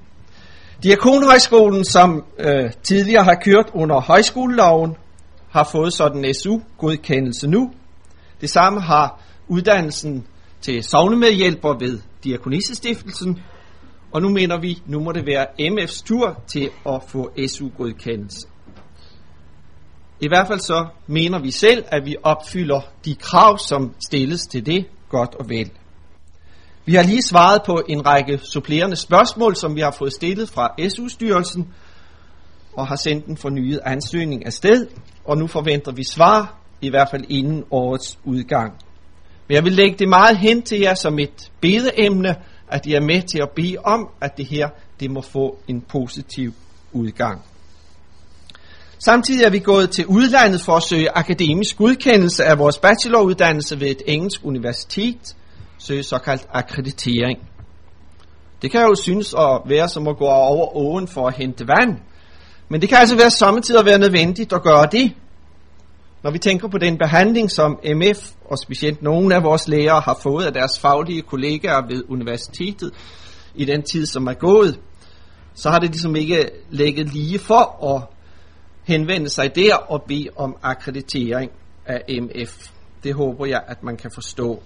Diakonhøjskolen, 0.83 1.85
som 1.85 2.25
øh, 2.39 2.71
tidligere 2.83 3.25
har 3.25 3.35
kørt 3.45 3.71
under 3.75 4.01
højskoleloven, 4.01 4.97
har 5.51 5.69
fået 5.73 5.93
sådan 5.93 6.25
en 6.25 6.35
SU-godkendelse 6.35 7.47
nu. 7.49 7.73
Det 8.41 8.51
samme 8.51 8.81
har 8.81 9.21
uddannelsen 9.49 10.27
til 10.61 10.83
sovnemedhjælper 10.83 11.79
ved 11.79 11.99
Diakonissestiftelsen, 12.25 13.39
og 14.13 14.23
nu 14.23 14.29
mener 14.29 14.61
vi, 14.61 14.83
nu 14.87 15.01
må 15.01 15.13
det 15.13 15.27
være 15.27 15.47
MF's 15.61 16.05
tur 16.05 16.43
til 16.47 16.71
at 16.87 17.03
få 17.09 17.31
SU-godkendelse. 17.49 18.49
I 20.21 20.29
hvert 20.29 20.47
fald 20.47 20.61
så 20.61 20.87
mener 21.07 21.39
vi 21.39 21.51
selv, 21.51 21.85
at 21.87 22.07
vi 22.07 22.17
opfylder 22.23 22.81
de 23.05 23.15
krav, 23.15 23.59
som 23.59 23.95
stilles 24.07 24.47
til 24.47 24.67
det 24.67 24.87
godt 25.09 25.35
og 25.35 25.49
vel. 25.49 25.71
Vi 26.87 26.95
har 26.95 27.03
lige 27.03 27.23
svaret 27.23 27.63
på 27.67 27.83
en 27.89 28.07
række 28.07 28.41
supplerende 28.53 28.97
spørgsmål, 28.97 29.57
som 29.57 29.77
vi 29.77 29.81
har 29.81 29.91
fået 29.91 30.13
stillet 30.13 30.51
fra 30.51 30.89
SU-styrelsen, 30.89 31.69
og 32.73 32.87
har 32.87 32.97
sendt 32.97 33.27
en 33.27 33.37
fornyet 33.37 33.81
ansøgning 33.85 34.47
afsted, 34.47 34.87
og 35.25 35.39
nu 35.39 35.47
forventer 35.47 35.93
vi 35.93 36.05
svar, 36.05 36.59
i 36.81 36.91
hvert 36.91 37.09
fald 37.11 37.25
inden 37.29 37.65
årets 37.71 38.19
udgang. 38.25 38.73
Men 39.49 39.55
jeg 39.55 39.65
vil 39.65 39.73
lægge 39.73 39.97
det 39.99 40.09
meget 40.09 40.39
hen 40.39 40.63
til 40.63 40.81
jer 40.81 40.95
som 40.95 41.19
et 41.19 41.53
bedeemne, 41.61 42.37
at 42.69 42.87
I 42.87 42.93
er 42.93 43.01
med 43.01 43.23
til 43.23 43.39
at 43.39 43.51
bede 43.57 43.77
om, 43.85 44.09
at 44.21 44.37
det 44.37 44.47
her 44.47 44.69
det 45.01 45.11
må 45.11 45.21
få 45.21 45.59
en 45.69 45.81
positiv 45.81 46.53
udgang. 46.93 47.43
Samtidig 48.99 49.45
er 49.45 49.51
vi 49.51 49.59
gået 49.59 49.91
til 49.91 50.07
udlandet 50.07 50.61
for 50.61 50.77
at 50.77 50.83
søge 50.83 51.11
akademisk 51.11 51.77
godkendelse 51.77 52.45
af 52.45 52.59
vores 52.59 52.79
bacheloruddannelse 52.79 53.81
ved 53.81 53.89
et 53.89 54.03
engelsk 54.07 54.41
universitet, 54.45 55.37
til 55.87 56.05
såkaldt 56.05 56.47
akkreditering. 56.51 57.39
Det 58.63 58.71
kan 58.71 58.81
jo 58.81 58.95
synes 58.95 59.35
at 59.39 59.61
være 59.67 59.89
som 59.89 60.09
at 60.09 60.17
gå 60.17 60.25
over 60.25 60.77
åen 60.77 61.09
for 61.09 61.29
at 61.29 61.37
hente 61.37 61.69
vand, 61.69 61.99
men 62.69 62.81
det 62.81 62.89
kan 62.89 62.99
altså 62.99 63.17
være 63.17 63.31
samtidig 63.31 63.85
være 63.85 63.99
nødvendigt 63.99 64.53
at 64.53 64.63
gøre 64.63 64.89
det. 64.93 65.13
Når 66.23 66.31
vi 66.31 66.39
tænker 66.39 66.69
på 66.69 66.79
den 66.79 66.99
behandling, 66.99 67.51
som 67.51 67.79
MF 67.95 68.31
og 68.45 68.59
specielt 68.59 69.03
nogle 69.03 69.35
af 69.35 69.43
vores 69.43 69.69
læger 69.69 70.01
har 70.01 70.19
fået 70.23 70.45
af 70.45 70.53
deres 70.53 70.79
faglige 70.79 71.23
kollegaer 71.23 71.87
ved 71.89 72.03
universitetet 72.09 72.91
i 73.55 73.65
den 73.65 73.83
tid, 73.83 74.07
som 74.07 74.27
er 74.27 74.35
gået, 74.35 74.81
så 75.55 75.71
har 75.71 75.79
det 75.79 75.91
ligesom 75.91 76.17
ikke 76.17 76.51
lægget 76.71 77.13
lige 77.13 77.39
for 77.39 77.95
at 77.95 78.03
henvende 78.85 79.29
sig 79.29 79.55
der 79.55 79.75
og 79.75 80.03
bede 80.09 80.29
om 80.37 80.57
akkreditering 80.63 81.51
af 81.87 82.03
MF. 82.23 82.69
Det 83.03 83.15
håber 83.15 83.47
jeg, 83.47 83.63
at 83.67 83.83
man 83.83 83.97
kan 83.97 84.11
forstå. 84.15 84.63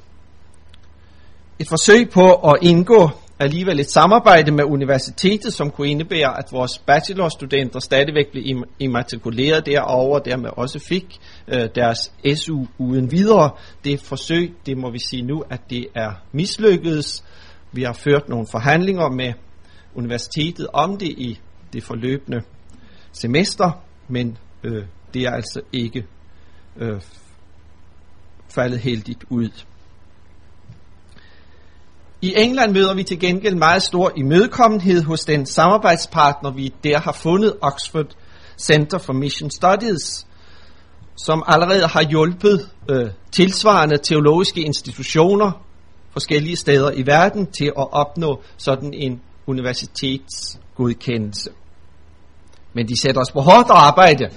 Et 1.60 1.68
forsøg 1.68 2.10
på 2.10 2.32
at 2.34 2.58
indgå 2.62 3.10
alligevel 3.38 3.80
et 3.80 3.90
samarbejde 3.90 4.52
med 4.52 4.64
universitetet, 4.64 5.52
som 5.52 5.70
kunne 5.70 5.88
indebære, 5.88 6.38
at 6.38 6.44
vores 6.52 6.78
bachelorstudenter 6.78 7.80
stadigvæk 7.80 8.26
blev 8.32 8.64
immatrikuleret 8.78 9.66
derovre, 9.66 10.20
og 10.20 10.24
dermed 10.24 10.50
også 10.56 10.78
fik 10.78 11.20
øh, 11.48 11.68
deres 11.74 12.12
SU 12.36 12.64
uden 12.78 13.10
videre. 13.12 13.50
Det 13.84 14.00
forsøg, 14.00 14.54
det 14.66 14.78
må 14.78 14.90
vi 14.90 14.98
sige 15.10 15.22
nu, 15.22 15.44
at 15.50 15.60
det 15.70 15.86
er 15.94 16.12
mislykkedes. 16.32 17.24
Vi 17.72 17.82
har 17.82 17.92
ført 17.92 18.28
nogle 18.28 18.46
forhandlinger 18.50 19.08
med 19.08 19.32
universitetet 19.94 20.66
om 20.72 20.96
det 20.96 21.08
i 21.08 21.38
det 21.72 21.84
forløbende 21.84 22.40
semester, 23.12 23.82
men 24.08 24.38
øh, 24.64 24.84
det 25.14 25.22
er 25.22 25.30
altså 25.30 25.60
ikke 25.72 26.06
øh, 26.76 27.00
faldet 28.48 28.78
heldigt 28.78 29.24
ud. 29.30 29.50
I 32.22 32.34
England 32.36 32.72
møder 32.72 32.94
vi 32.94 33.02
til 33.02 33.20
gengæld 33.20 33.54
meget 33.54 33.82
stor 33.82 34.12
imødekommenhed 34.16 35.02
hos 35.02 35.20
den 35.20 35.46
samarbejdspartner, 35.46 36.50
vi 36.50 36.74
der 36.84 36.98
har 36.98 37.12
fundet, 37.12 37.54
Oxford 37.60 38.06
Center 38.58 38.98
for 38.98 39.12
Mission 39.12 39.50
Studies, 39.50 40.26
som 41.16 41.42
allerede 41.46 41.86
har 41.86 42.02
hjulpet 42.02 42.70
øh, 42.90 43.10
tilsvarende 43.32 43.98
teologiske 43.98 44.60
institutioner 44.60 45.50
forskellige 46.12 46.56
steder 46.56 46.90
i 46.90 47.06
verden 47.06 47.46
til 47.46 47.66
at 47.66 47.92
opnå 47.92 48.42
sådan 48.56 48.94
en 48.94 49.20
universitetsgodkendelse. 49.46 51.50
Men 52.72 52.88
de 52.88 53.00
sætter 53.00 53.20
os 53.20 53.32
på 53.32 53.40
hårdt 53.40 53.70
arbejde 53.70 54.30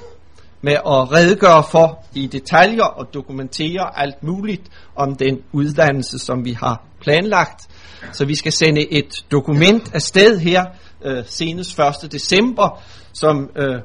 med 0.61 0.73
at 0.73 1.11
redegøre 1.11 1.63
for 1.71 2.05
i 2.13 2.27
detaljer 2.27 2.83
og 2.83 3.13
dokumentere 3.13 3.99
alt 3.99 4.23
muligt 4.23 4.61
om 4.95 5.15
den 5.15 5.41
uddannelse, 5.51 6.19
som 6.19 6.45
vi 6.45 6.51
har 6.51 6.83
planlagt. 7.01 7.67
Så 8.11 8.25
vi 8.25 8.35
skal 8.35 8.51
sende 8.51 8.93
et 8.93 9.25
dokument 9.31 9.95
afsted 9.95 10.39
her 10.39 10.65
øh, 11.05 11.23
senest 11.27 11.79
1. 12.03 12.11
december, 12.11 12.83
som 13.13 13.49
øh, 13.55 13.81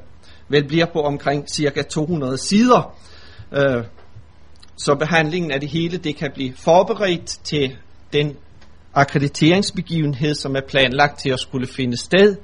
vel 0.49 0.67
bliver 0.67 0.85
på 0.93 1.01
omkring 1.01 1.49
cirka 1.49 1.81
200 1.81 2.37
sider. 2.37 2.95
Øh, 3.51 3.83
så 4.77 4.95
behandlingen 4.95 5.51
af 5.51 5.59
det 5.59 5.69
hele 5.69 5.97
det 5.97 6.15
kan 6.15 6.31
blive 6.33 6.53
forberedt 6.55 7.25
til 7.43 7.75
den 8.13 8.35
akkrediteringsbegivenhed, 8.93 10.35
som 10.35 10.55
er 10.55 10.61
planlagt 10.67 11.19
til 11.19 11.29
at 11.29 11.39
skulle 11.39 11.67
finde 11.67 11.97
sted 11.97 12.35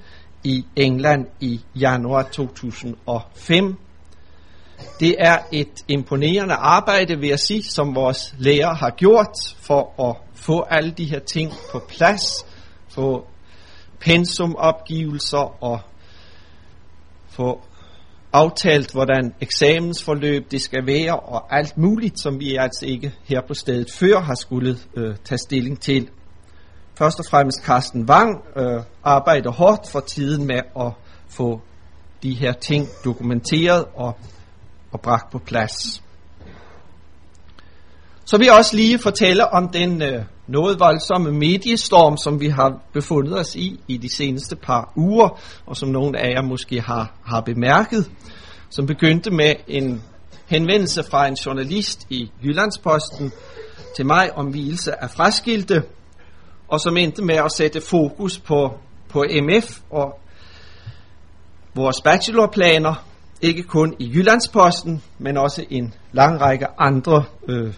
i 0.44 0.66
England 0.76 1.26
i 1.40 1.62
januar 1.76 2.24
2005. 2.24 3.78
Det 5.00 5.16
er 5.20 5.38
et 5.52 5.84
imponerende 5.88 6.54
arbejde, 6.54 7.20
vil 7.20 7.30
jeg 7.30 7.40
sige, 7.40 7.64
som 7.64 7.96
vores 7.96 8.36
lærer 8.38 8.74
har 8.74 8.90
gjort 8.90 9.38
for 9.60 10.10
at 10.10 10.16
få 10.34 10.62
alle 10.62 10.92
de 10.92 11.06
her 11.06 11.20
ting 11.20 11.52
på 11.72 11.82
plads, 11.90 12.46
få 12.90 13.28
pensumopgivelser 14.00 15.64
og 15.64 15.80
få 17.30 17.62
aftalt, 18.34 18.92
hvordan 18.92 19.34
eksamensforløb 19.42 20.52
det 20.52 20.62
skal 20.62 20.86
være, 20.86 21.20
og 21.20 21.58
alt 21.58 21.78
muligt, 21.78 22.20
som 22.20 22.40
vi 22.40 22.56
altså 22.56 22.86
ikke 22.86 23.14
her 23.24 23.42
på 23.48 23.54
stedet 23.54 23.92
før 23.92 24.20
har 24.20 24.36
skulle 24.36 24.78
øh, 24.96 25.16
tage 25.24 25.38
stilling 25.38 25.82
til. 25.82 26.10
Først 26.96 27.20
og 27.20 27.26
fremmest 27.26 27.66
Carsten 27.66 28.10
Wang 28.10 28.44
øh, 28.58 28.82
arbejder 29.04 29.52
hårdt 29.52 29.90
for 29.92 30.00
tiden 30.00 30.48
med 30.48 30.62
at 30.80 30.92
få 31.28 31.62
de 32.24 32.34
her 32.34 32.54
ting 32.54 32.88
dokumenteret 33.06 33.86
og, 33.96 34.18
og 34.94 35.02
bragt 35.02 35.32
på 35.32 35.40
plads. 35.40 36.04
Så 38.26 38.38
vil 38.38 38.46
jeg 38.46 38.58
også 38.58 38.76
lige 38.76 39.00
fortælle 39.00 39.54
om 39.54 39.70
den 39.70 40.02
øh, 40.02 40.24
noget 40.48 40.80
voldsomme 40.80 41.32
mediestorm, 41.32 42.18
som 42.18 42.40
vi 42.40 42.48
har 42.48 42.82
befundet 42.94 43.40
os 43.40 43.56
i 43.56 43.80
i 43.88 43.98
de 43.98 44.16
seneste 44.16 44.56
par 44.56 44.94
uger, 44.96 45.40
og 45.66 45.78
som 45.78 45.90
nogle 45.90 46.20
af 46.20 46.30
jer 46.30 46.42
måske 46.42 46.82
har, 46.82 47.14
har 47.26 47.42
bemærket, 47.42 48.12
som 48.70 48.86
begyndte 48.86 49.32
med 49.32 49.56
en 49.68 50.04
henvendelse 50.46 51.04
fra 51.04 51.28
en 51.28 51.34
journalist 51.46 52.08
i 52.10 52.32
Jyllandsposten 52.44 53.32
til 53.96 54.06
mig 54.06 54.38
om 54.38 54.48
hvilelse 54.48 55.04
af 55.04 55.10
fraskilte, 55.10 55.84
og 56.68 56.80
som 56.80 56.98
endte 56.98 57.24
med 57.24 57.36
at 57.36 57.52
sætte 57.52 57.82
fokus 57.82 58.40
på, 58.40 58.74
på 59.10 59.26
MF 59.42 59.80
og 59.90 60.20
vores 61.76 62.02
bachelorplaner, 62.02 63.13
ikke 63.44 63.64
kun 63.64 63.96
i 64.00 64.12
Jyllandsposten, 64.16 65.04
men 65.18 65.38
også 65.38 65.66
en 65.70 65.94
lang 66.12 66.42
række 66.42 66.68
andre 66.78 67.24
øh, 67.48 67.74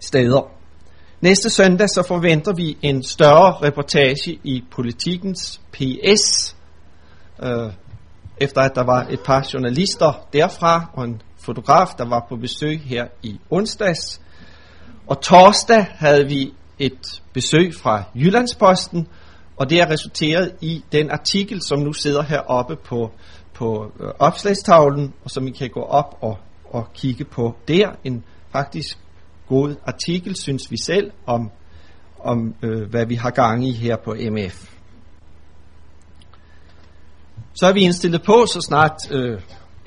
steder. 0.00 0.50
Næste 1.20 1.50
søndag 1.50 1.88
så 1.88 2.02
forventer 2.08 2.52
vi 2.52 2.78
en 2.82 3.02
større 3.02 3.66
reportage 3.66 4.40
i 4.44 4.64
Politikens 4.70 5.60
PS, 5.72 6.56
øh, 7.42 7.72
efter 8.40 8.60
at 8.60 8.74
der 8.74 8.84
var 8.84 9.06
et 9.10 9.20
par 9.20 9.48
journalister 9.54 10.26
derfra 10.32 10.90
og 10.92 11.04
en 11.04 11.22
fotograf, 11.38 11.88
der 11.98 12.08
var 12.08 12.26
på 12.28 12.36
besøg 12.36 12.80
her 12.80 13.06
i 13.22 13.40
onsdags. 13.50 14.20
Og 15.06 15.20
torsdag 15.20 15.86
havde 15.90 16.26
vi 16.26 16.54
et 16.78 17.22
besøg 17.32 17.74
fra 17.74 18.02
Jyllandsposten, 18.14 19.08
og 19.56 19.70
det 19.70 19.80
er 19.80 19.90
resulteret 19.90 20.52
i 20.60 20.84
den 20.92 21.10
artikel, 21.10 21.60
som 21.68 21.78
nu 21.78 21.92
sidder 21.92 22.22
heroppe 22.22 22.76
på, 22.76 23.10
på 23.60 23.92
øh, 24.00 24.08
opslagstavlen, 24.18 25.14
og 25.24 25.30
som 25.30 25.46
I 25.46 25.50
kan 25.50 25.70
gå 25.70 25.80
op 25.80 26.18
og, 26.20 26.38
og 26.64 26.92
kigge 26.94 27.24
på 27.24 27.56
der. 27.68 27.90
En 28.04 28.24
faktisk 28.52 28.98
god 29.48 29.74
artikel, 29.86 30.36
synes 30.36 30.70
vi 30.70 30.76
selv, 30.76 31.10
om, 31.26 31.50
om 32.18 32.54
øh, 32.62 32.90
hvad 32.90 33.06
vi 33.06 33.14
har 33.14 33.30
gang 33.30 33.68
i 33.68 33.72
her 33.72 33.96
på 33.96 34.14
MF. 34.30 34.74
Så 37.54 37.66
er 37.66 37.72
vi 37.72 37.80
indstillet 37.80 38.22
på, 38.22 38.46
så 38.46 38.66
snart 38.68 39.12
øh, 39.12 39.40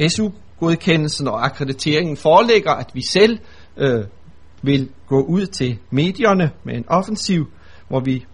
SU-godkendelsen 0.10 1.28
og 1.28 1.46
akkrediteringen 1.46 2.18
foreligger, 2.18 2.72
at 2.72 2.92
vi 2.94 3.02
selv 3.02 3.40
øh, 3.78 4.06
vil 4.62 4.90
gå 5.08 5.22
ud 5.22 5.46
til 5.46 5.80
medierne 5.90 6.52
med 6.64 6.76
en 6.76 6.86
offensiv, 6.88 7.52
hvor 7.88 8.00
vi 8.00 8.26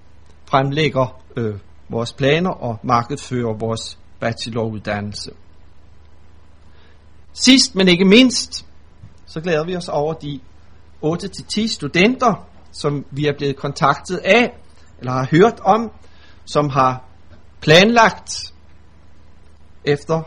fremlægger 0.45 1.21
øh, 1.37 1.55
vores 1.89 2.13
planer 2.13 2.49
og 2.49 2.79
markedsfører 2.83 3.53
vores 3.53 3.98
bacheloruddannelse. 4.19 5.31
Sidst, 7.33 7.75
men 7.75 7.87
ikke 7.87 8.05
mindst, 8.05 8.65
så 9.25 9.41
glæder 9.41 9.65
vi 9.65 9.75
os 9.75 9.89
over 9.89 10.13
de 10.13 10.39
8-10 11.05 11.67
studenter, 11.67 12.47
som 12.71 13.05
vi 13.11 13.25
er 13.25 13.33
blevet 13.37 13.55
kontaktet 13.55 14.17
af, 14.17 14.57
eller 14.99 15.11
har 15.11 15.27
hørt 15.31 15.59
om, 15.59 15.91
som 16.45 16.69
har 16.69 17.03
planlagt 17.61 18.53
efter 19.85 20.21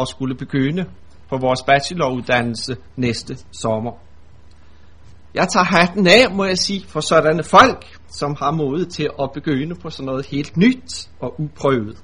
at 0.00 0.08
skulle 0.08 0.34
begynde 0.36 0.84
på 1.30 1.36
vores 1.36 1.62
bacheloruddannelse 1.62 2.76
næste 2.96 3.38
sommer. 3.52 3.92
Jeg 5.34 5.48
tager 5.48 5.64
hatten 5.64 6.06
af, 6.06 6.34
må 6.34 6.44
jeg 6.44 6.58
sige, 6.58 6.84
for 6.88 7.00
sådanne 7.00 7.44
folk, 7.44 7.98
som 8.08 8.36
har 8.38 8.50
modet 8.50 8.88
til 8.88 9.10
at 9.22 9.30
begynde 9.34 9.74
på 9.74 9.90
sådan 9.90 10.06
noget 10.06 10.26
helt 10.26 10.56
nyt 10.56 11.08
og 11.20 11.40
uprøvet. 11.40 12.02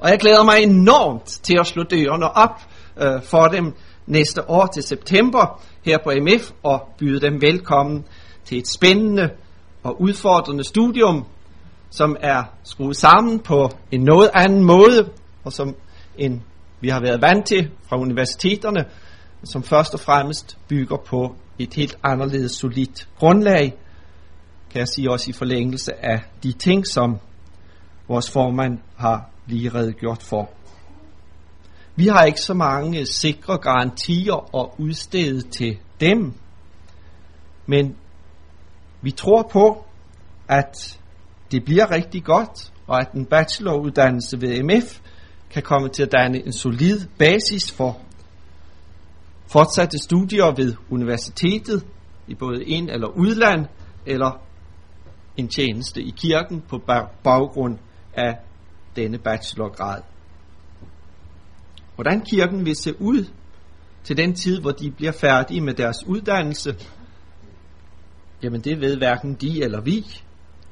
Og 0.00 0.10
jeg 0.10 0.18
glæder 0.18 0.44
mig 0.44 0.62
enormt 0.62 1.26
til 1.26 1.56
at 1.60 1.66
slå 1.66 1.82
dørene 1.82 2.30
op 2.30 2.60
øh, 3.00 3.22
for 3.22 3.48
dem 3.48 3.74
næste 4.06 4.50
år 4.50 4.66
til 4.66 4.82
september 4.82 5.62
her 5.84 5.98
på 6.04 6.12
MF 6.20 6.50
og 6.62 6.88
byde 6.98 7.20
dem 7.20 7.42
velkommen 7.42 8.04
til 8.44 8.58
et 8.58 8.68
spændende 8.68 9.30
og 9.82 10.00
udfordrende 10.00 10.64
studium, 10.64 11.26
som 11.90 12.16
er 12.20 12.42
skruet 12.62 12.96
sammen 12.96 13.38
på 13.38 13.70
en 13.90 14.00
noget 14.00 14.30
anden 14.34 14.64
måde, 14.64 15.08
og 15.44 15.52
som 15.52 15.74
en, 16.18 16.42
vi 16.80 16.88
har 16.88 17.00
været 17.00 17.22
vant 17.22 17.46
til 17.46 17.70
fra 17.88 17.98
universiteterne, 17.98 18.84
som 19.44 19.62
først 19.62 19.94
og 19.94 20.00
fremmest 20.00 20.58
bygger 20.68 20.96
på 20.96 21.34
et 21.58 21.74
helt 21.74 21.98
anderledes 22.02 22.52
solidt 22.52 23.08
grundlag, 23.18 23.74
kan 24.70 24.78
jeg 24.78 24.88
sige 24.88 25.10
også 25.10 25.30
i 25.30 25.32
forlængelse 25.32 26.04
af 26.04 26.20
de 26.42 26.52
ting, 26.52 26.86
som 26.86 27.18
vores 28.08 28.30
formand 28.30 28.78
har 28.96 29.30
blive 29.50 29.74
redegjort 29.74 30.22
for. 30.22 30.50
Vi 31.96 32.06
har 32.06 32.24
ikke 32.24 32.40
så 32.40 32.54
mange 32.54 33.06
sikre 33.06 33.58
garantier 33.58 34.56
at 34.60 34.68
udstede 34.78 35.40
til 35.40 35.78
dem, 36.00 36.34
men 37.66 37.96
vi 39.02 39.10
tror 39.10 39.42
på, 39.52 39.84
at 40.48 40.98
det 41.50 41.64
bliver 41.64 41.90
rigtig 41.90 42.24
godt, 42.24 42.72
og 42.86 43.00
at 43.00 43.12
en 43.12 43.26
bacheloruddannelse 43.26 44.40
ved 44.40 44.62
MF 44.62 45.00
kan 45.50 45.62
komme 45.62 45.88
til 45.88 46.02
at 46.02 46.12
danne 46.12 46.46
en 46.46 46.52
solid 46.52 47.06
basis 47.18 47.72
for 47.72 48.00
fortsatte 49.46 49.98
studier 49.98 50.54
ved 50.56 50.74
universitetet 50.90 51.86
i 52.26 52.34
både 52.34 52.64
ind- 52.64 52.90
eller 52.90 53.08
udland, 53.08 53.66
eller 54.06 54.40
en 55.36 55.48
tjeneste 55.48 56.02
i 56.02 56.10
kirken 56.16 56.60
på 56.68 56.78
baggrund 57.22 57.78
af 58.14 58.38
denne 58.96 59.18
bachelorgrad. 59.18 60.02
Hvordan 61.94 62.20
kirken 62.20 62.64
vil 62.64 62.76
se 62.76 63.00
ud 63.00 63.24
til 64.04 64.16
den 64.16 64.34
tid, 64.34 64.60
hvor 64.60 64.70
de 64.70 64.90
bliver 64.90 65.12
færdige 65.12 65.60
med 65.60 65.74
deres 65.74 66.06
uddannelse, 66.06 66.76
jamen 68.42 68.60
det 68.60 68.80
ved 68.80 68.96
hverken 68.96 69.34
de 69.34 69.62
eller 69.62 69.80
vi, 69.80 70.06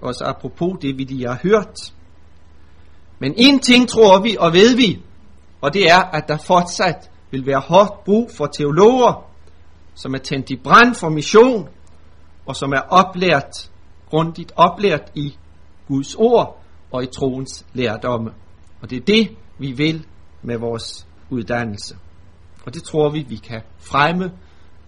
også 0.00 0.24
apropos 0.24 0.78
det, 0.82 0.98
vi 0.98 1.04
lige 1.04 1.28
har 1.28 1.38
hørt. 1.42 1.94
Men 3.18 3.34
en 3.36 3.60
ting 3.60 3.88
tror 3.88 4.22
vi 4.22 4.36
og 4.40 4.52
ved 4.52 4.76
vi, 4.76 5.02
og 5.60 5.74
det 5.74 5.90
er, 5.90 6.02
at 6.02 6.24
der 6.28 6.36
fortsat 6.36 7.10
vil 7.30 7.46
være 7.46 7.60
hårdt 7.60 8.04
brug 8.04 8.30
for 8.36 8.46
teologer, 8.46 9.30
som 9.94 10.14
er 10.14 10.18
tændt 10.18 10.50
i 10.50 10.56
brand 10.56 10.94
for 10.94 11.08
mission, 11.08 11.68
og 12.46 12.56
som 12.56 12.72
er 12.72 12.80
oplært, 12.80 13.70
grundigt 14.10 14.52
oplært 14.56 15.12
i 15.14 15.36
Guds 15.88 16.14
ord 16.14 16.57
og 16.92 17.02
i 17.02 17.06
troens 17.06 17.66
lærdomme. 17.72 18.30
Og 18.80 18.90
det 18.90 18.96
er 18.96 19.04
det, 19.04 19.36
vi 19.58 19.72
vil 19.72 20.06
med 20.42 20.58
vores 20.58 21.06
uddannelse. 21.30 21.96
Og 22.66 22.74
det 22.74 22.82
tror 22.82 23.10
vi, 23.10 23.24
vi 23.28 23.36
kan 23.36 23.62
fremme 23.78 24.30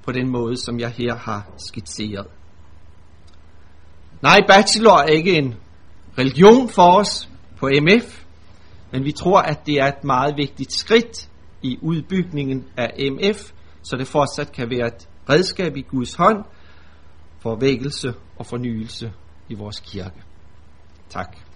på 0.03 0.13
den 0.13 0.29
måde, 0.29 0.57
som 0.57 0.81
jeg 0.81 0.91
her 0.91 1.17
har 1.17 1.47
skitseret. 1.57 2.27
Nej, 4.23 4.41
bachelor 4.49 4.99
er 4.99 5.07
ikke 5.07 5.39
en 5.39 5.55
religion 6.19 6.69
for 6.69 6.99
os 6.99 7.29
på 7.57 7.69
MF, 7.83 8.25
men 8.93 9.05
vi 9.05 9.13
tror, 9.13 9.41
at 9.41 9.67
det 9.67 9.75
er 9.75 9.87
et 9.87 10.05
meget 10.05 10.37
vigtigt 10.37 10.73
skridt 10.73 11.31
i 11.63 11.79
udbygningen 11.83 12.65
af 12.77 13.11
MF, 13.13 13.53
så 13.83 13.97
det 13.97 14.07
fortsat 14.07 14.53
kan 14.53 14.71
være 14.71 14.87
et 14.87 15.09
redskab 15.29 15.77
i 15.77 15.83
Guds 15.83 16.15
hånd 16.15 16.45
for 17.39 17.57
vækkelse 17.57 18.15
og 18.37 18.47
fornyelse 18.47 19.13
i 19.49 19.55
vores 19.55 19.81
kirke. 19.81 20.23
Tak. 21.09 21.50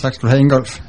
Tak 0.00 0.14
skal 0.14 0.26
du 0.26 0.30
have, 0.30 0.40
Ingolf. 0.40 0.80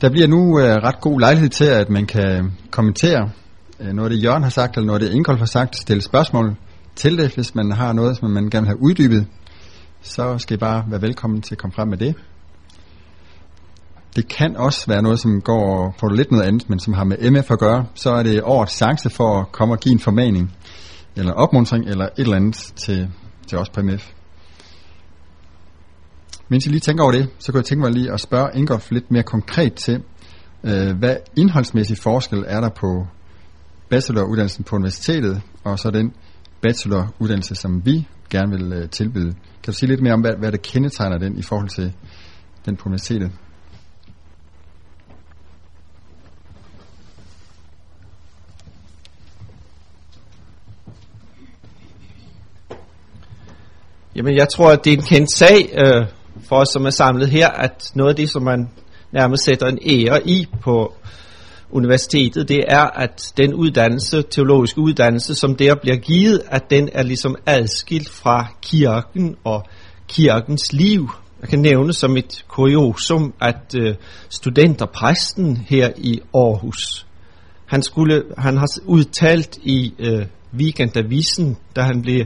Der 0.00 0.10
bliver 0.10 0.26
nu 0.26 0.60
øh, 0.60 0.76
ret 0.76 1.00
god 1.00 1.20
lejlighed 1.20 1.48
til, 1.48 1.64
at 1.64 1.90
man 1.90 2.06
kan 2.06 2.52
kommentere 2.70 3.30
øh, 3.80 3.92
noget 3.92 4.10
af 4.10 4.16
det, 4.16 4.24
Jørgen 4.24 4.42
har 4.42 4.50
sagt, 4.50 4.76
eller 4.76 4.86
noget 4.86 5.02
af 5.02 5.08
det, 5.08 5.16
Ingolf 5.16 5.38
har 5.38 5.46
sagt, 5.46 5.76
stille 5.76 6.02
spørgsmål 6.02 6.56
til 6.96 7.18
det, 7.18 7.34
hvis 7.34 7.54
man 7.54 7.72
har 7.72 7.92
noget, 7.92 8.16
som 8.16 8.30
man 8.30 8.50
gerne 8.50 8.66
vil 8.66 8.68
have 8.68 8.82
uddybet. 8.82 9.26
Så 10.02 10.38
skal 10.38 10.54
I 10.54 10.58
bare 10.58 10.84
være 10.90 11.02
velkommen 11.02 11.42
til 11.42 11.54
at 11.54 11.58
komme 11.58 11.74
frem 11.74 11.88
med 11.88 11.98
det. 11.98 12.14
Det 14.16 14.28
kan 14.28 14.56
også 14.56 14.86
være 14.86 15.02
noget, 15.02 15.20
som 15.20 15.40
går 15.40 15.94
på 16.00 16.08
lidt 16.08 16.30
noget 16.30 16.44
andet, 16.44 16.70
men 16.70 16.78
som 16.78 16.92
har 16.92 17.04
med 17.04 17.30
MF 17.30 17.50
at 17.50 17.58
gøre. 17.58 17.86
Så 17.94 18.10
er 18.10 18.22
det 18.22 18.42
årets 18.42 18.72
chance 18.72 19.10
for 19.10 19.40
at 19.40 19.52
komme 19.52 19.74
og 19.74 19.80
give 19.80 19.92
en 19.92 19.98
formaning, 19.98 20.52
eller 21.16 21.32
opmuntring, 21.32 21.84
eller 21.88 22.04
et 22.04 22.10
eller 22.16 22.36
andet 22.36 22.72
til, 22.76 23.08
til 23.46 23.58
os 23.58 23.68
på 23.68 23.80
MF. 23.82 24.12
Mens 26.48 26.66
I 26.66 26.68
lige 26.68 26.80
tænker 26.80 27.02
over 27.04 27.12
det, 27.12 27.28
så 27.38 27.52
kunne 27.52 27.58
jeg 27.58 27.64
tænke 27.64 27.82
mig 27.82 27.92
lige 27.92 28.12
at 28.12 28.20
spørge 28.20 28.50
Ingolf 28.54 28.90
lidt 28.90 29.10
mere 29.10 29.22
konkret 29.22 29.74
til, 29.74 30.02
øh, 30.64 30.98
hvad 30.98 31.16
indholdsmæssig 31.36 31.98
forskel 31.98 32.44
er 32.46 32.60
der 32.60 32.68
på 32.68 33.06
bacheloruddannelsen 33.90 34.64
på 34.64 34.76
universitetet, 34.76 35.42
og 35.64 35.78
så 35.78 35.90
den 35.90 36.12
bacheloruddannelse, 36.62 37.54
som 37.54 37.86
vi 37.86 38.08
gerne 38.30 38.50
vil 38.50 38.72
øh, 38.72 38.90
tilbyde. 38.90 39.32
Kan 39.62 39.72
du 39.72 39.72
sige 39.72 39.88
lidt 39.88 40.02
mere 40.02 40.14
om, 40.14 40.20
hvad, 40.20 40.32
hvad 40.38 40.52
det 40.52 40.62
kendetegner 40.62 41.18
den 41.18 41.38
i 41.38 41.42
forhold 41.42 41.68
til 41.68 41.92
den 42.66 42.76
på 42.76 42.86
universitetet? 42.86 43.32
Jamen, 54.16 54.36
jeg 54.36 54.48
tror, 54.48 54.70
at 54.70 54.84
det 54.84 54.92
er 54.92 54.96
en 54.96 55.02
kendt 55.02 55.32
sag 55.36 55.74
øh, 55.84 56.06
for 56.48 56.56
os, 56.56 56.68
som 56.68 56.86
er 56.86 56.90
samlet 56.90 57.28
her, 57.28 57.48
at 57.48 57.90
noget 57.94 58.10
af 58.10 58.16
det, 58.16 58.30
som 58.30 58.42
man 58.42 58.70
nærmest 59.12 59.44
sætter 59.44 59.66
en 59.66 59.78
ære 59.86 60.28
i 60.28 60.46
på 60.60 60.94
universitetet, 61.70 62.48
det 62.48 62.64
er, 62.68 62.84
at 62.84 63.32
den 63.36 63.54
uddannelse, 63.54 64.22
teologiske 64.22 64.80
uddannelse, 64.80 65.34
som 65.34 65.56
der 65.56 65.74
bliver 65.74 65.96
givet, 65.96 66.42
at 66.46 66.70
den 66.70 66.88
er 66.92 67.02
ligesom 67.02 67.36
adskilt 67.46 68.08
fra 68.08 68.46
kirken 68.62 69.36
og 69.44 69.66
kirkens 70.08 70.72
liv. 70.72 71.10
Jeg 71.40 71.48
kan 71.48 71.58
nævne 71.58 71.92
som 71.92 72.16
et 72.16 72.44
kuriosum, 72.48 73.34
at 73.40 73.74
øh, 73.78 73.94
studenterpræsten 74.28 75.56
her 75.56 75.90
i 75.96 76.20
Aarhus, 76.34 77.05
han, 77.66 77.82
skulle, 77.82 78.22
han 78.38 78.56
har 78.56 78.66
udtalt 78.84 79.58
i 79.62 79.94
øh, 79.98 80.26
Weekendavisen, 80.54 81.56
da 81.76 81.82
han 81.82 82.02
blev 82.02 82.24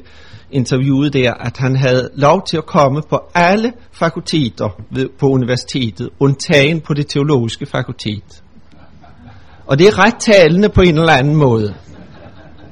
interviewet 0.50 1.12
der, 1.12 1.34
at 1.34 1.56
han 1.56 1.76
havde 1.76 2.10
lov 2.14 2.46
til 2.46 2.56
at 2.56 2.66
komme 2.66 3.02
på 3.10 3.20
alle 3.34 3.72
fakulteter 3.92 4.68
ved, 4.90 5.08
på 5.18 5.26
universitetet, 5.26 6.08
undtagen 6.18 6.80
på 6.80 6.94
det 6.94 7.06
teologiske 7.06 7.66
fakultet. 7.66 8.42
Og 9.66 9.78
det 9.78 9.86
er 9.86 9.98
ret 9.98 10.16
talende 10.18 10.68
på 10.68 10.80
en 10.80 10.98
eller 10.98 11.12
anden 11.12 11.36
måde. 11.36 11.74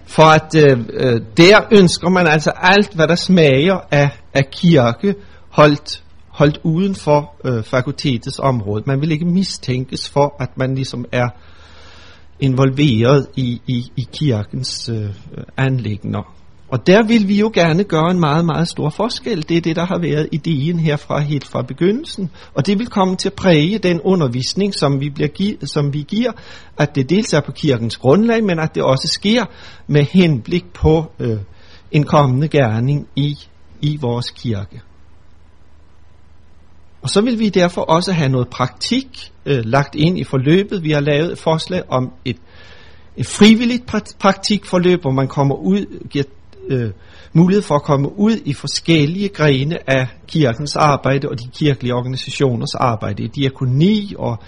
For 0.06 0.22
at 0.22 0.54
øh, 0.54 0.78
øh, 0.92 1.20
der 1.36 1.60
ønsker 1.80 2.08
man 2.08 2.26
altså 2.26 2.50
alt, 2.56 2.94
hvad 2.94 3.08
der 3.08 3.14
smager 3.14 3.78
af, 3.90 4.10
af 4.34 4.50
kirke, 4.50 5.14
holdt, 5.50 6.04
holdt 6.28 6.60
uden 6.64 6.94
for 6.94 7.34
øh, 7.44 7.64
fakultetets 7.64 8.38
område. 8.38 8.82
Man 8.86 9.00
vil 9.00 9.12
ikke 9.12 9.24
mistænkes 9.24 10.08
for, 10.08 10.36
at 10.40 10.48
man 10.56 10.74
ligesom 10.74 11.04
er 11.12 11.28
involveret 12.40 13.26
i, 13.36 13.60
i, 13.66 13.92
i 13.96 14.08
kirkens 14.12 14.88
øh, 14.88 15.10
anlægner. 15.56 16.34
Og 16.68 16.86
der 16.86 17.02
vil 17.06 17.28
vi 17.28 17.38
jo 17.38 17.50
gerne 17.54 17.84
gøre 17.84 18.10
en 18.10 18.20
meget, 18.20 18.44
meget 18.44 18.68
stor 18.68 18.90
forskel. 18.90 19.48
Det 19.48 19.56
er 19.56 19.60
det, 19.60 19.76
der 19.76 19.86
har 19.86 19.98
været 19.98 20.28
ideen 20.32 20.78
herfra 20.78 21.20
helt 21.20 21.46
fra 21.46 21.62
begyndelsen. 21.62 22.30
Og 22.54 22.66
det 22.66 22.78
vil 22.78 22.86
komme 22.86 23.16
til 23.16 23.28
at 23.28 23.34
præge 23.34 23.78
den 23.78 24.00
undervisning, 24.00 24.74
som 24.74 25.00
vi, 25.00 25.10
bliver 25.10 25.28
gi- 25.28 25.58
som 25.62 25.94
vi 25.94 26.04
giver, 26.08 26.32
at 26.78 26.94
det 26.94 27.10
dels 27.10 27.32
er 27.32 27.40
på 27.40 27.52
kirkens 27.52 27.96
grundlag, 27.96 28.44
men 28.44 28.58
at 28.58 28.74
det 28.74 28.82
også 28.82 29.08
sker 29.12 29.44
med 29.86 30.02
henblik 30.02 30.64
på 30.72 31.12
øh, 31.18 31.38
en 31.92 32.04
kommende 32.04 32.48
gerning 32.48 33.06
i, 33.16 33.38
i 33.80 33.98
vores 34.00 34.30
kirke. 34.30 34.80
Og 37.02 37.10
så 37.10 37.20
vil 37.20 37.38
vi 37.38 37.48
derfor 37.48 37.82
også 37.82 38.12
have 38.12 38.28
noget 38.28 38.48
praktik 38.48 39.32
øh, 39.46 39.64
lagt 39.64 39.94
ind 39.94 40.18
i 40.18 40.24
forløbet. 40.24 40.84
Vi 40.84 40.90
har 40.90 41.00
lavet 41.00 41.32
et 41.32 41.38
forslag 41.38 41.82
om 41.88 42.12
et, 42.24 42.36
et 43.16 43.26
frivilligt 43.26 43.86
praktikforløb, 44.20 45.00
hvor 45.00 45.12
man 45.12 45.28
kommer 45.28 45.54
ud, 45.54 46.08
giver 46.10 46.24
øh, 46.68 46.90
mulighed 47.32 47.62
for 47.62 47.74
at 47.74 47.82
komme 47.82 48.18
ud 48.18 48.36
i 48.44 48.52
forskellige 48.52 49.28
grene 49.28 49.90
af 49.90 50.06
kirkens 50.26 50.76
arbejde 50.76 51.28
og 51.28 51.38
de 51.40 51.48
kirkelige 51.58 51.94
organisationers 51.94 52.74
arbejde, 52.74 53.22
i 53.22 53.28
diakoni 53.28 54.14
og 54.18 54.38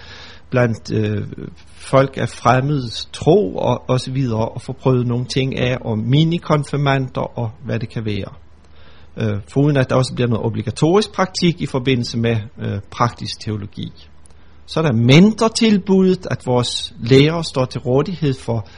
blandt 0.50 0.92
øh, 0.94 1.26
folk 1.68 2.16
af 2.16 2.28
fremmed 2.28 3.08
tro 3.12 3.56
og, 3.56 3.82
og 3.88 4.00
så 4.00 4.12
videre, 4.12 4.48
og 4.48 4.62
få 4.62 4.72
prøvet 4.72 5.06
nogle 5.06 5.24
ting 5.24 5.58
af, 5.58 5.78
og 5.80 5.98
minikonfirmander 5.98 7.38
og 7.38 7.50
hvad 7.64 7.78
det 7.78 7.88
kan 7.88 8.04
være. 8.04 8.39
Øh, 9.20 9.40
foruden 9.48 9.76
at 9.76 9.90
der 9.90 9.96
også 9.96 10.14
bliver 10.14 10.28
noget 10.28 10.46
obligatorisk 10.46 11.12
praktik 11.12 11.60
i 11.60 11.66
forbindelse 11.66 12.18
med 12.18 12.36
øh, 12.58 12.80
praktisk 12.90 13.40
teologi. 13.40 13.92
Så 14.66 14.80
er 14.80 14.84
der 14.84 14.92
tilbuddet 15.48 16.26
at 16.30 16.46
vores 16.46 16.94
lærere 17.00 17.44
står 17.44 17.64
til 17.64 17.80
rådighed 17.80 18.34
for 18.34 18.68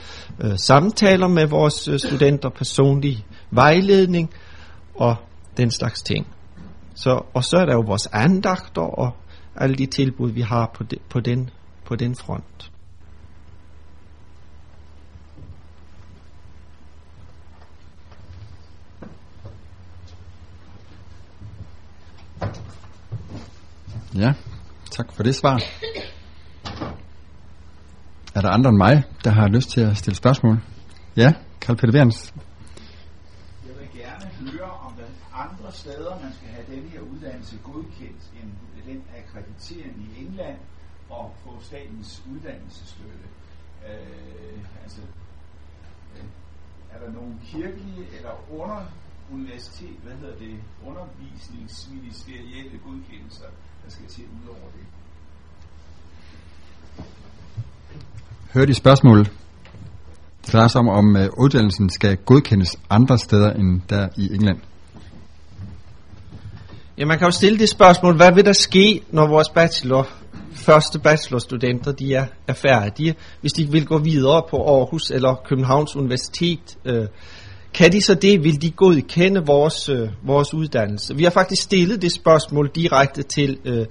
øh, 0.41 0.59
samtaler 0.59 1.29
med 1.29 1.47
vores 1.47 1.89
øh, 1.89 1.99
studenter, 1.99 2.49
personlig 2.49 3.27
vejledning 3.51 4.31
og 4.95 5.17
den 5.57 5.71
slags 5.71 6.03
ting. 6.03 6.27
Så, 6.95 7.25
og 7.35 7.45
så 7.45 7.57
er 7.57 7.65
der 7.65 7.75
jo 7.75 7.83
vores 7.87 8.09
andagter 8.13 8.83
og 8.83 9.17
alle 9.57 9.77
de 9.77 9.87
tilbud, 9.87 10.31
vi 10.31 10.41
har 10.41 10.71
på, 10.75 10.85
de, 10.85 10.97
på, 11.11 11.21
den, 11.21 11.51
på 11.87 11.97
den 11.97 12.15
front. 12.15 12.72
Ja, 24.15 24.35
tak 24.91 25.13
for 25.13 25.23
det 25.23 25.35
svar. 25.35 25.61
Er 28.35 28.41
der 28.41 28.51
andre 28.51 28.69
end 28.71 28.77
mig, 28.77 29.05
der 29.25 29.31
har 29.31 29.49
lyst 29.49 29.71
til 29.71 29.81
at 29.81 29.97
stille 29.97 30.17
spørgsmål? 30.17 30.57
Ja, 31.17 31.35
Karl 31.61 31.77
Peter 31.77 31.93
Berns. 31.93 32.35
Jeg 33.67 33.75
vil 33.79 33.89
gerne 34.01 34.27
høre, 34.53 34.71
om 34.71 34.93
der 34.93 35.05
er 35.05 35.37
andre 35.47 35.73
steder, 35.73 36.21
man 36.23 36.33
skal 36.33 36.49
have 36.49 36.67
denne 36.77 36.89
her 36.89 37.01
uddannelse 37.01 37.59
godkendt 37.65 38.23
end 38.43 38.51
den 38.87 39.03
akkreditering 39.19 39.97
i 40.09 40.25
England 40.25 40.59
og 41.11 41.35
få 41.45 41.51
statens 41.61 42.23
uddannelsesstøtte. 42.33 43.27
Øh, 43.89 44.59
altså, 44.83 45.01
øh, 46.17 46.25
er 46.93 46.99
der 47.05 47.13
nogle 47.13 47.35
kirkelige 47.45 48.07
eller 48.17 48.35
under 48.51 48.87
universitet, 49.33 49.97
hvad 50.05 50.15
hedder 50.15 50.39
det, 50.39 50.57
undervisningsministerielle 50.87 52.79
godkendelser, 52.79 53.49
der 53.85 53.91
skal 53.91 54.07
til 54.09 54.23
ud 54.23 54.49
over 54.49 54.69
det? 54.77 54.85
Hør 58.55 58.65
de 58.65 58.75
spørgsmål. 58.75 59.19
Det 60.45 60.53
drejer 60.53 60.69
sig 60.69 60.79
om, 60.79 60.89
om 60.89 61.17
uh, 61.17 61.45
uddannelsen 61.45 61.91
skal 61.91 62.17
godkendes 62.17 62.77
andre 62.91 63.19
steder 63.19 63.53
end 63.53 63.81
der 63.89 64.09
i 64.17 64.35
England. 64.35 64.59
Ja, 66.99 67.07
man 67.07 67.19
kan 67.19 67.27
jo 67.27 67.31
stille 67.31 67.59
det 67.59 67.69
spørgsmål, 67.69 68.17
hvad 68.17 68.33
vil 68.35 68.45
der 68.45 68.53
ske, 68.53 69.03
når 69.11 69.27
vores 69.27 69.49
bachelor, 69.49 70.09
første 70.53 70.99
bachelorstudenter 70.99 71.93
de 71.93 72.15
er, 72.15 72.27
er 72.49 72.53
færdige, 72.53 73.15
hvis 73.41 73.53
de 73.53 73.65
vil 73.65 73.87
gå 73.87 73.99
videre 73.99 74.43
på 74.51 74.57
Aarhus 74.57 75.11
eller 75.11 75.35
Københavns 75.45 75.97
Universitet? 75.97 76.79
Øh, 76.85 77.07
kan 77.75 77.93
de 77.93 78.01
så 78.01 78.15
det, 78.15 78.45
vil 78.45 78.63
de 78.63 78.71
godkende 78.71 79.47
vores, 79.47 79.89
øh, 79.89 80.09
vores 80.23 80.55
uddannelse? 80.55 81.17
Vi 81.17 81.25
har 81.25 81.31
faktisk 81.31 81.63
stillet 81.63 82.03
det 82.03 82.13
spørgsmål 82.13 82.71
direkte 82.75 83.23
til 83.23 83.59
øh, 83.65 83.87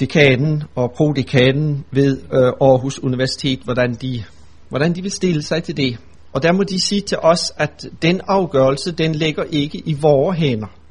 dekanen 0.00 0.62
og 0.74 0.92
prodekanen 0.96 1.84
ved 1.90 2.16
øh, 2.32 2.52
Aarhus 2.60 2.98
Universitet, 2.98 3.60
hvordan 3.64 3.94
de, 3.94 4.24
hvordan 4.68 4.94
de 4.94 5.02
vil 5.02 5.10
stille 5.10 5.42
sig 5.42 5.62
til 5.62 5.76
det. 5.76 5.98
Og 6.32 6.42
der 6.42 6.52
må 6.52 6.62
de 6.62 6.80
sige 6.80 7.00
til 7.00 7.18
os, 7.22 7.52
at 7.56 7.86
den 8.02 8.20
afgørelse, 8.28 8.92
den 8.92 9.14
ligger 9.14 9.42
ikke 9.42 9.78
i 9.78 9.96
vores 10.00 10.38
hænder. 10.38 10.81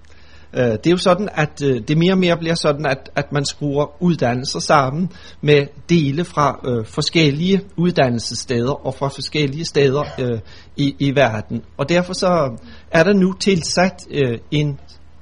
Øh, 0.54 0.64
det 0.64 0.88
er 0.88 0.92
jo 0.92 0.98
sådan, 0.98 1.30
at 1.34 1.62
øh, 1.64 1.82
det 1.88 1.98
mere 1.98 2.14
og 2.14 2.18
mere 2.18 2.38
bliver 2.38 2.56
sådan, 2.56 2.86
at, 2.86 3.10
at 3.16 3.32
man 3.32 3.46
skruer 3.46 4.04
uddannelser 4.04 4.60
sammen 4.60 5.12
med 5.42 5.68
dele 5.90 6.26
fra 6.26 6.60
øh, 6.68 6.86
forskellige 6.86 7.62
uddannelsessteder 7.78 8.86
og 8.86 8.96
fra 8.96 9.08
forskellige 9.08 9.66
steder 9.66 10.04
øh, 10.20 10.40
i, 10.78 10.96
i 11.00 11.16
verden. 11.16 11.62
Og 11.78 11.90
derfor 11.90 12.14
så 12.14 12.58
er 12.92 13.04
der 13.04 13.14
nu 13.14 13.34
tilsat 13.34 14.08
øh, 14.12 14.38
en 14.52 14.80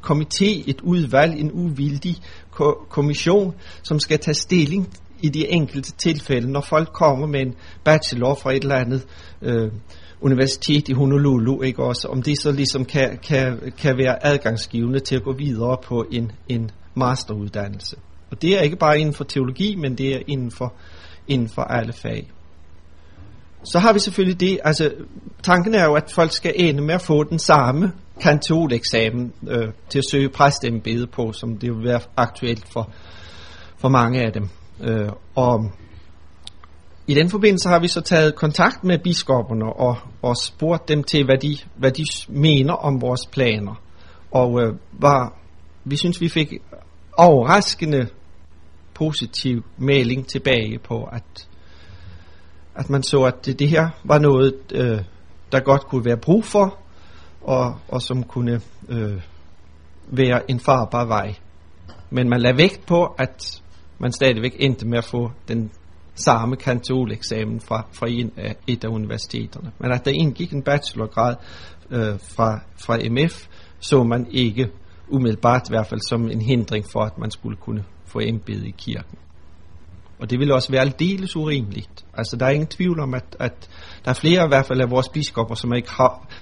komité, 0.09 0.63
et 0.69 0.81
udvalg, 0.81 1.39
en 1.39 1.51
uvildig 1.53 2.15
ko- 2.51 2.85
kommission, 2.89 3.53
som 3.83 3.99
skal 3.99 4.19
tage 4.19 4.35
stilling 4.35 4.89
i 5.21 5.29
de 5.29 5.47
enkelte 5.51 5.91
tilfælde, 5.91 6.51
når 6.51 6.61
folk 6.61 6.93
kommer 6.93 7.27
med 7.27 7.39
en 7.39 7.55
bachelor 7.83 8.35
fra 8.35 8.51
et 8.53 8.63
eller 8.63 8.75
andet 8.75 9.05
øh, 9.41 9.71
universitet 10.21 10.89
i 10.89 10.93
Honolulu, 10.93 11.61
ikke 11.61 11.83
også, 11.83 12.07
om 12.07 12.21
det 12.21 12.39
så 12.41 12.51
ligesom 12.51 12.85
kan, 12.85 13.19
kan, 13.23 13.73
kan 13.77 13.97
være 13.97 14.25
adgangsgivende 14.25 14.99
til 14.99 15.15
at 15.15 15.23
gå 15.23 15.33
videre 15.33 15.77
på 15.83 16.05
en, 16.11 16.31
en 16.47 16.71
masteruddannelse. 16.95 17.95
Og 18.31 18.41
det 18.41 18.57
er 18.57 18.61
ikke 18.61 18.75
bare 18.75 18.99
inden 18.99 19.13
for 19.13 19.23
teologi, 19.23 19.75
men 19.75 19.97
det 19.97 20.15
er 20.15 20.19
inden 20.27 20.51
for, 20.51 20.73
inden 21.27 21.49
for 21.49 21.61
alle 21.61 21.93
fag. 21.93 22.31
Så 23.63 23.79
har 23.79 23.93
vi 23.93 23.99
selvfølgelig 23.99 24.39
det, 24.39 24.59
altså 24.63 24.91
tanken 25.43 25.73
er 25.73 25.85
jo, 25.85 25.93
at 25.93 26.11
folk 26.11 26.31
skal 26.31 26.53
ende 26.55 26.83
med 26.83 26.95
at 26.95 27.01
få 27.01 27.23
den 27.23 27.39
samme 27.39 27.91
kantoleksamen 28.21 29.33
øh, 29.47 29.67
til 29.89 29.99
at 29.99 30.05
søge 30.11 30.29
præstembede 30.29 31.07
på, 31.07 31.31
som 31.33 31.57
det 31.57 31.71
vil 31.75 31.83
være 31.83 31.99
aktuelt 32.17 32.67
for, 32.73 32.89
for 33.77 33.89
mange 33.89 34.21
af 34.21 34.33
dem. 34.33 34.49
Øh, 34.81 35.09
og 35.35 35.71
i 37.09 37.13
den 37.13 37.29
forbindelse 37.29 37.69
har 37.69 37.79
vi 37.79 37.87
så 37.87 38.01
taget 38.01 38.35
kontakt 38.35 38.83
med 38.83 38.99
biskopperne 38.99 39.73
og, 39.73 39.97
og 40.21 40.37
spurgt 40.37 40.87
dem 40.87 41.03
til, 41.03 41.25
hvad 41.25 41.37
de, 41.37 41.57
hvad 41.75 41.91
de 41.91 42.03
mener 42.27 42.73
om 42.73 43.01
vores 43.01 43.25
planer. 43.31 43.81
Og 44.31 44.61
øh, 44.61 44.75
var, 44.91 45.33
vi 45.83 45.97
synes, 45.97 46.21
vi 46.21 46.29
fik 46.29 46.53
overraskende 47.17 48.07
positiv 48.93 49.63
melding 49.77 50.27
tilbage 50.27 50.79
på, 50.79 51.03
at, 51.03 51.47
at 52.75 52.89
man 52.89 53.03
så, 53.03 53.23
at 53.23 53.45
det, 53.45 53.59
det 53.59 53.69
her 53.69 53.89
var 54.03 54.19
noget, 54.19 54.53
øh, 54.71 55.01
der 55.51 55.59
godt 55.59 55.87
kunne 55.87 56.05
være 56.05 56.17
brug 56.17 56.45
for, 56.45 56.77
og, 57.41 57.75
og 57.87 58.01
som 58.01 58.23
kunne 58.23 58.61
øh, 58.89 59.21
være 60.07 60.51
en 60.51 60.59
farbar 60.59 61.05
vej. 61.05 61.35
Men 62.09 62.29
man 62.29 62.41
lagde 62.41 62.57
vægt 62.57 62.85
på, 62.87 63.05
at 63.05 63.61
man 63.99 64.11
stadigvæk 64.11 64.55
endte 64.59 64.87
med 64.87 64.97
at 64.97 65.05
få 65.05 65.31
den 65.47 65.71
samme 66.23 66.55
kantoleksamen 66.55 67.61
fra, 67.61 67.87
fra 67.91 68.07
en 68.09 68.31
af, 68.37 68.55
et 68.67 68.83
af 68.83 68.87
universiteterne. 68.87 69.71
Men 69.79 69.91
at 69.91 70.05
der 70.05 70.11
indgik 70.11 70.53
en 70.53 70.63
bachelorgrad 70.63 71.35
øh, 71.91 72.19
fra, 72.35 72.59
fra 72.77 72.97
MF 73.09 73.47
så 73.79 74.03
man 74.03 74.27
ikke 74.31 74.69
umiddelbart 75.07 75.69
i 75.69 75.71
hvert 75.71 75.87
fald 75.87 76.01
som 76.09 76.31
en 76.31 76.41
hindring 76.41 76.85
for, 76.91 76.99
at 76.99 77.17
man 77.17 77.31
skulle 77.31 77.57
kunne 77.57 77.83
få 78.05 78.19
embede 78.19 78.67
i 78.67 78.75
kirken. 78.77 79.17
Og 80.19 80.29
det 80.29 80.39
vil 80.39 80.51
også 80.51 80.71
være 80.71 80.81
aldeles 80.81 81.35
urimeligt. 81.35 82.05
Altså 82.13 82.37
der 82.37 82.45
er 82.45 82.49
ingen 82.49 82.67
tvivl 82.67 82.99
om, 82.99 83.13
at, 83.13 83.35
at 83.39 83.69
der 84.05 84.09
er 84.09 84.15
flere 84.15 84.45
i 84.45 84.47
hvert 84.47 84.65
fald 84.65 84.81
af 84.81 84.89
vores 84.89 85.09
biskopper, 85.09 85.55
som 85.55 85.71
er, 85.71 85.75
i, 85.75 85.83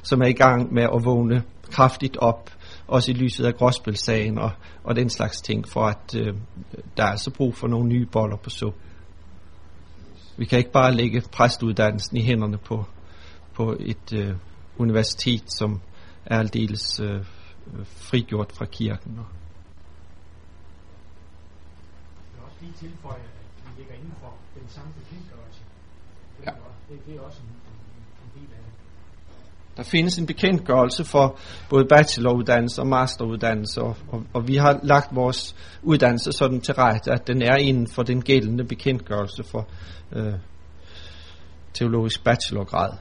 som 0.03 0.21
er 0.21 0.28
i 0.28 0.34
gang 0.34 0.73
med 0.73 0.84
at 0.84 1.05
vågne 1.05 1.43
kraftigt 1.71 2.17
op, 2.17 2.49
også 2.88 3.11
i 3.11 3.13
lyset 3.13 3.45
af 3.45 3.55
gråspilsagen 3.55 4.38
og, 4.38 4.51
og 4.84 4.95
den 4.95 5.09
slags 5.09 5.41
ting, 5.41 5.67
for 5.67 5.82
at 5.82 6.15
øh, 6.15 6.34
der 6.97 7.03
er 7.03 7.15
så 7.15 7.32
brug 7.32 7.55
for 7.55 7.67
nogle 7.67 7.89
nye 7.89 8.05
boller 8.11 8.38
på 8.38 8.49
suppen. 8.49 8.87
Vi 10.38 10.46
kan 10.46 10.58
ikke 10.58 10.72
bare 10.72 10.94
lægge 10.94 11.22
præstuddannelsen 11.32 12.18
i 12.18 12.24
hænderne 12.24 12.58
på, 12.58 12.86
på 13.54 13.76
et 13.80 14.14
øh, 14.14 14.36
universitet, 14.78 15.44
som 15.54 15.82
er 16.26 16.40
aldeles 16.40 17.00
øh, 17.00 17.26
frigjort 17.86 18.52
fra 18.52 18.66
kirken. 18.66 19.12
Jeg 19.16 19.24
vil 22.34 22.44
også 22.46 22.58
lige 22.62 22.74
tilføje, 22.80 23.16
at 23.16 23.22
vi 23.66 23.70
ligger 23.78 23.94
inden 23.94 24.14
for 24.20 24.34
den 24.60 24.70
samme 24.70 24.94
bekendtgørelse. 24.94 25.62
Ja. 26.46 26.52
Det, 26.90 27.06
det 27.06 27.16
er 27.16 27.22
også 27.22 27.40
en, 27.42 27.50
en 28.24 28.42
del 28.42 28.54
af 28.54 28.62
det. 28.66 28.74
Der 29.78 29.84
findes 29.84 30.18
en 30.18 30.26
bekendtgørelse 30.26 31.04
for 31.04 31.40
både 31.70 31.86
bacheloruddannelse 31.86 32.82
og 32.82 32.88
masteruddannelse, 32.88 33.82
og, 33.82 33.96
og, 34.08 34.24
og 34.34 34.48
vi 34.48 34.56
har 34.56 34.80
lagt 34.84 35.16
vores 35.16 35.56
uddannelse 35.84 36.32
sådan 36.32 36.62
til 36.62 36.74
rette, 36.74 37.12
at 37.12 37.28
den 37.28 37.42
er 37.42 37.56
inden 37.56 37.88
for 37.88 38.04
den 38.04 38.22
gældende 38.22 38.64
bekendtgørelse 38.64 39.44
for 39.44 39.70
øh, 40.12 40.34
teologisk 41.74 42.24
bachelorgrad. 42.24 42.97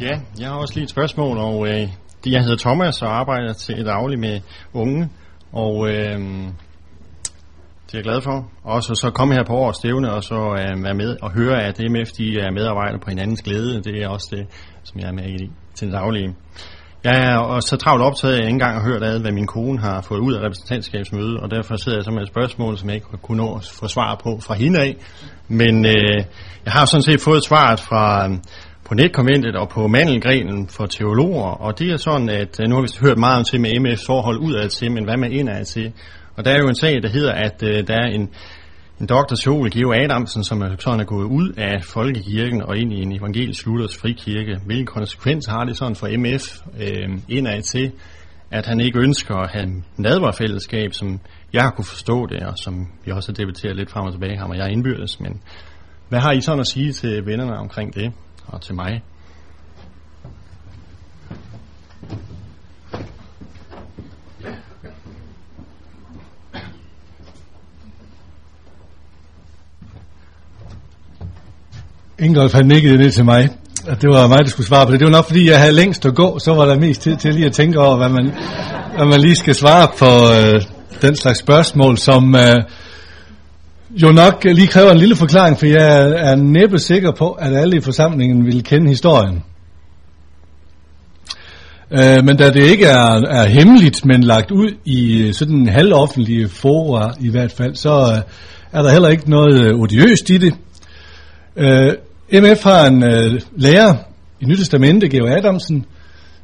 Ja, 0.00 0.20
jeg 0.38 0.48
har 0.48 0.56
også 0.56 0.74
lige 0.74 0.84
et 0.84 0.90
spørgsmål, 0.90 1.38
og 1.38 1.68
øh, 1.68 1.88
jeg 2.26 2.42
hedder 2.42 2.56
Thomas 2.56 3.02
og 3.02 3.18
arbejder 3.18 3.52
til 3.52 3.84
daglig 3.84 4.18
med 4.18 4.40
unge, 4.72 5.08
og 5.52 5.88
øh, 5.90 6.20
det 7.92 7.98
er 7.98 8.02
jeg 8.02 8.10
glad 8.10 8.22
for. 8.22 8.50
Og 8.64 8.82
så, 8.82 8.94
så 8.94 9.10
komme 9.10 9.34
her 9.34 9.44
på 9.44 9.52
årets 9.52 9.78
stævne 9.78 10.12
og 10.12 10.22
så 10.24 10.34
øh, 10.34 10.84
være 10.84 10.94
med 10.94 11.16
og 11.22 11.30
høre, 11.32 11.62
at 11.62 11.78
MF 11.90 12.10
de 12.18 12.38
er 12.40 12.50
medarbejdere 12.50 13.00
på 13.04 13.10
hinandens 13.10 13.42
glæde. 13.42 13.82
Det 13.82 14.02
er 14.02 14.08
også 14.08 14.28
det, 14.36 14.46
som 14.82 15.00
jeg 15.00 15.08
er 15.08 15.12
med 15.12 15.28
i 15.28 15.50
til 15.74 15.92
daglige. 15.92 16.34
Jeg 17.04 17.16
er 17.30 17.36
også 17.38 17.68
så 17.68 17.76
travlt 17.76 18.02
optaget, 18.02 18.34
at 18.34 18.38
jeg 18.38 18.46
ikke 18.46 18.54
engang 18.54 18.74
har 18.76 18.84
hørt 18.90 19.02
ad, 19.02 19.20
hvad 19.20 19.32
min 19.32 19.46
kone 19.46 19.78
har 19.78 20.02
fået 20.02 20.18
ud 20.18 20.32
af 20.34 20.40
repræsentantskabsmødet, 20.40 21.36
og 21.40 21.50
derfor 21.50 21.76
sidder 21.76 21.98
jeg 21.98 22.04
så 22.04 22.10
med 22.10 22.22
et 22.22 22.28
spørgsmål, 22.28 22.78
som 22.78 22.88
jeg 22.88 22.94
ikke 22.94 23.06
kunne 23.22 23.38
nå 23.38 23.54
at 23.54 23.70
få 23.80 23.88
svar 23.88 24.20
på 24.24 24.40
fra 24.46 24.54
hende 24.54 24.80
af. 24.80 24.96
Men 25.48 25.86
øh, 25.86 26.24
jeg 26.64 26.72
har 26.72 26.84
sådan 26.84 27.02
set 27.02 27.20
fået 27.20 27.44
svaret 27.44 27.80
fra, 27.80 28.28
øh, 28.28 28.36
på 28.84 28.94
netkonventet 28.94 29.56
og 29.56 29.68
på 29.68 29.86
mandelgrenen 29.86 30.68
for 30.68 30.86
teologer, 30.86 31.50
og 31.64 31.78
det 31.78 31.90
er 31.90 31.96
sådan, 31.96 32.28
at 32.28 32.60
øh, 32.60 32.68
nu 32.68 32.74
har 32.74 32.82
vi 32.82 32.88
hørt 33.06 33.18
meget 33.18 33.38
om 33.38 33.44
til 33.44 33.60
med 33.60 33.70
MF's 33.70 34.06
forhold 34.06 34.38
udad 34.38 34.68
til, 34.68 34.92
men 34.92 35.04
hvad 35.04 35.16
med 35.16 35.30
indad 35.30 35.64
til. 35.64 35.92
Og 36.42 36.46
der 36.46 36.52
er 36.52 36.58
jo 36.58 36.68
en 36.68 36.74
sag, 36.74 37.02
der 37.02 37.08
hedder, 37.08 37.32
at 37.32 37.62
øh, 37.62 37.86
der 37.86 37.94
er 37.94 38.06
en, 38.06 38.30
en 39.00 39.06
doktor 39.06 39.36
Sol 39.36 39.70
Geo 39.70 39.92
Adamsen, 39.92 40.44
som 40.44 40.62
er, 40.62 40.76
sådan 40.78 41.00
er 41.00 41.04
gået 41.04 41.24
ud 41.24 41.52
af 41.56 41.84
folkekirken 41.84 42.62
og 42.62 42.76
ind 42.76 42.92
i 42.92 43.02
en 43.02 43.12
evangelisk 43.12 43.66
Luthers 43.66 43.96
frikirke. 43.96 44.58
Hvilken 44.66 44.86
konsekvens 44.86 45.46
har 45.46 45.64
det 45.64 45.76
sådan 45.76 45.96
for 45.96 46.08
MF 46.18 46.60
øh, 46.80 47.18
indad 47.28 47.62
til, 47.62 47.92
at 48.50 48.66
han 48.66 48.80
ikke 48.80 48.98
ønsker 48.98 49.36
at 49.36 49.50
have 49.50 49.82
nadverfællesskab, 49.96 50.92
som 50.92 51.20
jeg 51.52 51.62
har 51.62 51.70
kunne 51.70 51.84
forstå 51.84 52.26
det, 52.26 52.42
og 52.42 52.54
som 52.64 52.86
vi 53.04 53.10
også 53.10 53.32
har 53.32 53.34
debatteret 53.34 53.76
lidt 53.76 53.90
frem 53.90 54.06
og 54.06 54.12
tilbage, 54.12 54.38
ham 54.38 54.50
og 54.50 54.56
jeg 54.56 54.72
indbyrdes. 54.72 55.20
Men 55.20 55.42
hvad 56.08 56.20
har 56.20 56.32
I 56.32 56.40
sådan 56.40 56.60
at 56.60 56.66
sige 56.66 56.92
til 56.92 57.26
vennerne 57.26 57.56
omkring 57.56 57.94
det? 57.94 58.12
og 58.46 58.60
til 58.60 58.74
mig. 58.74 59.02
Ingolf 72.22 72.52
han 72.52 72.66
nikkede 72.66 72.96
ned 72.96 73.10
til 73.10 73.24
mig, 73.24 73.48
at 73.86 74.02
det 74.02 74.10
var 74.10 74.26
mig, 74.26 74.38
der 74.38 74.50
skulle 74.50 74.66
svare 74.66 74.86
på 74.86 74.92
det. 74.92 75.00
Det 75.00 75.06
var 75.06 75.12
nok, 75.12 75.26
fordi 75.26 75.50
jeg 75.50 75.60
havde 75.60 75.72
længst 75.72 76.06
at 76.06 76.14
gå, 76.14 76.38
så 76.38 76.54
var 76.54 76.64
der 76.64 76.78
mest 76.78 77.02
tid 77.02 77.16
til 77.16 77.34
lige 77.34 77.46
at 77.46 77.52
tænke 77.52 77.78
over, 77.78 77.96
hvad 77.96 78.08
man, 78.08 78.32
hvad 78.96 79.06
man 79.06 79.20
lige 79.20 79.36
skal 79.36 79.54
svare 79.54 79.88
på 79.98 80.06
øh, 80.06 80.62
den 81.02 81.16
slags 81.16 81.38
spørgsmål, 81.38 81.98
som, 81.98 82.34
øh, 82.34 82.54
jo 83.90 84.12
nok 84.12 84.44
lige 84.44 84.66
kræver 84.66 84.90
en 84.90 84.98
lille 84.98 85.16
forklaring, 85.16 85.58
for 85.58 85.66
jeg 85.66 86.10
er 86.16 86.36
næppe 86.36 86.78
sikker 86.78 87.12
på, 87.12 87.30
at 87.30 87.56
alle 87.56 87.76
i 87.76 87.80
forsamlingen 87.80 88.46
vil 88.46 88.64
kende 88.64 88.88
historien. 88.88 89.42
Øh, 91.90 92.24
men 92.24 92.36
da 92.36 92.50
det 92.50 92.62
ikke 92.62 92.86
er, 92.86 93.20
er 93.30 93.46
hemmeligt, 93.46 94.04
men 94.04 94.24
lagt 94.24 94.50
ud 94.50 94.70
i 94.84 95.32
sådan 95.32 95.56
en 95.56 95.68
halvoffentlige 95.68 96.48
fora 96.48 97.14
i 97.20 97.30
hvert 97.30 97.52
fald, 97.52 97.74
så 97.74 97.90
øh, 97.90 98.22
er 98.72 98.82
der 98.82 98.90
heller 98.90 99.08
ikke 99.08 99.30
noget 99.30 99.74
odiøst 99.74 100.30
i 100.30 100.38
det. 100.38 100.54
Øh, 101.56 101.92
MF 102.32 102.62
har 102.62 102.86
en 102.86 103.02
øh, 103.02 103.40
lærer 103.56 103.94
i 104.40 104.44
Nytestamentet, 104.44 105.10
Georg 105.10 105.38
Adamsen, 105.38 105.84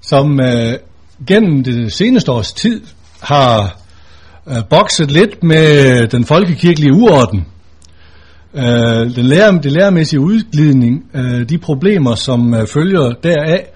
som 0.01 0.41
øh, 0.41 0.75
gennem 1.27 1.65
det 1.65 1.93
seneste 1.93 2.33
års 2.33 2.53
tid 2.53 2.83
har 3.21 3.81
øh, 4.49 4.57
bokset 4.71 5.11
lidt 5.11 5.43
med 5.43 6.07
den 6.09 6.25
folkekirkelige 6.25 6.93
uorden. 6.93 7.47
Øh, 8.55 9.17
den 9.17 9.25
lærer, 9.25 9.59
det 9.59 9.73
lærermæssige 9.73 10.21
udglidning, 10.21 11.05
øh, 11.15 11.49
de 11.49 11.59
problemer, 11.59 12.15
som 12.15 12.55
øh, 12.55 12.67
følger 12.67 13.13
deraf, 13.23 13.67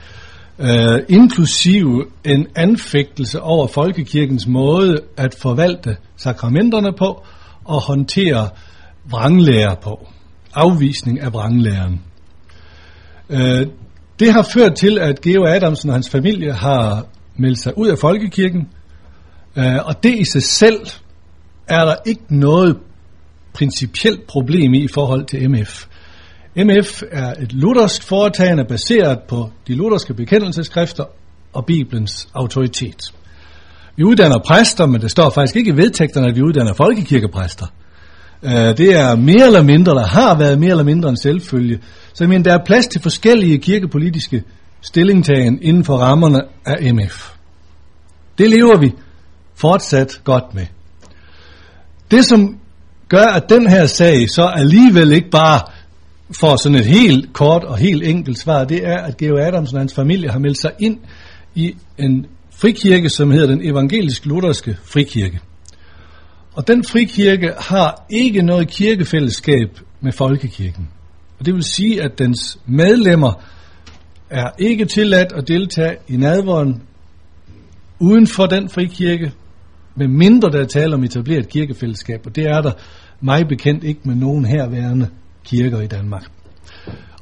øh, 0.59 1.01
inklusive 1.09 2.05
en 2.25 2.47
anfægtelse 2.57 3.41
over 3.41 3.67
folkekirkens 3.67 4.47
måde 4.47 5.01
at 5.17 5.35
forvalte 5.43 5.97
sakramenterne 6.17 6.93
på 6.99 7.25
og 7.65 7.83
håndtere 7.83 8.49
vranglærer 9.11 9.75
på. 9.75 10.09
Afvisning 10.55 11.21
af 11.21 11.33
vranglæren. 11.33 12.01
Øh, 13.31 13.67
det 14.19 14.33
har 14.33 14.49
ført 14.55 14.75
til, 14.75 14.99
at 14.99 15.21
Geo 15.21 15.45
Adamsen 15.45 15.91
og 15.91 15.95
hans 15.95 16.11
familie 16.11 16.53
har 16.53 17.07
meldt 17.37 17.59
sig 17.59 17.79
ud 17.79 17.89
af 17.89 17.99
folkekirken, 17.99 18.69
Øh, 19.59 19.87
og 19.87 20.03
det 20.03 20.19
i 20.19 20.25
sig 20.25 20.43
selv 20.43 20.87
er 21.69 21.85
der 21.85 21.97
ikke 22.07 22.23
noget 22.29 22.77
principielt 23.53 24.27
problem 24.27 24.75
i 24.75 24.85
i 24.85 24.89
forhold 24.89 25.27
til 25.27 25.51
MF. 25.51 25.87
MF 26.57 27.03
er 27.11 27.35
et 27.43 27.53
luthersk 27.53 28.03
foretagende 28.03 28.65
baseret 28.65 29.19
på 29.29 29.51
de 29.67 29.75
lutherske 29.75 30.15
bekendelseskrifter 30.15 31.05
og 31.53 31.67
Bibelens 31.67 32.29
autoritet. 32.35 33.01
Vi 33.97 34.05
uddanner 34.05 34.39
præster, 34.47 34.87
men 34.87 35.01
det 35.01 35.11
står 35.11 35.31
faktisk 35.31 35.57
ikke 35.57 35.71
i 35.71 35.77
vedtægterne, 35.77 36.29
at 36.29 36.37
vi 36.37 36.43
uddanner 36.43 36.75
folkekirkepræster. 36.75 37.67
Øh, 38.45 38.77
det 38.77 38.97
er 38.97 39.17
mere 39.17 39.47
eller 39.47 39.63
mindre, 39.63 39.95
der 39.95 40.07
har 40.07 40.39
været 40.39 40.59
mere 40.59 40.71
eller 40.71 40.85
mindre 40.85 41.09
en 41.09 41.17
selvfølge. 41.17 41.79
Så 42.15 42.25
jeg 42.25 42.29
mener, 42.29 42.43
der 42.43 42.55
er 42.55 42.65
plads 42.67 42.87
til 42.87 43.03
forskellige 43.03 43.59
kirkepolitiske 43.59 44.43
stillingtagen 44.81 45.59
inden 45.63 45.85
for 45.85 45.97
rammerne 45.97 46.41
af 46.67 46.95
MF. 46.95 47.33
Det 48.39 48.51
lever 48.51 48.77
vi 48.77 48.93
fortsat 49.55 50.21
godt 50.25 50.55
med. 50.55 50.67
Det, 52.11 52.25
som 52.25 52.59
gør, 53.09 53.25
at 53.25 53.49
den 53.49 53.67
her 53.67 53.87
sag 53.87 54.31
så 54.31 54.43
alligevel 54.43 55.13
ikke 55.13 55.31
bare 55.31 55.61
får 56.41 56.57
sådan 56.57 56.79
et 56.79 56.87
helt 56.87 57.33
kort 57.33 57.65
og 57.65 57.77
helt 57.77 58.07
enkelt 58.07 58.39
svar, 58.39 58.65
det 58.65 58.87
er, 58.87 58.99
at 58.99 59.17
Georg 59.17 59.47
Adamsen 59.47 59.77
og 59.77 59.81
hans 59.81 59.95
familie 59.95 60.31
har 60.31 60.39
meldt 60.39 60.59
sig 60.61 60.71
ind 60.79 60.99
i 61.55 61.75
en 61.99 62.27
frikirke, 62.51 63.11
som 63.11 63.31
hedder 63.31 63.47
den 63.47 63.61
evangelisk-lutherske 63.63 64.77
frikirke. 64.85 65.41
Og 66.55 66.69
den 66.69 66.85
frikirke 66.85 67.53
har 67.59 68.07
ikke 68.11 68.43
noget 68.43 68.69
kirkefællesskab 68.69 69.79
med 70.01 70.13
folkekirken. 70.13 70.89
Og 71.39 71.47
det 71.47 71.55
vil 71.55 71.63
sige, 71.63 72.03
at 72.03 72.19
dens 72.19 72.59
medlemmer 72.67 73.33
er 74.31 74.51
ikke 74.59 74.85
tilladt 74.85 75.33
at 75.33 75.49
deltage 75.49 75.97
i 76.09 76.17
nadvåren 76.17 76.83
uden 77.99 78.27
for 78.27 78.47
den 78.47 78.69
frikirke, 78.69 79.33
med 79.97 80.09
mindre 80.09 80.51
der 80.51 80.61
er 80.61 80.67
tale 80.67 80.95
om 80.95 81.05
etableret 81.05 81.49
kirkefællesskab, 81.49 82.27
og 82.27 82.37
det 82.37 82.45
er 82.45 82.61
der 82.61 82.73
mig 83.21 83.49
bekendt 83.49 83.85
ikke 83.85 84.01
med 84.05 84.15
nogen 84.15 84.45
herværende 84.45 85.09
kirker 85.45 85.81
i 85.81 85.87
Danmark. 85.87 86.31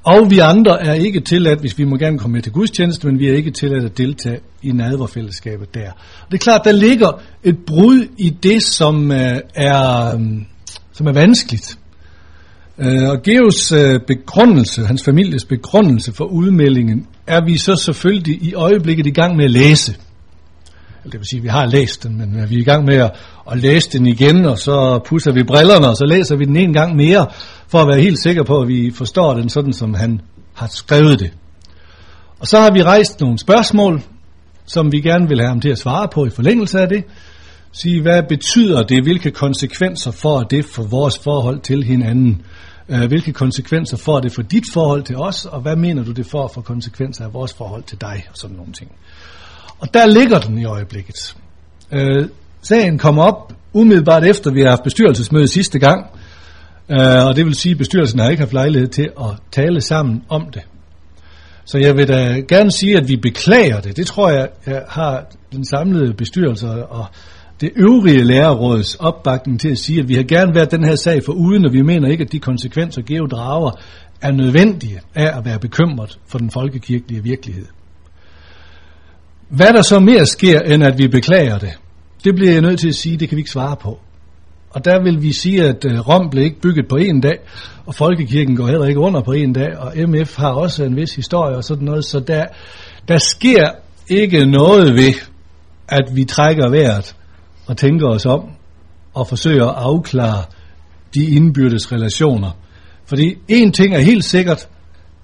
Og 0.04 0.30
vi 0.30 0.38
andre 0.38 0.86
er 0.86 0.94
ikke 0.94 1.20
tilladt, 1.20 1.60
hvis 1.60 1.78
vi 1.78 1.84
må 1.84 1.96
gerne 1.96 2.18
komme 2.18 2.34
med 2.34 2.42
til 2.42 2.52
gudstjeneste, 2.52 3.06
men 3.06 3.18
vi 3.18 3.28
er 3.28 3.34
ikke 3.34 3.50
tilladt 3.50 3.84
at 3.84 3.98
deltage 3.98 4.40
i 4.62 4.72
nadverfællesskabet 4.72 5.74
der. 5.74 5.90
Og 5.90 6.26
det 6.30 6.34
er 6.34 6.42
klart, 6.42 6.60
der 6.64 6.72
ligger 6.72 7.22
et 7.42 7.58
brud 7.66 8.06
i 8.18 8.30
det, 8.30 8.64
som 8.64 9.12
øh, 9.12 9.38
er, 9.54 10.14
øh, 10.14 10.20
som 10.92 11.06
er 11.06 11.12
vanskeligt. 11.12 11.78
Øh, 12.78 13.08
og 13.08 13.22
Geos 13.22 13.72
øh, 13.72 14.00
begrundelse, 14.06 14.86
hans 14.86 15.04
families 15.04 15.44
begrundelse 15.44 16.12
for 16.12 16.24
udmeldingen, 16.24 17.06
er 17.26 17.44
vi 17.44 17.58
så 17.58 17.76
selvfølgelig 17.76 18.42
i 18.42 18.54
øjeblikket 18.54 19.06
i 19.06 19.10
gang 19.10 19.36
med 19.36 19.44
at 19.44 19.50
læse. 19.50 19.96
Det 21.04 21.14
vil 21.14 21.26
sige, 21.30 21.38
at 21.38 21.44
vi 21.44 21.48
har 21.48 21.66
læst 21.66 22.02
den, 22.02 22.18
men 22.18 22.50
vi 22.50 22.56
er 22.56 22.60
i 22.60 22.64
gang 22.64 22.84
med 22.84 22.96
at, 22.96 23.10
at 23.50 23.58
læse 23.58 23.90
den 23.92 24.06
igen, 24.06 24.44
og 24.44 24.58
så 24.58 25.00
pusser 25.06 25.32
vi 25.32 25.42
brillerne, 25.42 25.88
og 25.88 25.96
så 25.96 26.04
læser 26.04 26.36
vi 26.36 26.44
den 26.44 26.56
en 26.56 26.72
gang 26.72 26.96
mere, 26.96 27.26
for 27.70 27.78
at 27.78 27.88
være 27.88 28.00
helt 28.00 28.22
sikker 28.22 28.42
på, 28.42 28.60
at 28.60 28.68
vi 28.68 28.90
forstår 28.90 29.34
den 29.34 29.48
sådan, 29.48 29.72
som 29.72 29.94
han 29.94 30.20
har 30.54 30.66
skrevet 30.66 31.20
det. 31.20 31.32
Og 32.38 32.46
så 32.46 32.58
har 32.60 32.70
vi 32.70 32.82
rejst 32.82 33.20
nogle 33.20 33.38
spørgsmål, 33.38 34.02
som 34.66 34.92
vi 34.92 35.00
gerne 35.00 35.28
vil 35.28 35.40
have 35.40 35.48
ham 35.48 35.60
til 35.60 35.68
at 35.68 35.78
svare 35.78 36.08
på 36.08 36.26
i 36.26 36.30
forlængelse 36.30 36.80
af 36.80 36.88
det. 36.88 37.04
Sige, 37.72 38.02
hvad 38.02 38.22
betyder 38.22 38.82
det? 38.82 39.02
Hvilke 39.02 39.30
konsekvenser 39.30 40.10
får 40.10 40.42
det 40.42 40.64
for 40.64 40.82
vores 40.82 41.18
forhold 41.18 41.60
til 41.60 41.84
hinanden? 41.84 42.42
Øh, 42.88 43.08
hvilke 43.08 43.32
konsekvenser 43.32 43.96
får 43.96 44.20
det 44.20 44.32
for 44.32 44.42
dit 44.42 44.64
forhold 44.72 45.02
til 45.02 45.16
os? 45.16 45.44
Og 45.44 45.60
hvad 45.60 45.76
mener 45.76 46.04
du, 46.04 46.12
det 46.12 46.26
får 46.26 46.48
for 46.54 46.60
konsekvenser 46.60 47.24
af 47.24 47.34
vores 47.34 47.52
forhold 47.52 47.82
til 47.82 48.00
dig? 48.00 48.26
Og 48.30 48.36
sådan 48.36 48.56
nogle 48.56 48.72
ting. 48.72 48.90
Og 49.78 49.94
der 49.94 50.06
ligger 50.06 50.38
den 50.38 50.58
i 50.58 50.64
øjeblikket. 50.64 51.36
Øh, 51.92 52.28
sagen 52.62 52.98
kommer 52.98 53.22
op 53.22 53.52
umiddelbart 53.72 54.24
efter, 54.24 54.50
vi 54.50 54.60
har 54.60 54.68
haft 54.68 54.82
bestyrelsesmøde 54.82 55.48
sidste 55.48 55.78
gang. 55.78 56.06
Øh, 56.90 57.26
og 57.26 57.36
det 57.36 57.46
vil 57.46 57.54
sige, 57.54 57.72
at 57.72 57.78
bestyrelsen 57.78 58.18
har 58.18 58.30
ikke 58.30 58.40
haft 58.40 58.52
lejlighed 58.52 58.88
til 58.88 59.10
at 59.20 59.30
tale 59.52 59.80
sammen 59.80 60.22
om 60.28 60.46
det. 60.54 60.62
Så 61.64 61.78
jeg 61.78 61.96
vil 61.96 62.08
da 62.08 62.40
gerne 62.48 62.70
sige, 62.70 62.96
at 62.96 63.08
vi 63.08 63.16
beklager 63.16 63.80
det. 63.80 63.96
Det 63.96 64.06
tror 64.06 64.30
jeg, 64.30 64.48
jeg 64.66 64.82
har 64.88 65.24
den 65.52 65.64
samlede 65.64 66.14
bestyrelse 66.14 66.66
og 66.68 67.06
det 67.60 67.70
øvrige 67.76 68.24
lærerråds 68.24 68.94
opbakning 68.94 69.60
til 69.60 69.68
at 69.68 69.78
sige, 69.78 70.00
at 70.00 70.08
vi 70.08 70.14
har 70.14 70.22
gerne 70.22 70.54
været 70.54 70.70
den 70.70 70.84
her 70.84 70.94
sag 70.94 71.24
for 71.24 71.32
uden, 71.32 71.64
og 71.66 71.72
vi 71.72 71.82
mener 71.82 72.08
ikke, 72.08 72.24
at 72.24 72.32
de 72.32 72.38
konsekvenser, 72.38 73.02
Geo 73.02 73.26
drager, 73.26 73.70
er 74.22 74.32
nødvendige 74.32 75.00
af 75.14 75.38
at 75.38 75.44
være 75.44 75.58
bekymret 75.58 76.18
for 76.26 76.38
den 76.38 76.50
folkekirkelige 76.50 77.22
virkelighed. 77.22 77.66
Hvad 79.48 79.72
der 79.72 79.82
så 79.82 79.98
mere 79.98 80.26
sker, 80.26 80.60
end 80.60 80.84
at 80.84 80.98
vi 80.98 81.08
beklager 81.08 81.58
det, 81.58 81.72
det 82.24 82.34
bliver 82.34 82.52
jeg 82.52 82.60
nødt 82.60 82.80
til 82.80 82.88
at 82.88 82.94
sige, 82.94 83.16
det 83.16 83.28
kan 83.28 83.36
vi 83.36 83.40
ikke 83.40 83.50
svare 83.50 83.76
på. 83.76 83.98
Og 84.70 84.84
der 84.84 85.02
vil 85.02 85.22
vi 85.22 85.32
sige, 85.32 85.64
at 85.64 85.84
øh, 85.84 86.08
Rom 86.08 86.30
blev 86.30 86.44
ikke 86.44 86.60
bygget 86.60 86.88
på 86.88 86.96
en 86.96 87.20
dag, 87.20 87.38
og 87.86 87.94
Folkekirken 87.94 88.56
går 88.56 88.66
heller 88.66 88.86
ikke 88.86 89.00
under 89.00 89.20
på 89.20 89.32
en 89.32 89.52
dag, 89.52 89.78
og 89.78 89.92
MF 90.08 90.36
har 90.36 90.50
også 90.50 90.84
en 90.84 90.96
vis 90.96 91.14
historie 91.14 91.56
og 91.56 91.64
sådan 91.64 91.84
noget, 91.84 92.04
så 92.04 92.20
der, 92.20 92.46
der 93.08 93.18
sker 93.18 93.68
ikke 94.08 94.46
noget 94.46 94.94
ved, 94.94 95.14
at 95.88 96.04
vi 96.14 96.24
trækker 96.24 96.70
vejret 96.70 97.16
og 97.66 97.76
tænker 97.76 98.08
os 98.08 98.26
om 98.26 98.40
og 99.14 99.28
forsøger 99.28 99.66
at 99.66 99.74
afklare 99.76 100.42
de 101.14 101.24
indbyrdes 101.24 101.92
relationer. 101.92 102.50
Fordi 103.04 103.34
en 103.48 103.72
ting 103.72 103.94
er 103.94 104.00
helt 104.00 104.24
sikkert, 104.24 104.68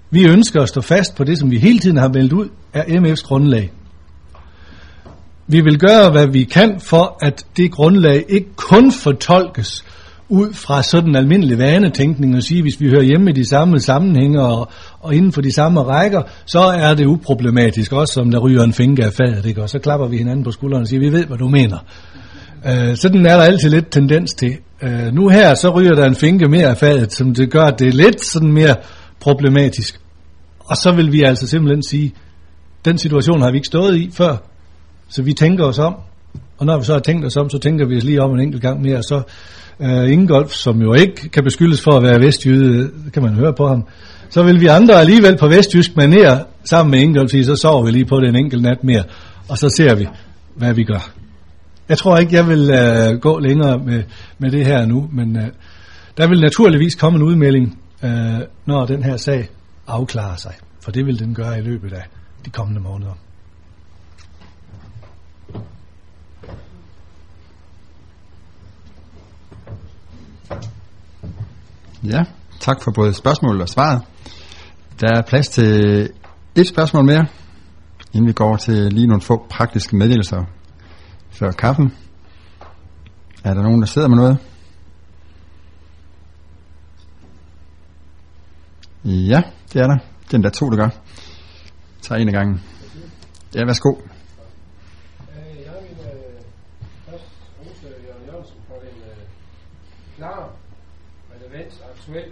vi 0.09 0.27
ønsker 0.27 0.61
at 0.61 0.69
stå 0.69 0.81
fast 0.81 1.15
på 1.15 1.23
det, 1.23 1.39
som 1.39 1.51
vi 1.51 1.57
hele 1.57 1.79
tiden 1.79 1.97
har 1.97 2.07
meldt 2.07 2.33
ud, 2.33 2.49
er 2.73 2.83
MF's 2.83 3.27
grundlag. 3.27 3.71
Vi 5.47 5.61
vil 5.61 5.79
gøre, 5.79 6.11
hvad 6.11 6.27
vi 6.27 6.43
kan 6.43 6.79
for, 6.79 7.17
at 7.21 7.45
det 7.57 7.71
grundlag 7.71 8.25
ikke 8.29 8.49
kun 8.55 8.91
fortolkes 8.91 9.83
ud 10.29 10.53
fra 10.53 10.83
sådan 10.83 11.09
en 11.09 11.15
almindelig 11.15 11.57
vanetænkning 11.57 12.35
og 12.35 12.43
sige, 12.43 12.61
hvis 12.61 12.81
vi 12.81 12.89
hører 12.89 13.03
hjemme 13.03 13.29
i 13.29 13.33
de 13.33 13.49
samme 13.49 13.79
sammenhænge 13.79 14.41
og, 14.41 14.69
og 14.99 15.15
inden 15.15 15.31
for 15.31 15.41
de 15.41 15.53
samme 15.53 15.81
rækker, 15.81 16.21
så 16.45 16.59
er 16.59 16.93
det 16.93 17.05
uproblematisk, 17.05 17.91
også 17.91 18.13
som 18.13 18.31
der 18.31 18.39
ryger 18.39 18.63
en 18.63 18.73
finger 18.73 19.05
af 19.05 19.13
fadet, 19.13 19.45
ikke? 19.45 19.61
og 19.61 19.69
så 19.69 19.79
klapper 19.79 20.07
vi 20.07 20.17
hinanden 20.17 20.43
på 20.43 20.51
skulderen 20.51 20.81
og 20.81 20.87
siger, 20.87 20.99
vi 20.99 21.11
ved, 21.11 21.25
hvad 21.25 21.37
du 21.37 21.47
mener. 21.47 21.77
Øh, 22.65 22.95
sådan 22.95 23.25
er 23.25 23.35
der 23.35 23.43
altid 23.43 23.69
lidt 23.69 23.91
tendens 23.91 24.33
til. 24.33 24.57
Øh, 24.83 25.13
nu 25.13 25.29
her, 25.29 25.55
så 25.55 25.69
ryger 25.69 25.93
der 25.93 26.05
en 26.05 26.15
finke 26.15 26.47
mere 26.47 26.67
af 26.67 26.77
fadet, 26.77 27.13
som 27.13 27.33
det 27.33 27.51
gør, 27.51 27.63
at 27.63 27.79
det 27.79 27.87
er 27.87 27.91
lidt 27.91 28.21
sådan 28.25 28.51
mere 28.51 28.75
problematisk. 29.19 29.99
Og 30.59 30.75
så 30.77 30.91
vil 30.91 31.11
vi 31.11 31.23
altså 31.23 31.47
simpelthen 31.47 31.83
sige, 31.83 32.13
den 32.85 32.97
situation 32.97 33.41
har 33.41 33.51
vi 33.51 33.57
ikke 33.57 33.67
stået 33.67 33.95
i 33.95 34.09
før, 34.13 34.37
så 35.09 35.23
vi 35.23 35.33
tænker 35.33 35.65
os 35.65 35.79
om, 35.79 35.95
og 36.57 36.65
når 36.65 36.77
vi 36.77 36.85
så 36.85 36.93
har 36.93 36.99
tænkt 36.99 37.25
os 37.25 37.35
om, 37.35 37.49
så 37.49 37.59
tænker 37.59 37.85
vi 37.85 37.97
os 37.97 38.03
lige 38.03 38.21
om 38.21 38.33
en 38.33 38.39
enkelt 38.39 38.61
gang 38.61 38.81
mere, 38.81 39.03
så 39.03 39.21
øh, 39.79 40.11
Ingolf, 40.11 40.51
som 40.51 40.81
jo 40.81 40.93
ikke 40.93 41.29
kan 41.29 41.43
beskyldes 41.43 41.81
for 41.81 41.91
at 41.91 42.03
være 42.03 42.21
vestjyde, 42.21 42.91
kan 43.13 43.23
man 43.23 43.33
høre 43.33 43.53
på 43.53 43.67
ham, 43.67 43.83
så 44.29 44.43
vil 44.43 44.61
vi 44.61 44.67
andre 44.67 44.99
alligevel 44.99 45.37
på 45.37 45.47
vestjysk 45.47 45.95
maner 45.95 46.43
sammen 46.63 46.91
med 46.91 46.99
Ingolf 46.99 47.31
sige, 47.31 47.45
så 47.45 47.55
sover 47.55 47.85
vi 47.85 47.91
lige 47.91 48.05
på 48.05 48.19
det 48.19 48.29
en 48.29 48.35
enkelt 48.35 48.61
nat 48.61 48.83
mere, 48.83 49.03
og 49.49 49.57
så 49.57 49.69
ser 49.69 49.95
vi, 49.95 50.07
hvad 50.55 50.73
vi 50.73 50.83
gør. 50.83 51.11
Jeg 51.89 51.97
tror 51.97 52.17
ikke, 52.17 52.35
jeg 52.35 52.47
vil 52.47 52.69
øh, 52.69 53.19
gå 53.19 53.39
længere 53.39 53.77
med, 53.85 54.03
med 54.39 54.51
det 54.51 54.65
her 54.65 54.85
nu, 54.85 55.09
men 55.13 55.37
øh, 55.37 55.47
der 56.17 56.27
vil 56.27 56.41
naturligvis 56.41 56.95
komme 56.95 57.17
en 57.17 57.23
udmelding, 57.23 57.79
øh, 58.03 58.39
når 58.65 58.85
den 58.85 59.03
her 59.03 59.17
sag 59.17 59.49
afklarer 59.87 60.35
sig. 60.35 60.53
For 60.81 60.91
det 60.91 61.05
vil 61.05 61.19
den 61.19 61.33
gøre 61.33 61.57
i 61.57 61.61
løbet 61.61 61.93
af 61.93 62.03
de 62.45 62.49
kommende 62.49 62.81
måneder. 62.81 63.26
Ja, 72.03 72.23
tak 72.59 72.83
for 72.83 72.91
både 72.91 73.13
spørgsmålet 73.13 73.61
og 73.61 73.69
svaret. 73.69 74.01
Der 74.99 75.17
er 75.17 75.21
plads 75.21 75.47
til 75.47 76.09
et 76.55 76.67
spørgsmål 76.67 77.05
mere, 77.05 77.25
inden 78.13 78.27
vi 78.27 78.33
går 78.33 78.57
til 78.57 78.93
lige 78.93 79.07
nogle 79.07 79.21
få 79.21 79.45
praktiske 79.49 79.95
meddelelser 79.95 80.43
før 81.29 81.51
kaffen. 81.51 81.93
Er 83.43 83.53
der 83.53 83.61
nogen, 83.61 83.81
der 83.81 83.87
sidder 83.87 84.07
med 84.07 84.17
noget? 84.17 84.37
Ja, 89.05 89.41
det 89.73 89.81
er 89.81 89.87
der. 89.87 89.97
Den 90.31 90.43
der 90.43 90.49
to, 90.49 90.69
der 90.69 90.75
gør. 90.75 90.89
Tag 92.01 92.21
en 92.21 92.27
af 92.27 92.33
gangen. 92.33 92.63
Ja, 93.55 93.65
værsgo. 93.65 93.89
Jeg 93.89 95.73
vil 95.81 96.05
øh, 96.05 96.41
først 97.09 97.23
rose 97.59 97.87
Jørgen 98.07 98.25
Jørgensen 98.27 98.55
for 98.67 98.75
den 98.75 99.01
øh, 99.09 99.17
klare, 100.17 100.49
relevant, 102.07 102.31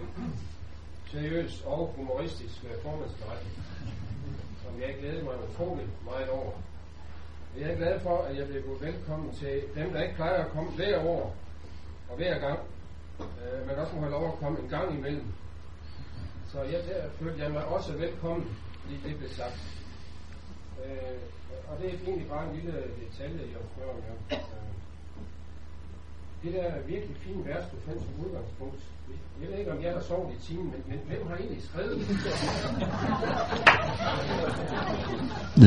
seriøs 1.06 1.62
og 1.66 1.92
humoristisk 1.96 2.64
øh, 2.64 2.70
med 2.70 2.78
formandsberetning, 2.82 3.54
som 4.62 4.80
jeg 4.80 4.96
glæder 5.00 5.24
mig 5.24 5.34
utrolig 5.50 5.86
meget 6.04 6.28
over. 6.28 6.52
Jeg 7.58 7.70
er 7.70 7.76
glad 7.76 8.00
for, 8.00 8.18
at 8.18 8.36
jeg 8.36 8.46
bliver 8.46 8.62
budt 8.62 8.82
velkommen 8.82 9.34
til 9.34 9.62
dem, 9.74 9.92
der 9.92 10.02
ikke 10.02 10.14
plejer 10.14 10.44
at 10.44 10.50
komme 10.50 10.70
hver 10.70 11.04
år 11.04 11.34
og 12.10 12.16
hver 12.16 12.38
gang, 12.38 12.58
øh, 13.20 13.66
men 13.66 13.76
også 13.76 13.94
må 13.94 14.00
have 14.00 14.10
lov 14.10 14.32
at 14.32 14.38
komme 14.38 14.58
en 14.60 14.68
gang 14.68 14.98
imellem. 14.98 15.32
Så 16.52 16.62
jeg, 16.62 16.80
der 16.88 17.10
følte 17.10 17.42
jeg 17.42 17.50
mig 17.50 17.64
også 17.64 17.92
velkommen, 17.92 18.56
lige 18.88 19.08
det 19.08 19.18
blev 19.18 19.30
sagt. 19.30 19.60
Øh, 20.84 21.20
og 21.68 21.78
det 21.82 21.86
er 21.86 21.98
egentlig 22.06 22.28
bare 22.28 22.48
en 22.48 22.56
lille 22.56 22.72
detalje, 22.72 23.40
jeg 23.40 23.60
spørger 23.74 23.92
om. 23.92 23.98
Øh, 24.32 24.75
det 26.42 26.50
der 26.56 26.68
virkelig 26.92 27.16
fine 27.24 27.42
vers, 27.50 27.64
du 27.72 27.76
fandt 27.86 28.00
som 28.04 28.12
udgangspunkt. 28.24 28.80
Jeg 29.40 29.48
ved 29.50 29.58
ikke, 29.58 29.72
om 29.72 29.78
jeg 29.82 29.92
har 29.96 30.02
sovet 30.08 30.30
i 30.36 30.38
timen, 30.46 30.68
men, 30.72 30.80
men 30.88 30.98
hvem 31.08 31.22
har 31.28 31.36
egentlig 31.36 31.62
skrevet 31.68 31.92
det? 31.98 32.06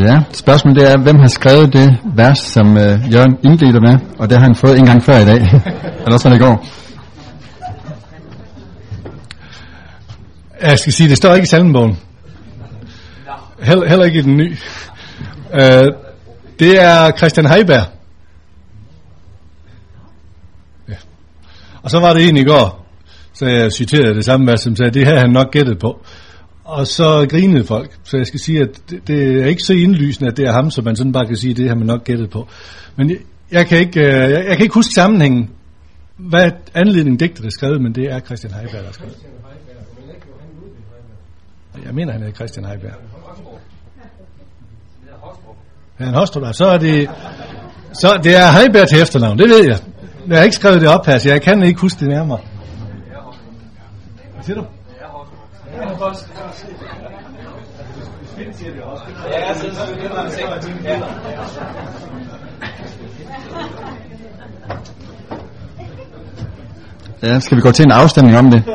Ja, 0.06 0.24
spørgsmålet 0.32 0.92
er, 0.92 0.98
hvem 0.98 1.20
har 1.20 1.28
skrevet 1.28 1.74
det 1.74 1.98
vers, 2.16 2.40
som 2.40 2.78
øh, 2.78 3.14
Jørgen 3.14 3.38
indleder 3.44 3.82
med, 3.82 4.00
og 4.20 4.30
det 4.30 4.38
har 4.38 4.46
han 4.46 4.56
fået 4.56 4.78
en 4.78 4.86
gang 4.86 5.04
før 5.04 5.18
i 5.18 5.26
dag. 5.26 5.42
Eller 6.06 6.18
sådan 6.18 6.40
det 6.40 6.48
går. 6.48 6.66
Jeg 10.62 10.80
skal 10.80 10.94
sige, 10.94 11.10
det 11.10 11.18
står 11.18 11.34
ikke 11.34 11.44
i 11.44 11.48
salmenbogen. 11.48 11.98
Heller, 13.62 13.90
heller 13.90 14.06
ikke 14.06 14.20
i 14.20 14.22
den 14.22 14.38
nye. 14.38 14.58
Uh, 15.54 15.60
det 16.60 16.82
er 16.82 17.12
Christian 17.18 17.50
Heiberg. 17.50 17.99
Og 21.84 21.90
så 21.90 22.00
var 22.00 22.14
det 22.14 22.30
en 22.30 22.38
i 22.38 22.44
går, 22.44 22.86
så 23.34 23.46
jeg 23.46 23.72
citerede 23.72 24.16
det 24.16 24.26
samme, 24.26 24.58
som 24.58 24.76
sagde, 24.76 24.92
det 24.92 25.06
her 25.06 25.20
han 25.20 25.30
nok 25.30 25.52
gættet 25.52 25.80
på. 25.80 26.02
Og 26.64 26.88
så 26.88 27.28
grinede 27.30 27.64
folk, 27.64 27.92
så 28.04 28.18
jeg 28.18 28.28
skal 28.28 28.40
sige, 28.40 28.62
at 28.62 28.82
det, 28.90 29.08
det 29.08 29.42
er 29.42 29.46
ikke 29.46 29.64
så 29.64 29.74
indlysende, 29.74 30.32
at 30.32 30.38
det 30.38 30.46
er 30.46 30.52
ham, 30.52 30.72
så 30.72 30.82
man 30.82 30.96
sådan 30.96 31.12
bare 31.12 31.26
kan 31.26 31.36
sige, 31.36 31.52
at 31.52 31.58
det 31.58 31.68
har 31.68 31.76
man 31.76 31.88
nok 31.88 32.04
gættet 32.04 32.30
på. 32.30 32.48
Men 32.96 33.10
jeg, 33.10 33.18
jeg, 33.52 33.68
kan, 33.68 33.78
ikke, 33.78 34.00
øh, 34.00 34.06
jeg, 34.06 34.46
jeg 34.48 34.58
kan 34.58 34.62
ikke 34.62 34.74
huske 34.74 34.94
sammenhængen, 34.94 35.50
hvad 36.18 36.52
anledningen 36.74 37.18
digtet 37.18 37.46
er 37.46 37.50
skrevet, 37.50 37.82
men 37.82 37.96
det 37.96 38.04
er 38.04 38.20
Christian 38.20 38.54
Heiberg, 38.54 38.80
der 38.80 38.86
har 38.86 38.92
skrevet. 38.92 39.18
Jeg 41.86 41.94
mener, 41.94 42.14
han 42.14 42.24
er 42.24 42.32
Christian 42.32 42.66
Heiberg. 42.66 42.94
Ja, 46.00 46.08
en 46.08 46.14
Hostrup, 46.14 46.54
så 46.54 46.66
er 46.66 46.78
det, 46.78 47.10
så 47.94 48.20
det 48.24 48.36
er 48.36 48.52
Heiberg 48.52 48.88
til 48.88 49.02
efternavn, 49.02 49.38
det 49.38 49.50
ved 49.50 49.66
jeg. 49.66 49.78
Jeg 50.30 50.38
har 50.38 50.44
ikke 50.44 50.56
skrevet 50.56 50.82
det 50.82 50.90
op 50.90 51.06
her, 51.06 51.18
så 51.18 51.30
jeg 51.30 51.42
kan 51.42 51.64
ikke 51.64 51.82
huske 51.82 52.00
det 52.00 52.08
nærmere. 52.08 52.40
Hvad 54.34 54.44
siger 54.44 54.56
du? 54.56 54.66
Ja, 67.24 67.40
skal 67.40 67.58
vi 67.58 67.62
gå 67.62 67.72
til 67.72 67.86
en 67.86 67.92
afstemning 67.92 68.38
om 68.38 68.52
det? 68.52 68.64
Nu 68.66 68.74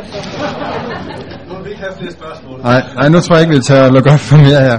vil 1.57 1.65
vi 1.65 1.71
ikke 1.71 1.85
flere 1.99 2.13
spørgsmål. 2.13 2.61
Nej, 2.61 2.83
nej, 2.95 3.09
nu 3.09 3.21
tror 3.21 3.37
jeg 3.37 3.43
ikke, 3.43 3.55
vi 3.55 3.63
tør 3.63 3.91
lukke 3.91 4.11
op 4.11 4.21
for 4.21 4.37
mere 4.37 4.61
her. 4.61 4.79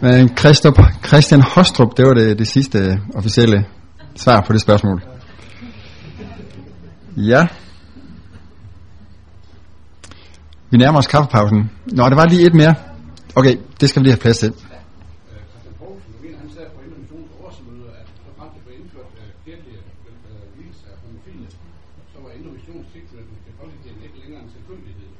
Men 0.00 0.36
Christop, 0.36 0.78
Christian 1.06 1.42
Hostrup, 1.42 1.96
det 1.96 2.06
var 2.06 2.14
det, 2.14 2.38
det 2.38 2.48
sidste 2.48 2.98
officielle 3.14 3.64
svar 4.16 4.40
på 4.40 4.52
det 4.52 4.60
spørgsmål. 4.60 5.09
Ja. 7.20 7.42
Vi 10.70 10.76
nærmer 10.82 10.98
os 11.02 11.10
kaffepausen. 11.14 11.60
Nå, 11.96 12.02
der 12.10 12.18
var 12.20 12.26
lige 12.32 12.44
et 12.50 12.56
mere. 12.62 12.74
Okay, 13.38 13.54
det 13.80 13.86
skal 13.88 13.98
vi 14.00 14.04
lige 14.04 14.16
have 14.16 14.24
plads 14.26 14.38
til. 14.42 14.50
Christian 15.50 15.74
Poulsen, 15.80 16.10
jeg 16.16 16.20
mener, 16.24 16.38
han 16.44 16.50
sagde 16.56 16.68
på 16.74 16.78
Indremissionens 16.86 17.32
årsmøde, 17.44 17.86
at 18.00 18.06
så 18.26 18.30
frem 18.38 18.48
til 18.54 18.60
blev 18.66 18.74
indført 18.80 19.10
øh, 19.20 19.28
kirkelige 19.44 19.80
øh, 20.28 20.44
hvilelse 20.56 20.84
af 20.92 20.96
homofile, 21.02 21.46
så 22.12 22.16
var 22.24 22.30
Indremissions 22.38 22.86
tilknytning 22.94 23.38
til 23.46 23.52
folkekirken 23.60 24.02
ikke 24.06 24.18
længere 24.22 24.40
en 24.46 24.50
selvfølgelighed. 24.56 25.10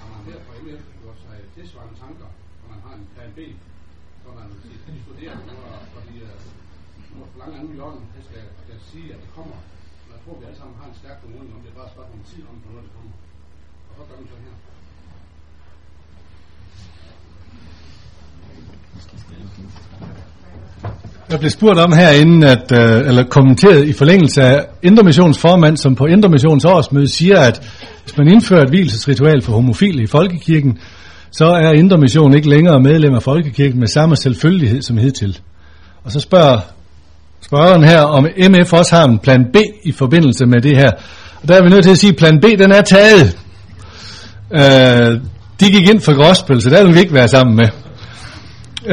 Har 0.00 0.08
man 0.12 0.20
her 0.28 0.38
fra 0.46 0.52
MF 0.64 0.82
gjort 1.02 1.18
sig 1.24 1.36
tilsvarende 1.56 1.96
tanker, 2.04 2.28
når 2.60 2.68
man 2.72 2.80
har 2.86 2.92
en 3.00 3.04
plan 3.14 3.30
B, 3.38 3.40
så 4.22 4.26
man 4.38 4.46
vil 4.50 4.58
sige 4.64 4.78
til 4.82 4.90
de 4.96 5.00
studerende, 5.06 5.44
nu 5.50 5.56
er, 5.72 5.78
fordi 5.96 6.14
øh, 6.28 6.38
nu 7.12 7.16
er 7.24 7.28
for 7.32 7.38
langt 7.42 7.54
nu 7.64 7.70
Jørgen, 7.80 8.02
det 8.14 8.22
skal, 8.28 8.42
skal 8.64 8.76
sige, 8.90 9.08
at 9.14 9.20
det 9.24 9.30
kommer. 9.38 9.58
Men 10.10 10.18
jeg 10.18 10.24
tror, 10.24 10.38
vi 10.40 10.44
alle 10.48 10.58
sammen 10.62 10.76
har 10.80 10.88
en 10.88 10.98
stærk 11.02 11.18
formodning 11.22 11.54
om, 11.54 11.60
det 11.64 11.70
er 11.70 11.78
bare 11.80 11.88
et 11.90 11.94
spørgsmål 11.96 12.18
om 12.20 12.24
tid 12.30 12.42
om, 12.50 12.56
hvornår 12.62 12.82
det 12.86 12.92
kommer. 12.96 13.16
Og 13.88 13.92
hvad 13.96 14.06
gør 14.08 14.16
man 14.20 14.28
så 14.32 14.38
her? 14.46 14.54
Jeg 21.30 21.38
blev 21.38 21.50
spurgt 21.50 21.78
om 21.78 21.92
herinde, 21.92 22.48
at, 22.48 22.72
øh, 22.72 23.08
eller 23.08 23.24
kommenteret 23.24 23.88
i 23.88 23.92
forlængelse 23.92 24.42
af 24.42 24.66
Indermissions 24.82 25.38
formand, 25.38 25.76
som 25.76 25.94
på 25.94 26.06
Indremissions 26.06 26.64
årsmøde 26.64 27.08
siger, 27.08 27.40
at 27.40 27.62
hvis 28.02 28.18
man 28.18 28.28
indfører 28.28 28.62
et 28.62 28.68
hvilesesritual 28.68 29.42
for 29.42 29.52
homofile 29.52 30.02
i 30.02 30.06
folkekirken, 30.06 30.78
så 31.32 31.44
er 31.44 31.72
Indremission 31.72 32.34
ikke 32.34 32.48
længere 32.48 32.80
medlem 32.80 33.14
af 33.14 33.22
folkekirken 33.22 33.80
med 33.80 33.88
samme 33.88 34.16
selvfølgelighed 34.16 34.82
som 34.82 34.96
hidtil. 34.96 35.38
Og 36.04 36.12
så 36.12 36.20
spørger 36.20 36.58
spørgeren 37.40 37.84
her, 37.84 38.00
om 38.00 38.26
MF 38.50 38.72
også 38.72 38.96
har 38.96 39.04
en 39.04 39.18
plan 39.18 39.44
B 39.52 39.56
i 39.84 39.92
forbindelse 39.92 40.46
med 40.46 40.60
det 40.60 40.76
her. 40.76 40.90
Og 41.42 41.48
der 41.48 41.54
er 41.56 41.62
vi 41.62 41.68
nødt 41.68 41.82
til 41.82 41.90
at 41.90 41.98
sige, 41.98 42.10
at 42.10 42.16
plan 42.16 42.40
B 42.40 42.44
den 42.58 42.72
er 42.72 42.82
taget. 42.82 43.38
Øh, 44.54 45.20
de 45.60 45.70
gik 45.72 45.88
ind 45.88 46.00
for 46.00 46.26
gospel, 46.26 46.62
så 46.62 46.70
der 46.70 46.84
vil 46.84 46.94
vi 46.94 47.00
ikke 47.00 47.14
være 47.14 47.28
sammen 47.28 47.56
med. 47.56 47.68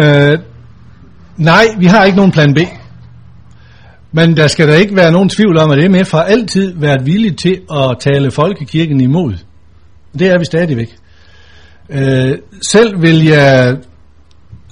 Øh, 0.04 0.38
nej, 1.38 1.66
vi 1.80 1.86
har 1.86 2.06
ikke 2.06 2.18
nogen 2.18 2.32
plan 2.32 2.54
B. 2.54 2.58
Men 4.12 4.38
der 4.38 4.48
skal 4.48 4.68
der 4.68 4.76
ikke 4.76 4.96
være 4.96 5.12
nogen 5.12 5.30
tvivl 5.30 5.58
om, 5.58 5.72
at 5.72 5.92
MF 5.92 6.12
har 6.12 6.24
altid 6.24 6.74
været 6.76 7.06
villig 7.06 7.38
til 7.38 7.62
at 7.72 7.98
tale 8.00 8.32
folkekirken 8.32 9.02
imod. 9.02 9.34
Det 10.20 10.28
er 10.28 10.40
vi 10.40 10.46
stadigvæk. 10.46 10.96
Øh, 11.90 12.38
selv 12.62 13.02
vil 13.02 13.26
jeg 13.26 13.78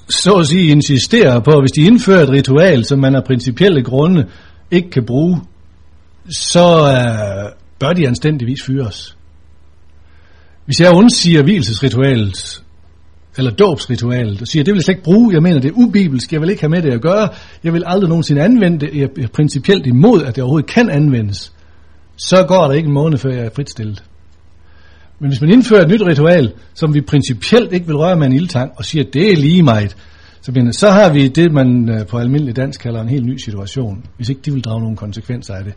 så 0.08 0.32
at 0.32 0.46
sige 0.46 0.70
insistere 0.70 1.42
på, 1.42 1.50
at 1.50 1.62
hvis 1.62 1.72
de 1.72 1.82
indfører 1.82 2.22
et 2.22 2.30
ritual, 2.30 2.84
som 2.84 2.98
man 2.98 3.14
af 3.14 3.24
principielle 3.24 3.82
grunde 3.82 4.26
ikke 4.70 4.90
kan 4.90 5.06
bruge, 5.06 5.40
så 6.30 6.88
øh, 6.88 7.52
bør 7.78 7.92
de 7.92 8.06
anstændigvis 8.06 8.62
fyres. 8.66 9.16
Hvis 10.64 10.80
jeg 10.80 10.92
undsiger 10.94 11.42
hvilesesritualet, 11.42 12.62
eller 13.38 13.50
dåbsritualet, 13.50 14.40
og 14.40 14.46
siger, 14.46 14.64
det 14.64 14.72
vil 14.72 14.78
jeg 14.78 14.84
slet 14.84 14.94
ikke 14.94 15.04
bruge, 15.04 15.34
jeg 15.34 15.42
mener, 15.42 15.60
det 15.60 15.68
er 15.68 15.74
ubibelsk, 15.76 16.32
jeg 16.32 16.40
vil 16.40 16.50
ikke 16.50 16.62
have 16.62 16.70
med 16.70 16.82
det 16.82 16.92
at 16.92 17.00
gøre, 17.00 17.28
jeg 17.64 17.72
vil 17.72 17.82
aldrig 17.86 18.08
nogensinde 18.08 18.42
anvende 18.42 18.78
det, 18.78 18.94
jeg 18.94 19.08
er 19.22 19.28
principielt 19.28 19.86
imod, 19.86 20.22
at 20.22 20.36
det 20.36 20.42
overhovedet 20.42 20.70
kan 20.70 20.90
anvendes, 20.90 21.52
så 22.16 22.44
går 22.48 22.66
der 22.66 22.72
ikke 22.72 22.86
en 22.86 22.94
måned, 22.94 23.18
før 23.18 23.30
jeg 23.30 23.44
er 23.44 23.50
fritstillet. 23.54 24.04
Men 25.20 25.30
hvis 25.30 25.40
man 25.40 25.50
indfører 25.50 25.82
et 25.82 25.88
nyt 25.88 26.02
ritual, 26.02 26.52
som 26.74 26.94
vi 26.94 27.00
principielt 27.00 27.72
ikke 27.72 27.86
vil 27.86 27.96
røre 27.96 28.16
med 28.16 28.26
en 28.26 28.32
ildtang, 28.32 28.72
og 28.76 28.84
siger, 28.84 29.04
at 29.04 29.14
det 29.14 29.32
er 29.32 29.36
lige 29.36 29.62
meget, 29.62 29.96
så, 30.40 30.52
mener, 30.52 30.72
så 30.72 30.90
har 30.90 31.12
vi 31.12 31.28
det, 31.28 31.52
man 31.52 31.88
øh, 31.88 32.06
på 32.06 32.18
almindelig 32.18 32.56
dansk 32.56 32.80
kalder 32.80 33.00
en 33.00 33.08
helt 33.08 33.26
ny 33.26 33.36
situation, 33.36 34.04
hvis 34.16 34.28
ikke 34.28 34.40
de 34.44 34.52
vil 34.52 34.64
drage 34.64 34.80
nogle 34.80 34.96
konsekvenser 34.96 35.54
af 35.54 35.64
det, 35.64 35.74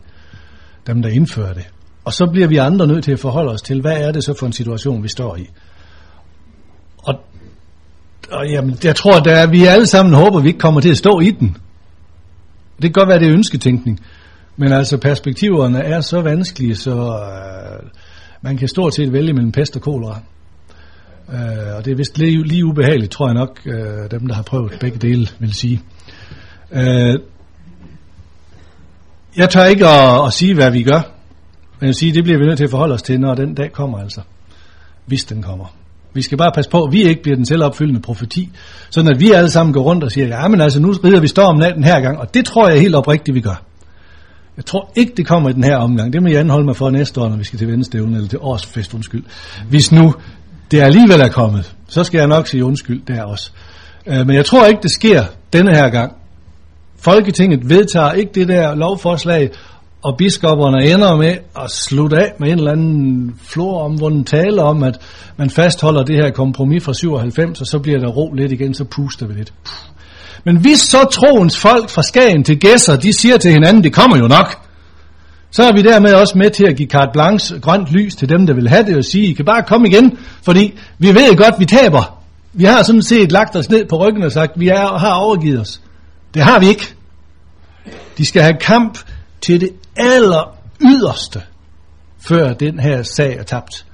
dem 0.86 1.02
der 1.02 1.08
indfører 1.08 1.52
det. 1.52 1.68
Og 2.04 2.12
så 2.12 2.26
bliver 2.32 2.48
vi 2.48 2.56
andre 2.56 2.86
nødt 2.86 3.04
til 3.04 3.12
at 3.12 3.18
forholde 3.18 3.52
os 3.52 3.62
til, 3.62 3.80
hvad 3.80 3.96
er 3.96 4.12
det 4.12 4.24
så 4.24 4.34
for 4.38 4.46
en 4.46 4.52
situation, 4.52 5.02
vi 5.02 5.08
står 5.08 5.36
i. 5.36 5.50
Og, 8.30 8.48
jamen, 8.48 8.78
jeg 8.84 8.96
tror, 8.96 9.16
at 9.16 9.24
der, 9.24 9.50
vi 9.50 9.64
alle 9.64 9.86
sammen 9.86 10.14
håber, 10.14 10.38
at 10.38 10.44
vi 10.44 10.48
ikke 10.48 10.60
kommer 10.60 10.80
til 10.80 10.90
at 10.90 10.96
stå 10.96 11.20
i 11.20 11.30
den. 11.30 11.56
Det 12.76 12.82
kan 12.82 12.92
godt 12.92 13.08
være, 13.08 13.18
det 13.18 13.28
er 13.28 13.32
ønsketænkning. 13.32 14.00
Men 14.56 14.72
altså, 14.72 14.96
perspektiverne 14.96 15.78
er 15.78 16.00
så 16.00 16.20
vanskelige, 16.20 16.76
så 16.76 16.90
øh, 16.90 17.88
man 18.42 18.56
kan 18.56 18.68
stort 18.68 18.94
set 18.94 19.12
vælge 19.12 19.32
mellem 19.32 19.52
pest 19.52 19.76
og 19.76 19.82
kolera. 19.82 20.20
Øh, 21.32 21.76
og 21.76 21.84
det 21.84 21.90
er 21.90 21.96
vist 21.96 22.18
lige, 22.18 22.42
lige 22.46 22.66
ubehageligt, 22.66 23.12
tror 23.12 23.26
jeg 23.26 23.34
nok, 23.34 23.60
øh, 23.66 24.10
dem 24.10 24.26
der 24.26 24.34
har 24.34 24.42
prøvet 24.42 24.76
begge 24.80 24.98
dele, 24.98 25.28
vil 25.38 25.54
sige. 25.54 25.82
Øh, 26.72 27.18
jeg 29.36 29.50
tør 29.50 29.64
ikke 29.64 29.86
at, 29.86 30.26
at 30.26 30.32
sige, 30.32 30.54
hvad 30.54 30.70
vi 30.70 30.82
gør. 30.82 31.00
Men 31.80 31.80
jeg 31.80 31.86
vil 31.86 31.94
sige, 31.94 32.14
det 32.14 32.24
bliver 32.24 32.38
vi 32.38 32.44
nødt 32.44 32.56
til 32.56 32.64
at 32.64 32.70
forholde 32.70 32.94
os 32.94 33.02
til, 33.02 33.20
når 33.20 33.34
den 33.34 33.54
dag 33.54 33.72
kommer 33.72 33.98
altså. 33.98 34.20
Hvis 35.06 35.24
den 35.24 35.42
kommer. 35.42 35.79
Vi 36.14 36.22
skal 36.22 36.38
bare 36.38 36.52
passe 36.54 36.70
på, 36.70 36.82
at 36.82 36.92
vi 36.92 37.02
ikke 37.02 37.22
bliver 37.22 37.36
den 37.36 37.46
selvopfyldende 37.46 38.00
profeti, 38.00 38.50
sådan 38.90 39.10
at 39.10 39.20
vi 39.20 39.32
alle 39.32 39.50
sammen 39.50 39.72
går 39.72 39.82
rundt 39.82 40.04
og 40.04 40.10
siger, 40.10 40.26
ja, 40.26 40.48
men 40.48 40.60
altså 40.60 40.80
nu 40.80 40.92
rider 41.04 41.20
vi 41.20 41.28
stormen 41.28 41.62
af 41.62 41.74
den 41.74 41.84
her 41.84 42.00
gang, 42.00 42.18
og 42.18 42.34
det 42.34 42.44
tror 42.44 42.68
jeg 42.68 42.80
helt 42.80 42.94
oprigtigt, 42.94 43.34
vi 43.34 43.40
gør. 43.40 43.62
Jeg 44.56 44.64
tror 44.66 44.92
ikke, 44.96 45.12
det 45.16 45.26
kommer 45.26 45.50
i 45.50 45.52
den 45.52 45.64
her 45.64 45.76
omgang. 45.76 46.12
Det 46.12 46.22
må 46.22 46.28
jeg 46.28 46.40
anholde 46.40 46.66
mig 46.66 46.76
for 46.76 46.90
næste 46.90 47.20
år, 47.20 47.28
når 47.28 47.36
vi 47.36 47.44
skal 47.44 47.58
til 47.58 47.68
vendestævne, 47.68 48.16
eller 48.16 48.28
til 48.28 48.38
årsfest, 48.38 48.94
undskyld. 48.94 49.24
Hvis 49.68 49.92
nu 49.92 50.14
det 50.70 50.80
alligevel 50.80 51.20
er 51.20 51.28
kommet, 51.28 51.74
så 51.88 52.04
skal 52.04 52.18
jeg 52.18 52.28
nok 52.28 52.46
sige 52.46 52.64
undskyld 52.64 53.02
der 53.06 53.22
også. 53.22 53.50
Øh, 54.06 54.26
men 54.26 54.36
jeg 54.36 54.44
tror 54.44 54.66
ikke, 54.66 54.82
det 54.82 54.90
sker 54.90 55.24
denne 55.52 55.74
her 55.74 55.88
gang. 55.88 56.12
Folketinget 56.98 57.68
vedtager 57.68 58.12
ikke 58.12 58.32
det 58.34 58.48
der 58.48 58.74
lovforslag, 58.74 59.50
og 60.02 60.16
biskopperne 60.18 60.84
ender 60.94 61.16
med 61.16 61.36
at 61.64 61.70
slutte 61.70 62.16
af 62.16 62.32
med 62.38 62.48
en 62.48 62.58
eller 62.58 62.72
anden 62.72 63.34
floromvunden 63.44 64.24
tale 64.24 64.62
om, 64.62 64.82
at 64.82 64.98
man 65.36 65.50
fastholder 65.50 66.02
det 66.02 66.16
her 66.16 66.30
kompromis 66.30 66.84
fra 66.84 66.94
97, 66.94 67.60
og 67.60 67.66
så 67.66 67.78
bliver 67.78 67.98
der 67.98 68.08
ro 68.08 68.32
lidt 68.32 68.52
igen, 68.52 68.74
så 68.74 68.84
puster 68.84 69.26
vi 69.26 69.34
lidt. 69.34 69.52
Men 70.44 70.56
hvis 70.56 70.78
så 70.80 71.08
troens 71.12 71.58
folk 71.58 71.90
fra 71.90 72.02
Skagen 72.02 72.44
til 72.44 72.60
Gæsser, 72.60 72.96
de 72.96 73.12
siger 73.12 73.36
til 73.36 73.52
hinanden, 73.52 73.84
det 73.84 73.92
kommer 73.92 74.16
jo 74.16 74.28
nok, 74.28 74.66
så 75.50 75.62
er 75.62 75.72
vi 75.72 75.82
dermed 75.82 76.14
også 76.14 76.38
med 76.38 76.50
til 76.50 76.64
at 76.64 76.76
give 76.76 76.88
carte 76.88 77.10
blanche 77.12 77.60
grønt 77.60 77.88
lys 77.90 78.14
til 78.14 78.28
dem, 78.28 78.46
der 78.46 78.54
vil 78.54 78.68
have 78.68 78.86
det, 78.86 78.96
og 78.96 79.04
sige, 79.04 79.26
I 79.26 79.32
kan 79.32 79.44
bare 79.44 79.62
komme 79.62 79.88
igen, 79.88 80.18
fordi 80.42 80.78
vi 80.98 81.08
ved 81.08 81.36
godt, 81.36 81.54
vi 81.58 81.64
taber. 81.64 82.22
Vi 82.52 82.64
har 82.64 82.82
sådan 82.82 83.02
set 83.02 83.32
lagt 83.32 83.56
os 83.56 83.70
ned 83.70 83.84
på 83.84 83.96
ryggen 83.96 84.22
og 84.22 84.32
sagt, 84.32 84.52
vi 84.56 84.68
er, 84.68 84.98
har 84.98 85.14
overgivet 85.14 85.60
os. 85.60 85.80
Det 86.34 86.42
har 86.42 86.58
vi 86.58 86.68
ikke. 86.68 86.94
De 88.18 88.26
skal 88.26 88.42
have 88.42 88.56
kamp 88.60 88.98
til 89.42 89.60
det 89.60 89.70
aller 89.96 90.56
yderste, 90.80 91.42
før 92.28 92.52
den 92.52 92.78
her 92.78 93.02
sag 93.02 93.36
er 93.36 93.42
tabt. 93.42 93.86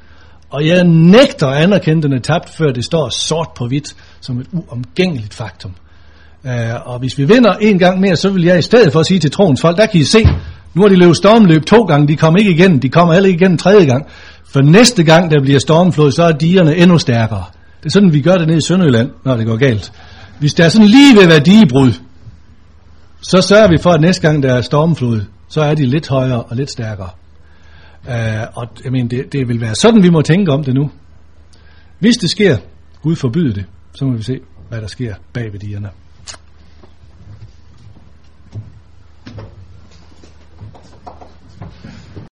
Og 0.50 0.66
jeg 0.66 0.84
nægter 0.84 1.46
at 1.46 1.62
anerkende, 1.62 2.02
den 2.02 2.12
er 2.12 2.20
tabt, 2.20 2.50
før 2.50 2.72
det 2.72 2.84
står 2.84 3.08
sort 3.08 3.48
på 3.56 3.66
hvidt 3.66 3.96
som 4.20 4.40
et 4.40 4.46
uomgængeligt 4.52 5.34
faktum. 5.34 5.74
Uh, 6.44 6.50
og 6.84 6.98
hvis 6.98 7.18
vi 7.18 7.24
vinder 7.24 7.54
en 7.54 7.78
gang 7.78 8.00
mere, 8.00 8.16
så 8.16 8.30
vil 8.30 8.44
jeg 8.44 8.58
i 8.58 8.62
stedet 8.62 8.92
for 8.92 9.00
at 9.00 9.06
sige 9.06 9.20
til 9.20 9.30
troens 9.30 9.60
folk, 9.60 9.76
der 9.76 9.86
kan 9.86 10.00
I 10.00 10.04
se, 10.04 10.24
nu 10.74 10.82
har 10.82 10.88
de 10.88 10.96
løbet 10.96 11.16
stormløb 11.16 11.66
to 11.66 11.82
gange, 11.82 12.08
de 12.08 12.16
kommer 12.16 12.38
ikke 12.38 12.50
igen, 12.50 12.78
de 12.78 12.88
kommer 12.88 13.14
heller 13.14 13.28
ikke 13.28 13.44
igen 13.44 13.58
tredje 13.58 13.86
gang. 13.86 14.06
For 14.52 14.60
næste 14.60 15.04
gang, 15.04 15.30
der 15.30 15.42
bliver 15.42 15.58
stormflod, 15.58 16.12
så 16.12 16.22
er 16.22 16.32
digerne 16.32 16.76
endnu 16.76 16.98
stærkere. 16.98 17.44
Det 17.80 17.86
er 17.86 17.90
sådan, 17.90 18.12
vi 18.12 18.20
gør 18.20 18.34
det 18.34 18.46
nede 18.46 18.58
i 18.58 18.60
Sønderjylland, 18.60 19.10
når 19.24 19.36
det 19.36 19.46
går 19.46 19.56
galt. 19.56 19.92
Hvis 20.38 20.54
der 20.54 20.64
er 20.64 20.68
sådan 20.68 20.86
lige 20.86 21.16
ved 21.16 21.22
at 21.22 21.28
være 21.28 21.40
digebrud, 21.40 21.92
så 23.20 23.40
sørger 23.40 23.68
vi 23.68 23.76
for, 23.82 23.90
at 23.90 24.00
næste 24.00 24.22
gang 24.22 24.42
der 24.42 24.54
er 24.54 24.60
stormflod, 24.60 25.20
så 25.48 25.60
er 25.60 25.74
de 25.74 25.86
lidt 25.86 26.08
højere 26.08 26.42
og 26.42 26.56
lidt 26.56 26.70
stærkere. 26.70 27.10
Uh, 28.04 28.12
og 28.54 28.68
jeg 28.84 28.92
mener, 28.92 29.08
det, 29.08 29.32
det 29.32 29.48
vil 29.48 29.60
være 29.60 29.74
sådan, 29.74 30.02
vi 30.02 30.10
må 30.10 30.22
tænke 30.22 30.52
om 30.52 30.64
det 30.64 30.74
nu. 30.74 30.90
Hvis 31.98 32.16
det 32.16 32.30
sker, 32.30 32.56
Gud 33.02 33.16
forbyde 33.16 33.54
det, 33.54 33.64
så 33.94 34.04
må 34.04 34.16
vi 34.16 34.22
se, 34.22 34.40
hvad 34.68 34.80
der 34.80 34.86
sker 34.86 35.14
bag 35.32 35.52
ved 35.52 35.60
dierne. 35.60 35.90